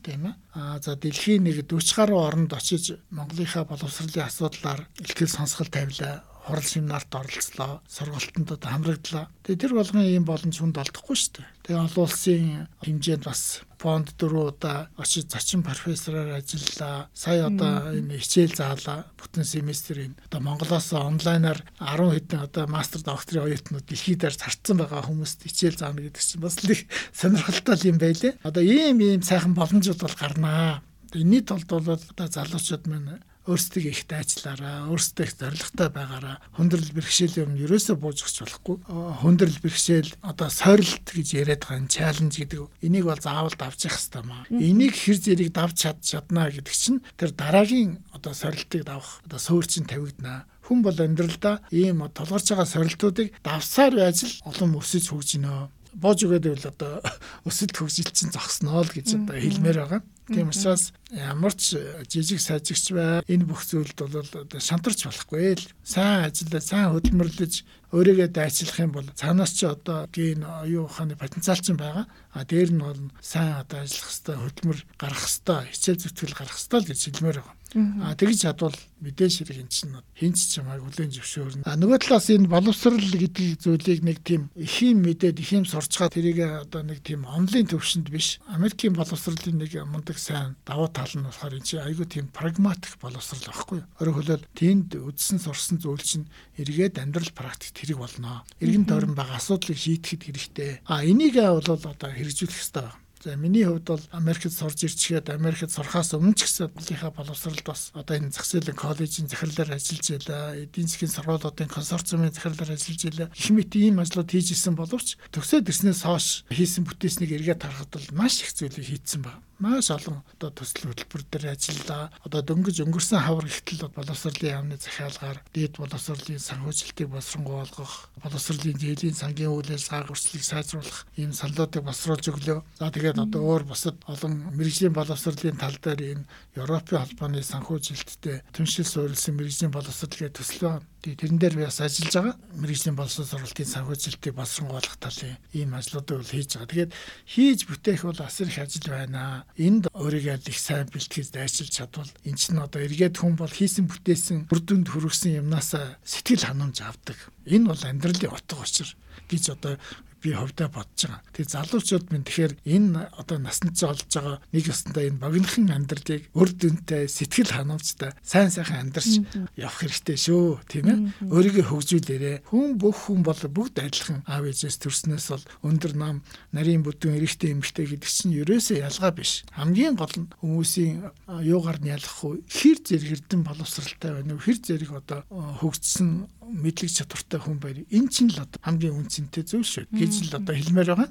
Тийм 0.01 0.21
ээ. 0.25 0.35
Аа 0.57 0.81
за 0.81 0.97
дэлхийн 0.97 1.45
нэг 1.45 1.69
40 1.69 1.93
гаруй 1.95 2.19
оронд 2.19 2.51
очиж 2.57 2.97
Монголынхаа 3.13 3.69
боловсролын 3.69 4.25
асуудлаар 4.25 4.89
ихтгэл 4.97 5.29
сонсгол 5.29 5.69
тавилаа 5.69 6.25
хурал 6.49 6.65
семинарт 6.65 7.13
оролцлоо, 7.13 7.79
сургалтанд 7.85 8.57
хамрагдлаа. 8.57 9.29
Тэгээ 9.45 9.61
тэр 9.61 9.73
болгон 9.77 10.03
ийм 10.03 10.25
боломж 10.25 10.57
хүнд 10.57 10.81
олдохгүй 10.81 11.15
шүү 11.15 11.31
дээ. 11.37 11.47
Тэгээ 11.69 11.83
олон 11.85 12.03
улсын 12.09 12.65
хэмжээнд 12.81 13.23
бас 13.29 13.61
фонд 13.79 14.11
дөрөв 14.19 14.57
удаа 14.57 14.89
очиж 14.99 15.31
зочин 15.31 15.63
профессороор 15.63 16.41
ажиллаа. 16.41 17.07
Сая 17.13 17.47
одоо 17.47 17.95
энэ 17.95 18.19
хичээл 18.19 18.57
заалаа. 18.57 19.07
Бүтэн 19.15 19.45
семестрийн 19.47 20.17
одоо 20.27 20.41
Монголоос 20.43 20.91
онлайнаар 20.91 21.63
10 21.79 22.11
хэдэн 22.11 22.43
одоо 22.43 22.67
мастер 22.67 23.05
докторийн 23.05 23.47
оюутнууд 23.47 23.87
дэлхийд 23.87 24.19
дээр 24.19 24.35
зарцсан 24.35 24.83
байгаа 24.83 25.07
хүмүүст 25.07 25.47
хичээл 25.47 25.79
заана 25.79 26.03
гэдэг 26.03 26.23
чинь 26.25 26.43
бас 26.43 26.59
их 26.65 26.89
сонирхолтой 27.15 27.77
юм 27.87 27.97
байлээ. 28.01 28.33
Одоо 28.43 28.63
ийм 28.65 28.99
ийм 28.99 29.21
сайхан 29.23 29.55
боломжууд 29.55 30.01
бол 30.03 30.17
гарнаа. 30.19 30.83
Энийний 31.15 31.41
тулд 31.41 31.69
бол 31.71 31.87
одоо 31.87 32.27
залуучууд 32.27 32.83
маань 32.89 33.23
өөрсдөө 33.49 33.83
их 33.89 34.05
дайчлаараа, 34.05 34.93
өөрсдөө 34.93 35.25
их 35.25 35.33
зоригтой 35.33 35.89
байгаараа 35.89 36.37
хүндрэл 36.53 36.93
бэрхшээл 36.93 37.41
юм 37.49 37.51
ерөөсөө 37.57 37.97
бууж 37.97 38.21
өгч 38.21 38.37
болохгүй. 38.45 38.77
Хүндрэл 39.25 39.57
бэрхшээл 39.65 40.11
одоо 40.21 40.49
сорилт 40.53 41.09
гэж 41.09 41.27
яриад 41.33 41.65
байгаа 41.65 41.81
энэ 41.81 41.89
чаленж 41.89 42.33
гэдэг. 42.37 42.61
Энийг 42.85 43.09
бол 43.09 43.17
заавал 43.17 43.57
давж 43.57 43.89
явах 43.89 43.97
хэрэгтэй 43.97 44.23
маа. 44.29 44.45
Энийг 44.53 44.93
хэр 44.93 45.17
зэрэг 45.17 45.49
давж 45.49 45.75
чад 45.81 45.97
чаднаа 46.05 46.53
гэдэг 46.53 46.75
чинь 46.77 47.01
тэр 47.17 47.33
дараагийн 47.33 48.05
одоо 48.13 48.33
сорилтыг 48.37 48.85
давах 48.85 49.25
одоо 49.25 49.39
суурь 49.41 49.65
чинь 49.65 49.89
тавигдана 49.89 50.45
хүн 50.69 50.85
бол 50.85 50.93
амьдралдаа 50.93 51.65
ийм 51.73 52.05
толгорч 52.13 52.53
байгаа 52.53 52.69
сорилтуудыг 52.69 53.33
давсаар 53.41 53.93
байж 53.97 54.21
л 54.29 54.33
олон 54.45 54.77
өсөж 54.77 55.09
хөгжинө. 55.09 55.73
Боож 55.97 56.21
өгөөд 56.21 56.45
байвал 56.45 56.69
одоо 56.69 56.93
өсөлт 57.49 57.73
хөгжил 57.73 58.13
чинь 58.13 58.29
зогсноо 58.29 58.85
л 58.85 58.93
гэж 58.93 59.17
одоо 59.17 59.33
хэлмээр 59.41 59.77
байгаа. 59.81 60.01
Тийм 60.29 60.53
учраас 60.53 60.93
ямар 61.09 61.53
ч 61.57 61.81
жижиг 62.05 62.37
сажигч 62.37 62.93
бай 62.93 63.25
энэ 63.25 63.49
бүх 63.49 63.65
зүйлд 63.65 63.97
бол 63.97 64.21
одоо 64.21 64.61
шантарч 64.61 65.09
болохгүй 65.09 65.57
л 65.57 65.65
сайн 65.81 66.29
ажиллаж 66.29 66.63
сайн 66.69 66.93
хөдөлмөрлөж 66.93 67.53
өөрийгөө 67.89 68.29
дайчлах 68.29 68.77
юм 68.77 68.93
бол 68.93 69.09
цаанаас 69.17 69.57
ч 69.57 69.65
одоо 69.65 70.05
ген 70.13 70.45
оюун 70.45 70.85
ухааны 70.85 71.17
потенциал 71.17 71.57
ч 71.57 71.73
байгаа. 71.73 72.05
А 72.29 72.45
дээр 72.45 72.69
нь 72.69 72.85
бол 72.85 73.01
сайн 73.17 73.65
одоо 73.65 73.81
ажиллах 73.81 74.13
хэвээр 74.13 74.43
хөдөлмөр 74.45 74.79
гаргах 75.01 75.25
хэвээр 75.25 75.65
хичээл 75.73 76.01
зүтгэл 76.05 76.37
гаргах 76.37 76.61
хэвээр 76.61 76.85
гэж 76.85 76.99
хэлмээр 77.09 77.37
байгаа. 77.41 77.58
А 77.75 78.17
тэгж 78.17 78.49
чадвал 78.49 78.73
мэдээж 79.03 79.45
хэрэг 79.45 79.61
эн 79.61 79.69
чинь 79.69 79.93
хинч 80.17 80.57
чамайг 80.57 80.81
хүлэн 80.81 81.13
зөвшөөрнө. 81.13 81.63
А 81.69 81.77
нөгөө 81.77 82.01
талаас 82.01 82.27
энэ 82.33 82.49
боловсрал 82.49 82.97
гэдэг 82.97 83.61
зүйлийг 83.61 84.01
нэг 84.01 84.17
тийм 84.25 84.49
ихийн 84.57 84.97
мэдээд 85.05 85.37
ихийн 85.37 85.69
сурчгаа 85.69 86.09
тэрийг 86.09 86.65
одоо 86.65 86.81
нэг 86.81 87.05
тийм 87.05 87.29
онлайн 87.29 87.69
төвшөнд 87.69 88.09
биш 88.09 88.41
Америкийн 88.49 88.97
боловсролын 88.97 89.61
нэг 89.61 89.77
мундаг 89.85 90.17
сайн 90.17 90.57
давуу 90.65 90.89
тал 90.89 91.13
нь 91.13 91.27
болохоор 91.29 91.61
энэ 91.61 91.67
чинь 91.69 91.85
айгүй 91.85 92.07
тийм 92.09 92.25
прагматик 92.33 92.97
боловсрал 92.97 93.45
байхгүй. 93.45 93.85
Өөрөөр 94.01 94.17
хэлбэл 94.17 94.49
тэнд 94.57 94.97
үдсэн 94.97 95.37
сурсан 95.37 95.77
зүйл 95.77 96.01
чинь 96.01 96.25
эргээд 96.57 96.97
амьдрал 96.97 97.31
практик 97.37 97.77
тэрэг 97.77 98.01
болно. 98.01 98.43
Иргэн 98.59 98.89
тойрон 98.89 99.13
байгаа 99.13 99.37
асуудлыг 99.37 99.77
шийдэхэд 99.77 100.25
хэрэгтэй. 100.25 100.71
А 100.89 101.05
энийг 101.05 101.37
бол 101.37 101.61
одоо 101.61 101.93
хэрэгжүүлэх 102.09 102.57
хэрэгтэй 102.57 102.83
байна. 102.83 102.97
За 103.19 103.35
миний 103.35 103.65
хувьд 103.65 103.83
бол 103.83 104.01
Америкт 104.11 104.53
сурж 104.53 104.79
ирчгээд 104.87 105.27
Америкт 105.29 105.75
сурахаас 105.75 106.15
өмнө 106.15 106.39
ч 106.39 106.47
гэсэн 106.47 106.71
бүлийнхаа 106.71 107.11
боловсролд 107.11 107.67
бас 107.67 107.91
одоо 107.91 108.15
энэ 108.15 108.31
зах 108.31 108.47
зээлийн 108.47 108.79
коллежийн 108.79 109.27
захирлаар 109.27 109.75
ажиллаж 109.75 110.07
байлаа. 110.07 110.55
Эдийн 110.55 110.87
засгийн 110.87 111.11
сургуулиудын 111.11 111.67
консорциумын 111.67 112.31
захирлаар 112.31 112.79
ажиллаж 112.79 113.01
байлаа. 113.03 113.27
Их 113.35 113.49
мэт 113.51 113.75
ийм 113.75 113.99
ажлууд 113.99 114.31
хийж 114.31 114.55
исэн 114.55 114.79
боловч 114.79 115.19
төгсөөд 115.35 115.67
ирснээс 115.67 116.07
хойш 116.07 116.47
хийсэн 116.47 116.87
бүтээснийг 116.87 117.35
эргээд 117.35 117.59
харахад 117.67 117.91
бол 117.91 118.07
маш 118.15 118.39
их 118.39 118.55
зүйлийг 118.55 118.87
хийцэн 118.87 119.27
байна 119.27 119.43
маш 119.59 119.91
олон 119.91 120.23
одоо 120.39 120.49
төсөл 120.55 120.87
хөтөлбөр 120.87 121.23
дээр 121.27 121.51
ажиллаа. 121.51 122.07
Одоо 122.23 122.41
дөнгөж 122.47 122.79
өнгөрсөн 122.79 123.19
хавар 123.19 123.43
ихтэл 123.43 123.91
боловсролын 123.91 124.55
яамны 124.55 124.75
захиалгаар 124.79 125.43
дээд 125.51 125.75
боловсролын 125.83 126.39
санхүүжилтийг 126.39 127.11
боловсронгуйлгах, 127.11 128.07
боловсролын 128.23 128.79
зээлийн 128.79 129.19
сангийн 129.19 129.51
үйл 129.51 129.75
ажиллагаа 129.75 130.15
өрчлөлийг 130.15 130.45
сайжруулах 130.47 130.99
ийм 131.19 131.35
саналуудыг 131.35 131.83
босруулж 131.83 132.25
өглөө. 132.31 132.59
За 132.79 132.87
тэгээд 132.87 133.08
одоо 133.17 133.41
өөр 133.41 133.63
бусад 133.65 133.97
олон 134.05 134.53
мэрэгжлийн 134.53 134.93
боловсролын 134.93 135.57
тал 135.57 135.77
дээр 135.81 136.21
энэ 136.21 136.29
Европын 136.59 137.01
холбооны 137.01 137.41
санхүүжилттэй 137.41 138.45
түншил 138.53 138.85
суурилсан 138.85 139.33
мэрэгжлийн 139.33 139.73
боловсрол 139.73 140.13
гэх 140.13 140.37
төсөл 140.37 140.69
байна 140.69 140.85
тэрэн 140.99 141.39
дээр 141.39 141.55
би 141.55 141.63
бас 141.63 141.79
ажиллаж 141.79 142.13
байгаа. 142.13 142.35
Мэргэжлийн 142.59 142.95
боловсон 142.95 143.25
сургалтын 143.25 143.71
санхүүжилтийг 143.71 144.35
боловсронгуйлах 144.35 144.97
талын 144.99 145.39
ийм 145.55 145.71
ажлуудыг 145.71 146.19
бол 146.19 146.27
хийж 146.27 146.59
байгаа. 146.59 146.67
Тэгээд 146.67 146.91
хийж 147.23 147.59
бүтээх 147.71 148.03
бол 148.03 148.19
асар 148.19 148.47
их 148.51 148.59
ажил 148.59 148.87
байна. 148.91 149.47
Энд 149.55 149.87
өөрийгөө 149.95 150.43
их 150.51 150.59
сайн 150.59 150.91
бэлтгэж 150.91 151.31
дайчилж 151.31 151.71
чадвал 151.71 152.11
эн 152.27 152.35
чинь 152.35 152.59
одоо 152.59 152.83
эргээд 152.83 153.15
хүн 153.15 153.39
бол 153.39 153.51
хийсэн 153.51 153.87
бүтээсэн 153.87 154.51
үр 154.51 154.59
дүнд 154.59 154.91
хүргэсэн 154.91 155.39
юмнасаа 155.39 155.95
сэтгэл 156.03 156.51
ханамж 156.51 156.83
авдаг. 156.83 157.17
Энэ 157.47 157.71
бол 157.71 157.79
амьдралын 157.79 158.35
утга 158.35 158.59
учир 158.59 158.91
гэж 159.31 159.55
одоо 159.55 159.79
би 160.19 160.35
хөвдөө 160.35 160.69
бодож 160.69 161.01
байгаа. 161.07 161.21
Тэгээ 161.33 161.53
залуучууд 161.55 162.05
минь 162.11 162.25
тэгэхээр 162.27 162.53
энэ 162.67 163.09
одоо 163.15 163.37
насанд 163.39 163.75
ч 163.75 163.87
олж 163.87 164.03
байгаа 164.11 164.37
нэг 164.51 164.65
ёсондоо 164.67 165.03
энэ 165.07 165.21
богинохан 165.23 165.67
амьдралыг 165.71 166.23
өр 166.35 166.49
дүнтэй 166.53 167.03
сэтгэл 167.07 167.55
ханамжтай 167.55 168.11
сайн 168.21 168.51
сайхан 168.51 168.91
амьдарч 168.91 169.23
явах 169.55 169.79
хэрэгтэй 169.79 170.17
шүү 170.19 170.63
тийм 170.67 170.85
ээ. 170.91 170.99
Өөрийгөө 171.31 171.65
хөгжүүлээрэ. 171.71 172.33
Хүн 172.51 172.75
бүх 172.75 173.07
хүн 173.07 173.23
бол 173.23 173.39
бүгд 173.39 173.75
адилхан 173.79 174.21
аав 174.27 174.43
ээжээс 174.45 174.77
төрснөөс 174.83 175.27
бол 175.31 175.45
өндөр 175.65 175.93
нам 175.95 176.15
нарийн 176.51 176.83
бүдүүн 176.83 177.17
эрэгтэй 177.17 177.55
эмэгтэй 177.55 177.85
гэдэг 177.95 178.11
чинь 178.11 178.37
ерөөсөө 178.43 178.83
ялгаа 178.83 179.11
биш. 179.15 179.47
Хамгийн 179.55 179.95
гол 179.95 180.15
нь 180.19 180.29
хүмүүсийн 180.43 181.09
юугаар 181.43 181.79
нь 181.79 181.91
ялахгүй 181.95 182.43
хэр 182.47 182.77
зэрэг 182.83 183.11
эрдэн 183.19 183.41
боловсралтай 183.47 184.11
байна 184.19 184.35
уу? 184.35 184.43
Хэр 184.43 184.59
зэрэг 184.59 184.91
одоо 184.93 185.19
хөгжсөн 185.63 186.27
мэдлэг 186.49 186.89
чадвартай 186.89 187.39
хүн 187.39 187.57
байр. 187.61 187.85
Энэ 187.89 188.09
чинь 188.09 188.31
л 188.33 188.41
одоо 188.41 188.59
хамгийн 188.65 188.97
үнцэнтэй 188.97 189.43
зүйл 189.45 189.65
шүү 189.65 189.85
гэж 189.93 190.08
л 190.09 190.33
одоо 190.33 190.55
хэлмээр 190.55 190.89
байгаа. 190.89 191.09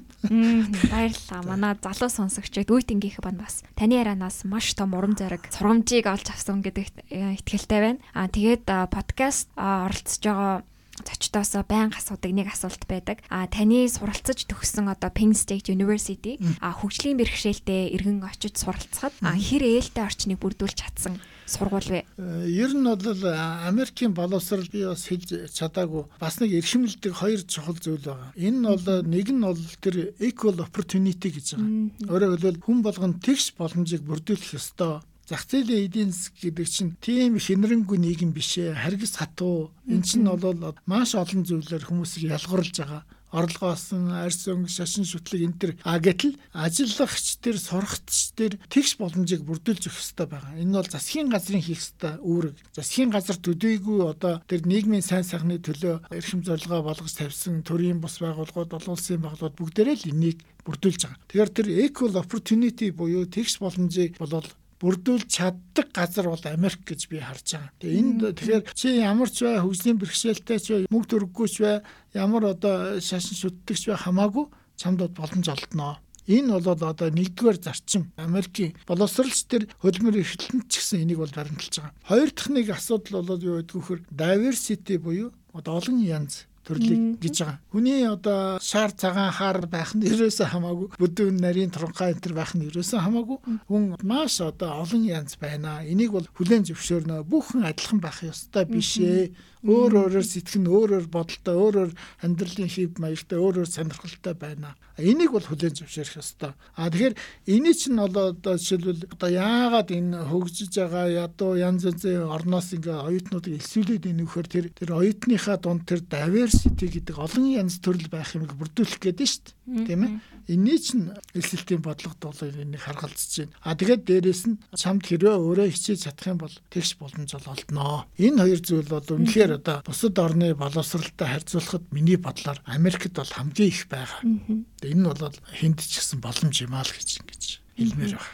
Баярлалаа. 0.91 1.41
Манай 1.47 1.73
залуу 1.79 2.09
сонсогчид 2.11 2.69
үеийнхийнх 2.69 3.23
банд 3.23 3.39
бас 3.39 3.63
таны 3.79 3.99
ярианаас 3.99 4.43
маш 4.43 4.75
том 4.75 4.93
урам 4.93 5.15
зориг, 5.15 5.47
сургамжийг 5.53 6.05
олж 6.07 6.27
авсан 6.29 6.59
гэдэгт 6.59 7.07
итгэлтэй 7.09 7.79
байна. 7.79 8.03
Аа 8.13 8.27
тэгээд 8.27 8.67
подкаст 8.67 9.47
оролцож 9.55 10.23
байгаа 10.23 10.67
зочдоос 11.03 11.55
байнга 11.67 11.97
асуудаг 11.99 12.31
нэг 12.31 12.47
асуулт 12.51 12.83
байдаг. 12.87 13.23
А 13.29 13.47
таны 13.47 13.87
суралцаж 13.87 14.45
төгссөн 14.47 14.91
одоо 14.91 15.09
Penn 15.09 15.33
State 15.33 15.71
University 15.71 16.39
а 16.59 16.73
хөгжлийн 16.75 17.19
бэрхшээлтэй 17.19 17.95
иргэн 17.95 18.23
очиж 18.23 18.59
суралцахад 18.59 19.15
хэр 19.21 19.63
ээлтэй 19.63 20.03
орчныг 20.03 20.39
бүрдүүлж 20.39 20.77
чадсан 20.79 21.19
сургууль 21.49 21.89
вэ? 21.89 22.01
Э, 22.17 22.45
ер 22.45 22.71
нь 22.77 22.85
бол 22.85 23.23
Америкийн 23.65 24.13
боловсрал 24.13 24.67
би 24.69 24.85
бас 24.85 25.09
хэлж 25.09 25.49
чадаагүй 25.49 26.05
бас 26.21 26.39
нэг 26.39 26.53
эрхэмлдэг 26.61 27.13
хоёр 27.13 27.41
чухал 27.49 27.77
зүйл 27.81 28.05
байгаа. 28.05 28.31
Энэ 28.37 28.59
нь 28.61 28.67
бол 28.69 28.85
нэг 29.01 29.27
нь 29.33 29.41
бол 29.41 29.63
тэр 29.81 30.13
equal 30.21 30.61
opportunity 30.61 31.33
гэж 31.33 31.57
байгаа. 31.57 32.13
Өөрөөр 32.13 32.37
хэлбэл 32.37 32.61
хүн 32.61 32.79
болгон 32.85 33.13
тэгш 33.17 33.57
боломжийг 33.57 34.05
бүрдүүлэх 34.05 34.57
ёстой 34.61 35.01
зах 35.29 35.45
зээлийн 35.45 35.85
эдийн 35.85 36.09
засаг 36.09 36.33
гэдэг 36.41 36.67
чинь 36.73 36.97
тийм 36.97 37.37
хинрэнгүй 37.37 37.97
нийгэм 38.01 38.33
биш 38.33 38.57
ээ. 38.57 38.73
Харгас 38.73 39.21
хатуу. 39.21 39.69
Эн 39.85 40.01
чинь 40.01 40.25
бол 40.25 40.73
маш 40.89 41.13
олон 41.13 41.45
зүйлээр 41.45 41.85
хүмүүсийг 41.85 42.33
ялгарлаж 42.33 42.75
байгаа 42.81 43.03
орлогоос 43.31 43.93
нь 43.93 44.09
арьс 44.09 44.49
өнгө 44.49 44.69
шашин 44.73 45.05
шүтлэг 45.05 45.41
энэ 45.45 45.59
төр 45.61 45.71
а 45.85 46.01
гэтэл 46.01 46.33
ажиллагч 46.49 47.37
төр 47.45 47.57
сурагч 47.61 48.33
төр 48.33 48.57
тэгш 48.73 48.97
боломжийг 48.97 49.45
бүрдүүлж 49.45 49.85
өгөх 49.85 50.01
хэрэгтэй 50.01 50.27
байгаа. 50.33 50.57
Энэ 50.57 50.73
бол 50.73 50.89
засгийн 50.89 51.29
газрын 51.29 51.61
хийх 51.61 51.77
хэрэгтэй 51.77 52.13
үүрэг. 52.25 52.57
Засгийн 52.73 53.13
газар 53.13 53.37
төдийгүй 53.37 53.99
одоо 54.09 54.41
тэр 54.49 54.65
нийгмийн 54.65 55.05
сайн 55.05 55.21
сайхны 55.21 55.61
төлөө 55.61 56.09
эрхэм 56.09 56.41
зорилгоо 56.41 56.81
болгож 56.81 57.13
тавьсан 57.13 57.61
төрийн 57.61 58.01
бус 58.01 58.17
байгууллагууд, 58.17 58.73
олон 58.73 58.93
улсын 58.97 59.21
байгууллагууд 59.21 59.59
бүгдээрээ 59.61 59.97
л 60.01 60.09
энийг 60.09 60.41
бүрдүүлж 60.65 61.01
байгаа. 61.05 61.21
Тэгэхээр 61.29 61.51
тэр 61.53 61.67
equal 61.85 62.17
opportunity 62.17 62.89
буюу 62.89 63.29
тэгш 63.29 63.61
боломжийг 63.61 64.17
болол 64.17 64.49
бүрдүүл 64.79 65.27
чаддаг 65.27 65.91
газар 65.91 66.31
бол 66.31 66.45
Америк 66.47 66.87
гэж 66.87 67.11
би 67.11 67.19
харж 67.19 67.59
байгаа. 67.59 67.71
Тэгээ 67.83 67.99
энд 67.99 68.19
тэгэхээр 68.39 68.63
чи 68.71 68.87
ямар 69.03 69.29
ч 69.29 69.43
бай 69.43 69.59
хөгжлийн 69.59 69.99
бэрхшээлтэй 69.99 70.59
ч 70.59 70.65
бай 70.71 70.81
мөнгө 70.87 71.09
төрөггүй 71.11 71.47
ч 71.51 71.55
бай 71.63 71.75
ямар 72.15 72.55
одоо 72.55 72.99
шашин 73.03 73.35
шүтдэгч 73.35 73.91
бай 73.91 73.99
хамаагүй 73.99 74.45
чамд 74.79 75.03
боломж 75.11 75.47
олдноо. 75.51 75.99
Энэ 76.29 76.61
бол 76.61 76.85
одоо 76.85 77.09
нэгдүгээр 77.09 77.57
зарчим. 77.57 78.13
Америкийн 78.15 78.77
боловсралч 78.85 79.49
төр 79.49 79.63
хөлмөр 79.81 80.21
эрхлэлт 80.21 80.69
ч 80.69 80.77
гэсэн 80.77 81.03
энийг 81.03 81.25
бол 81.25 81.33
баримталж 81.33 81.81
байгаа. 81.81 81.97
Хоёр 82.05 82.29
дахь 82.29 82.53
нэг 82.53 82.69
асуудал 82.69 83.25
бол 83.25 83.41
юу 83.41 83.57
гэдэг 83.59 83.75
вөхөр 83.75 83.99
diversity 84.13 85.01
буюу 85.01 85.33
одоо 85.57 85.81
олон 85.81 85.97
янз 86.05 86.45
төрлийг 86.69 87.17
гэж 87.17 87.35
байгаа. 87.41 87.57
Хүний 87.73 88.05
одоо 88.05 88.61
шаар 88.61 88.93
цагаан 88.93 89.33
хаар 89.33 89.65
байх 89.65 89.97
нь 89.97 90.05
ерөөсөө 90.05 90.47
хамаагүй 90.53 90.87
бүдүүн 91.01 91.37
нарийн 91.41 91.73
туранхай 91.73 92.13
энэ 92.13 92.21
төр 92.21 92.35
байх 92.37 92.53
нь 92.53 92.69
ерөөсөө 92.69 92.99
хамаагүй 93.01 93.37
хүн 93.65 93.83
маш 94.05 94.37
одоо 94.45 94.85
олон 94.85 95.03
янз 95.03 95.33
байна. 95.41 95.81
Энийг 95.81 96.13
бол 96.13 96.29
хүлээн 96.37 96.69
зөвшөөрнө. 96.69 97.25
Бүхэн 97.25 97.65
адилхан 97.65 97.99
байх 97.99 98.21
ёстой 98.21 98.69
биш 98.69 99.01
ээ 99.01 99.33
өөр 99.67 99.91
өөрөөр 100.07 100.23
сэтгэн 100.23 100.65
өөрөөр 100.71 101.05
бодолтой 101.11 101.55
өөрөөр 101.59 101.91
амьдралын 102.23 102.71
хэв 102.71 102.95
маягтай 102.95 103.39
өөрөөр 103.39 103.67
сонирхолтой 103.67 104.35
байна. 104.39 104.79
Энийг 104.99 105.31
бол 105.31 105.43
хүлээн 105.43 105.75
зөвшөөрөх 105.79 106.19
ёстой. 106.19 106.51
А 106.75 106.91
тэгэхээр 106.91 107.15
эний 107.47 107.75
чинь 107.75 107.99
одоо 107.99 108.35
жишээлбэл 108.35 109.15
одоо 109.15 109.29
яагаад 109.31 109.89
энэ 109.95 110.27
хөгжиж 110.27 110.75
байгаа 110.75 111.27
ядуу 111.27 111.55
янз 111.55 111.87
янзын 111.87 112.27
орноос 112.27 112.75
ингээ 112.75 113.07
оюутнуудыг 113.07 113.55
элсүүлээд 113.59 114.11
инүүхээр 114.11 114.47
тэр 114.47 114.65
тэр 114.75 114.89
оюутныхаа 114.99 115.57
дунд 115.59 115.87
тэр 115.87 116.03
diversity 116.03 116.87
гэдэг 116.91 117.15
олон 117.15 117.45
янз 117.47 117.79
төрөл 117.79 118.11
байх 118.11 118.35
юмыг 118.35 118.53
бүрдүүлэх 118.59 118.99
гээд 118.99 119.19
нь 119.23 119.31
шүү 119.31 119.43
дээ. 119.43 119.85
Тийм 119.87 120.01
ээ. 120.03 120.11
Эний 120.49 120.79
чинь 120.81 121.13
эсэлтийн 121.37 121.81
бодлогод 121.85 122.19
бол 122.25 122.41
энийг 122.41 122.81
харгалзаж 122.81 123.45
байна. 123.45 123.53
А 123.61 123.77
тэгээд 123.77 124.01
дээрэс 124.09 124.43
нь 124.49 124.57
чамд 124.73 125.05
хэрвээ 125.05 125.37
өөрөө 125.37 125.69
хичээж 125.69 126.09
чадах 126.09 126.27
юм 126.27 126.39
бол 126.41 126.55
тэгш 126.73 126.97
боломж 126.97 127.29
бол 127.37 127.53
олдноо. 127.53 127.97
Энэ 128.17 128.41
хоёр 128.41 128.61
зүйл 128.65 128.89
бол 128.89 129.05
үнэхээр 129.13 129.48
Тэгэхээр 129.49 129.65
одоо 129.65 129.81
бусад 129.81 130.19
орны 130.21 130.53
боловсралтай 130.53 131.25
харьцуулахад 131.25 131.89
миний 131.89 132.17
бодлоор 132.21 132.61
Америкт 132.69 133.17
бол 133.17 133.25
хамгийн 133.25 133.69
их 133.73 133.87
байгаа. 133.89 134.21
Энэ 134.21 135.01
нь 135.01 135.09
бол 135.09 135.17
хүнд 135.57 135.79
ч 135.81 135.97
гэсэн 135.97 136.21
боломж 136.21 136.53
юм 136.61 136.77
аа 136.77 136.85
л 136.85 136.93
гэж 136.93 137.09
ингэж 137.17 137.43
хэлмээр 137.73 138.13
байна. 138.13 138.29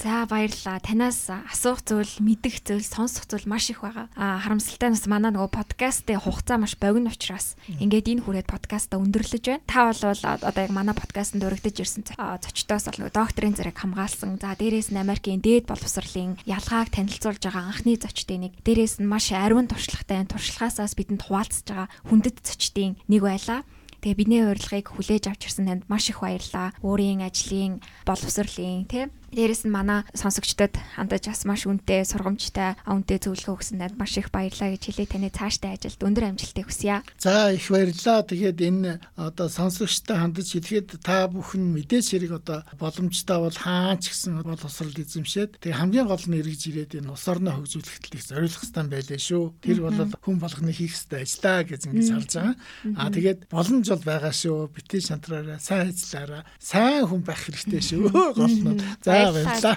За 0.00 0.24
баярлалаа. 0.24 0.80
Танаас 0.80 1.28
асуух 1.28 1.84
зүйл, 1.84 2.08
мэдэх 2.24 2.64
зүйл, 2.64 2.84
сонсох 2.84 3.28
зүйл 3.28 3.44
маш 3.44 3.68
их 3.68 3.84
байгаа. 3.84 4.08
А 4.16 4.40
харамсалтай 4.40 4.88
нь 4.88 4.96
бас 4.96 5.04
манай 5.04 5.32
нөгөө 5.32 5.52
подкастын 5.52 6.20
хугацаа 6.20 6.56
маш 6.56 6.76
богино 6.80 7.12
учраас 7.12 7.56
ингээд 7.68 8.16
энэ 8.16 8.24
хүрээд 8.24 8.48
подкаста 8.48 8.96
өндөрлөж 8.96 9.44
байна. 9.44 9.64
Та 9.68 9.92
бол 9.92 10.00
одоо 10.00 10.62
яг 10.64 10.72
манай 10.72 10.96
подкастт 10.96 11.36
өргөдөж 11.36 11.76
ирсэн 11.84 12.02
зочдоос 12.16 12.88
бол 12.88 12.98
нөгөө 13.04 13.12
докторийн 13.12 13.56
зэрэг 13.56 13.76
хамгаалсан. 13.76 14.40
За 14.40 14.56
дээрээс 14.56 14.88
нь 14.88 15.00
Америкийн 15.00 15.44
дээд 15.44 15.68
боловсролын 15.68 16.40
ялгааг 16.48 16.88
танилцуулж 16.88 17.44
байгаа 17.44 17.68
анхны 17.68 18.00
зочдын 18.00 18.48
нэг. 18.48 18.52
Дээрээс 18.64 19.04
нь 19.04 19.08
маш 19.08 19.32
ариун 19.36 19.68
туршлагатай 19.68 20.24
туршлагаасаас 20.24 20.96
бидэнд 20.96 21.28
хуваалцж 21.28 21.68
байгаа 21.68 21.88
хүндэт 22.08 22.40
зочдын 22.40 22.96
нэг 23.08 23.20
байлаа. 23.20 23.64
Тэгээ 24.04 24.20
бидний 24.20 24.44
урилгыг 24.44 24.92
хүлээж 24.92 25.32
авч 25.32 25.48
ирсэн 25.48 25.64
танд 25.64 25.88
маш 25.88 26.12
их 26.12 26.20
баярлалаа. 26.20 26.76
Өөрийн 26.84 27.24
ажлын 27.24 27.80
боловсролын 28.04 28.84
тийм 28.84 29.08
Дээрэс 29.34 29.66
нь 29.66 29.74
манай 29.74 30.06
сонсогчдод 30.14 30.78
хандаж 30.94 31.26
бас 31.26 31.42
маш 31.42 31.66
үнэтэй, 31.66 32.06
сургамжтай, 32.06 32.78
үнэтэй 32.86 33.18
зөвлөгөө 33.18 33.54
өгсөн 33.58 33.82
танд 33.82 33.98
маш 33.98 34.14
их 34.14 34.30
баярлалаа 34.30 34.78
гэж 34.78 34.94
хэлээ. 34.94 35.10
Таны 35.10 35.34
цаашдаа 35.34 35.74
ажилд 35.74 35.98
өндөр 35.98 36.30
амжилтыг 36.30 36.70
хүсье. 36.70 37.02
За 37.18 37.50
их 37.50 37.66
баярлалаа. 37.66 38.22
Тэгээд 38.22 38.58
энэ 38.62 39.02
одоо 39.18 39.50
сонсогчтой 39.50 40.22
хандаж 40.22 40.54
хэлэхэд 40.54 41.02
та 41.02 41.26
бүхэн 41.26 41.66
мэдээж 41.74 42.06
хэрэг 42.14 42.32
одоо 42.38 42.62
боломжтой 42.78 43.38
бол 43.42 43.58
хаач 43.58 44.06
гэсэн 44.06 44.38
бол 44.38 44.54
усрал 44.54 44.94
эзэмшээд 44.94 45.58
тэгээд 45.58 45.80
хамгийн 45.82 46.06
гол 46.06 46.24
нь 46.30 46.38
эргэж 46.38 46.62
ирээд 46.70 46.92
энэ 47.02 47.10
ус 47.10 47.26
орноо 47.26 47.58
хөгжүүлэхэд 47.58 48.14
их 48.14 48.22
зориулах 48.22 48.62
хэрэгтэй 48.62 48.86
байлээ 48.86 49.18
шүү. 49.18 49.44
Тэр 49.58 49.78
бол 49.82 49.98
хүн 50.22 50.38
болгоны 50.38 50.70
хийх 50.70 50.94
хэрэгтэй 50.94 51.26
ажиллаа 51.26 51.58
гэж 51.66 51.80
ингэж 51.90 52.08
харж 52.14 52.32
байгаа. 52.38 52.54
Аа 53.02 53.10
тэгээд 53.10 53.40
боломж 53.50 53.86
бол 53.90 54.04
байгаа 54.06 54.30
шүү. 54.30 54.70
Битээ 54.70 55.02
шантраараа 55.02 55.58
сайн 55.58 55.90
ажиллаараа 55.90 56.42
сайн 56.62 57.02
хүн 57.10 57.22
байх 57.26 57.42
хэрэгтэй 57.42 57.82
шүү. 57.82 58.02
Гол 58.38 58.58
нь. 58.62 58.78
За 59.02 59.23
баярлалаа. 59.32 59.76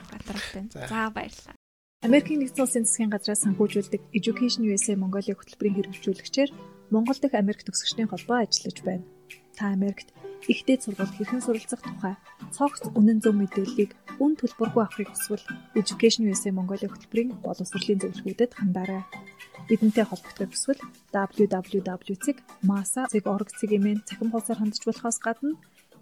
За 0.92 1.12
баярлалаа. 1.16 1.56
Америкийн 2.06 2.40
нэгдсэн 2.46 2.64
улсын 2.64 2.86
засгийн 2.86 3.10
газраас 3.10 3.42
санхүүжүүлдэг 3.42 4.02
Education 4.14 4.70
USA 4.70 4.94
Mongolia 4.94 5.34
хөтөлбөрийн 5.34 5.78
хэрэгжүүлэгчээр 5.82 6.50
Монгол 6.94 7.18
дахь 7.20 7.34
Америк 7.34 7.66
төгсөгчдийн 7.66 8.12
холбоо 8.14 8.38
ажиллаж 8.46 8.78
байна. 8.86 9.06
Та 9.58 9.74
Америкт 9.74 10.14
ихтэй 10.46 10.78
сургалт 10.78 11.18
хэрхэн 11.18 11.42
суралцах 11.42 11.82
тухай 11.82 12.14
цогц 12.54 12.86
үнэн 12.94 13.20
зөв 13.26 13.34
мэдээллийг 13.42 13.92
үн 14.22 14.38
төлбөргүй 14.38 14.84
авахыг 14.86 15.10
хүсвэл 15.10 15.42
Education 15.74 16.30
USA 16.30 16.54
Mongolia 16.54 16.86
хөтөлбөрийн 16.94 17.42
боловсролын 17.42 18.02
зөвлөгөөдөд 18.02 18.52
хандаарай. 18.54 19.02
Бидэнтэй 19.68 20.06
холбогдох 20.06 20.54
хүсвэл 20.54 20.82
www.masa.org 21.12 22.30
цэгийн 23.58 24.06
цахим 24.08 24.30
хуудасаар 24.32 24.62
хандж 24.62 24.86
болохоос 24.86 25.18
гадна 25.18 25.58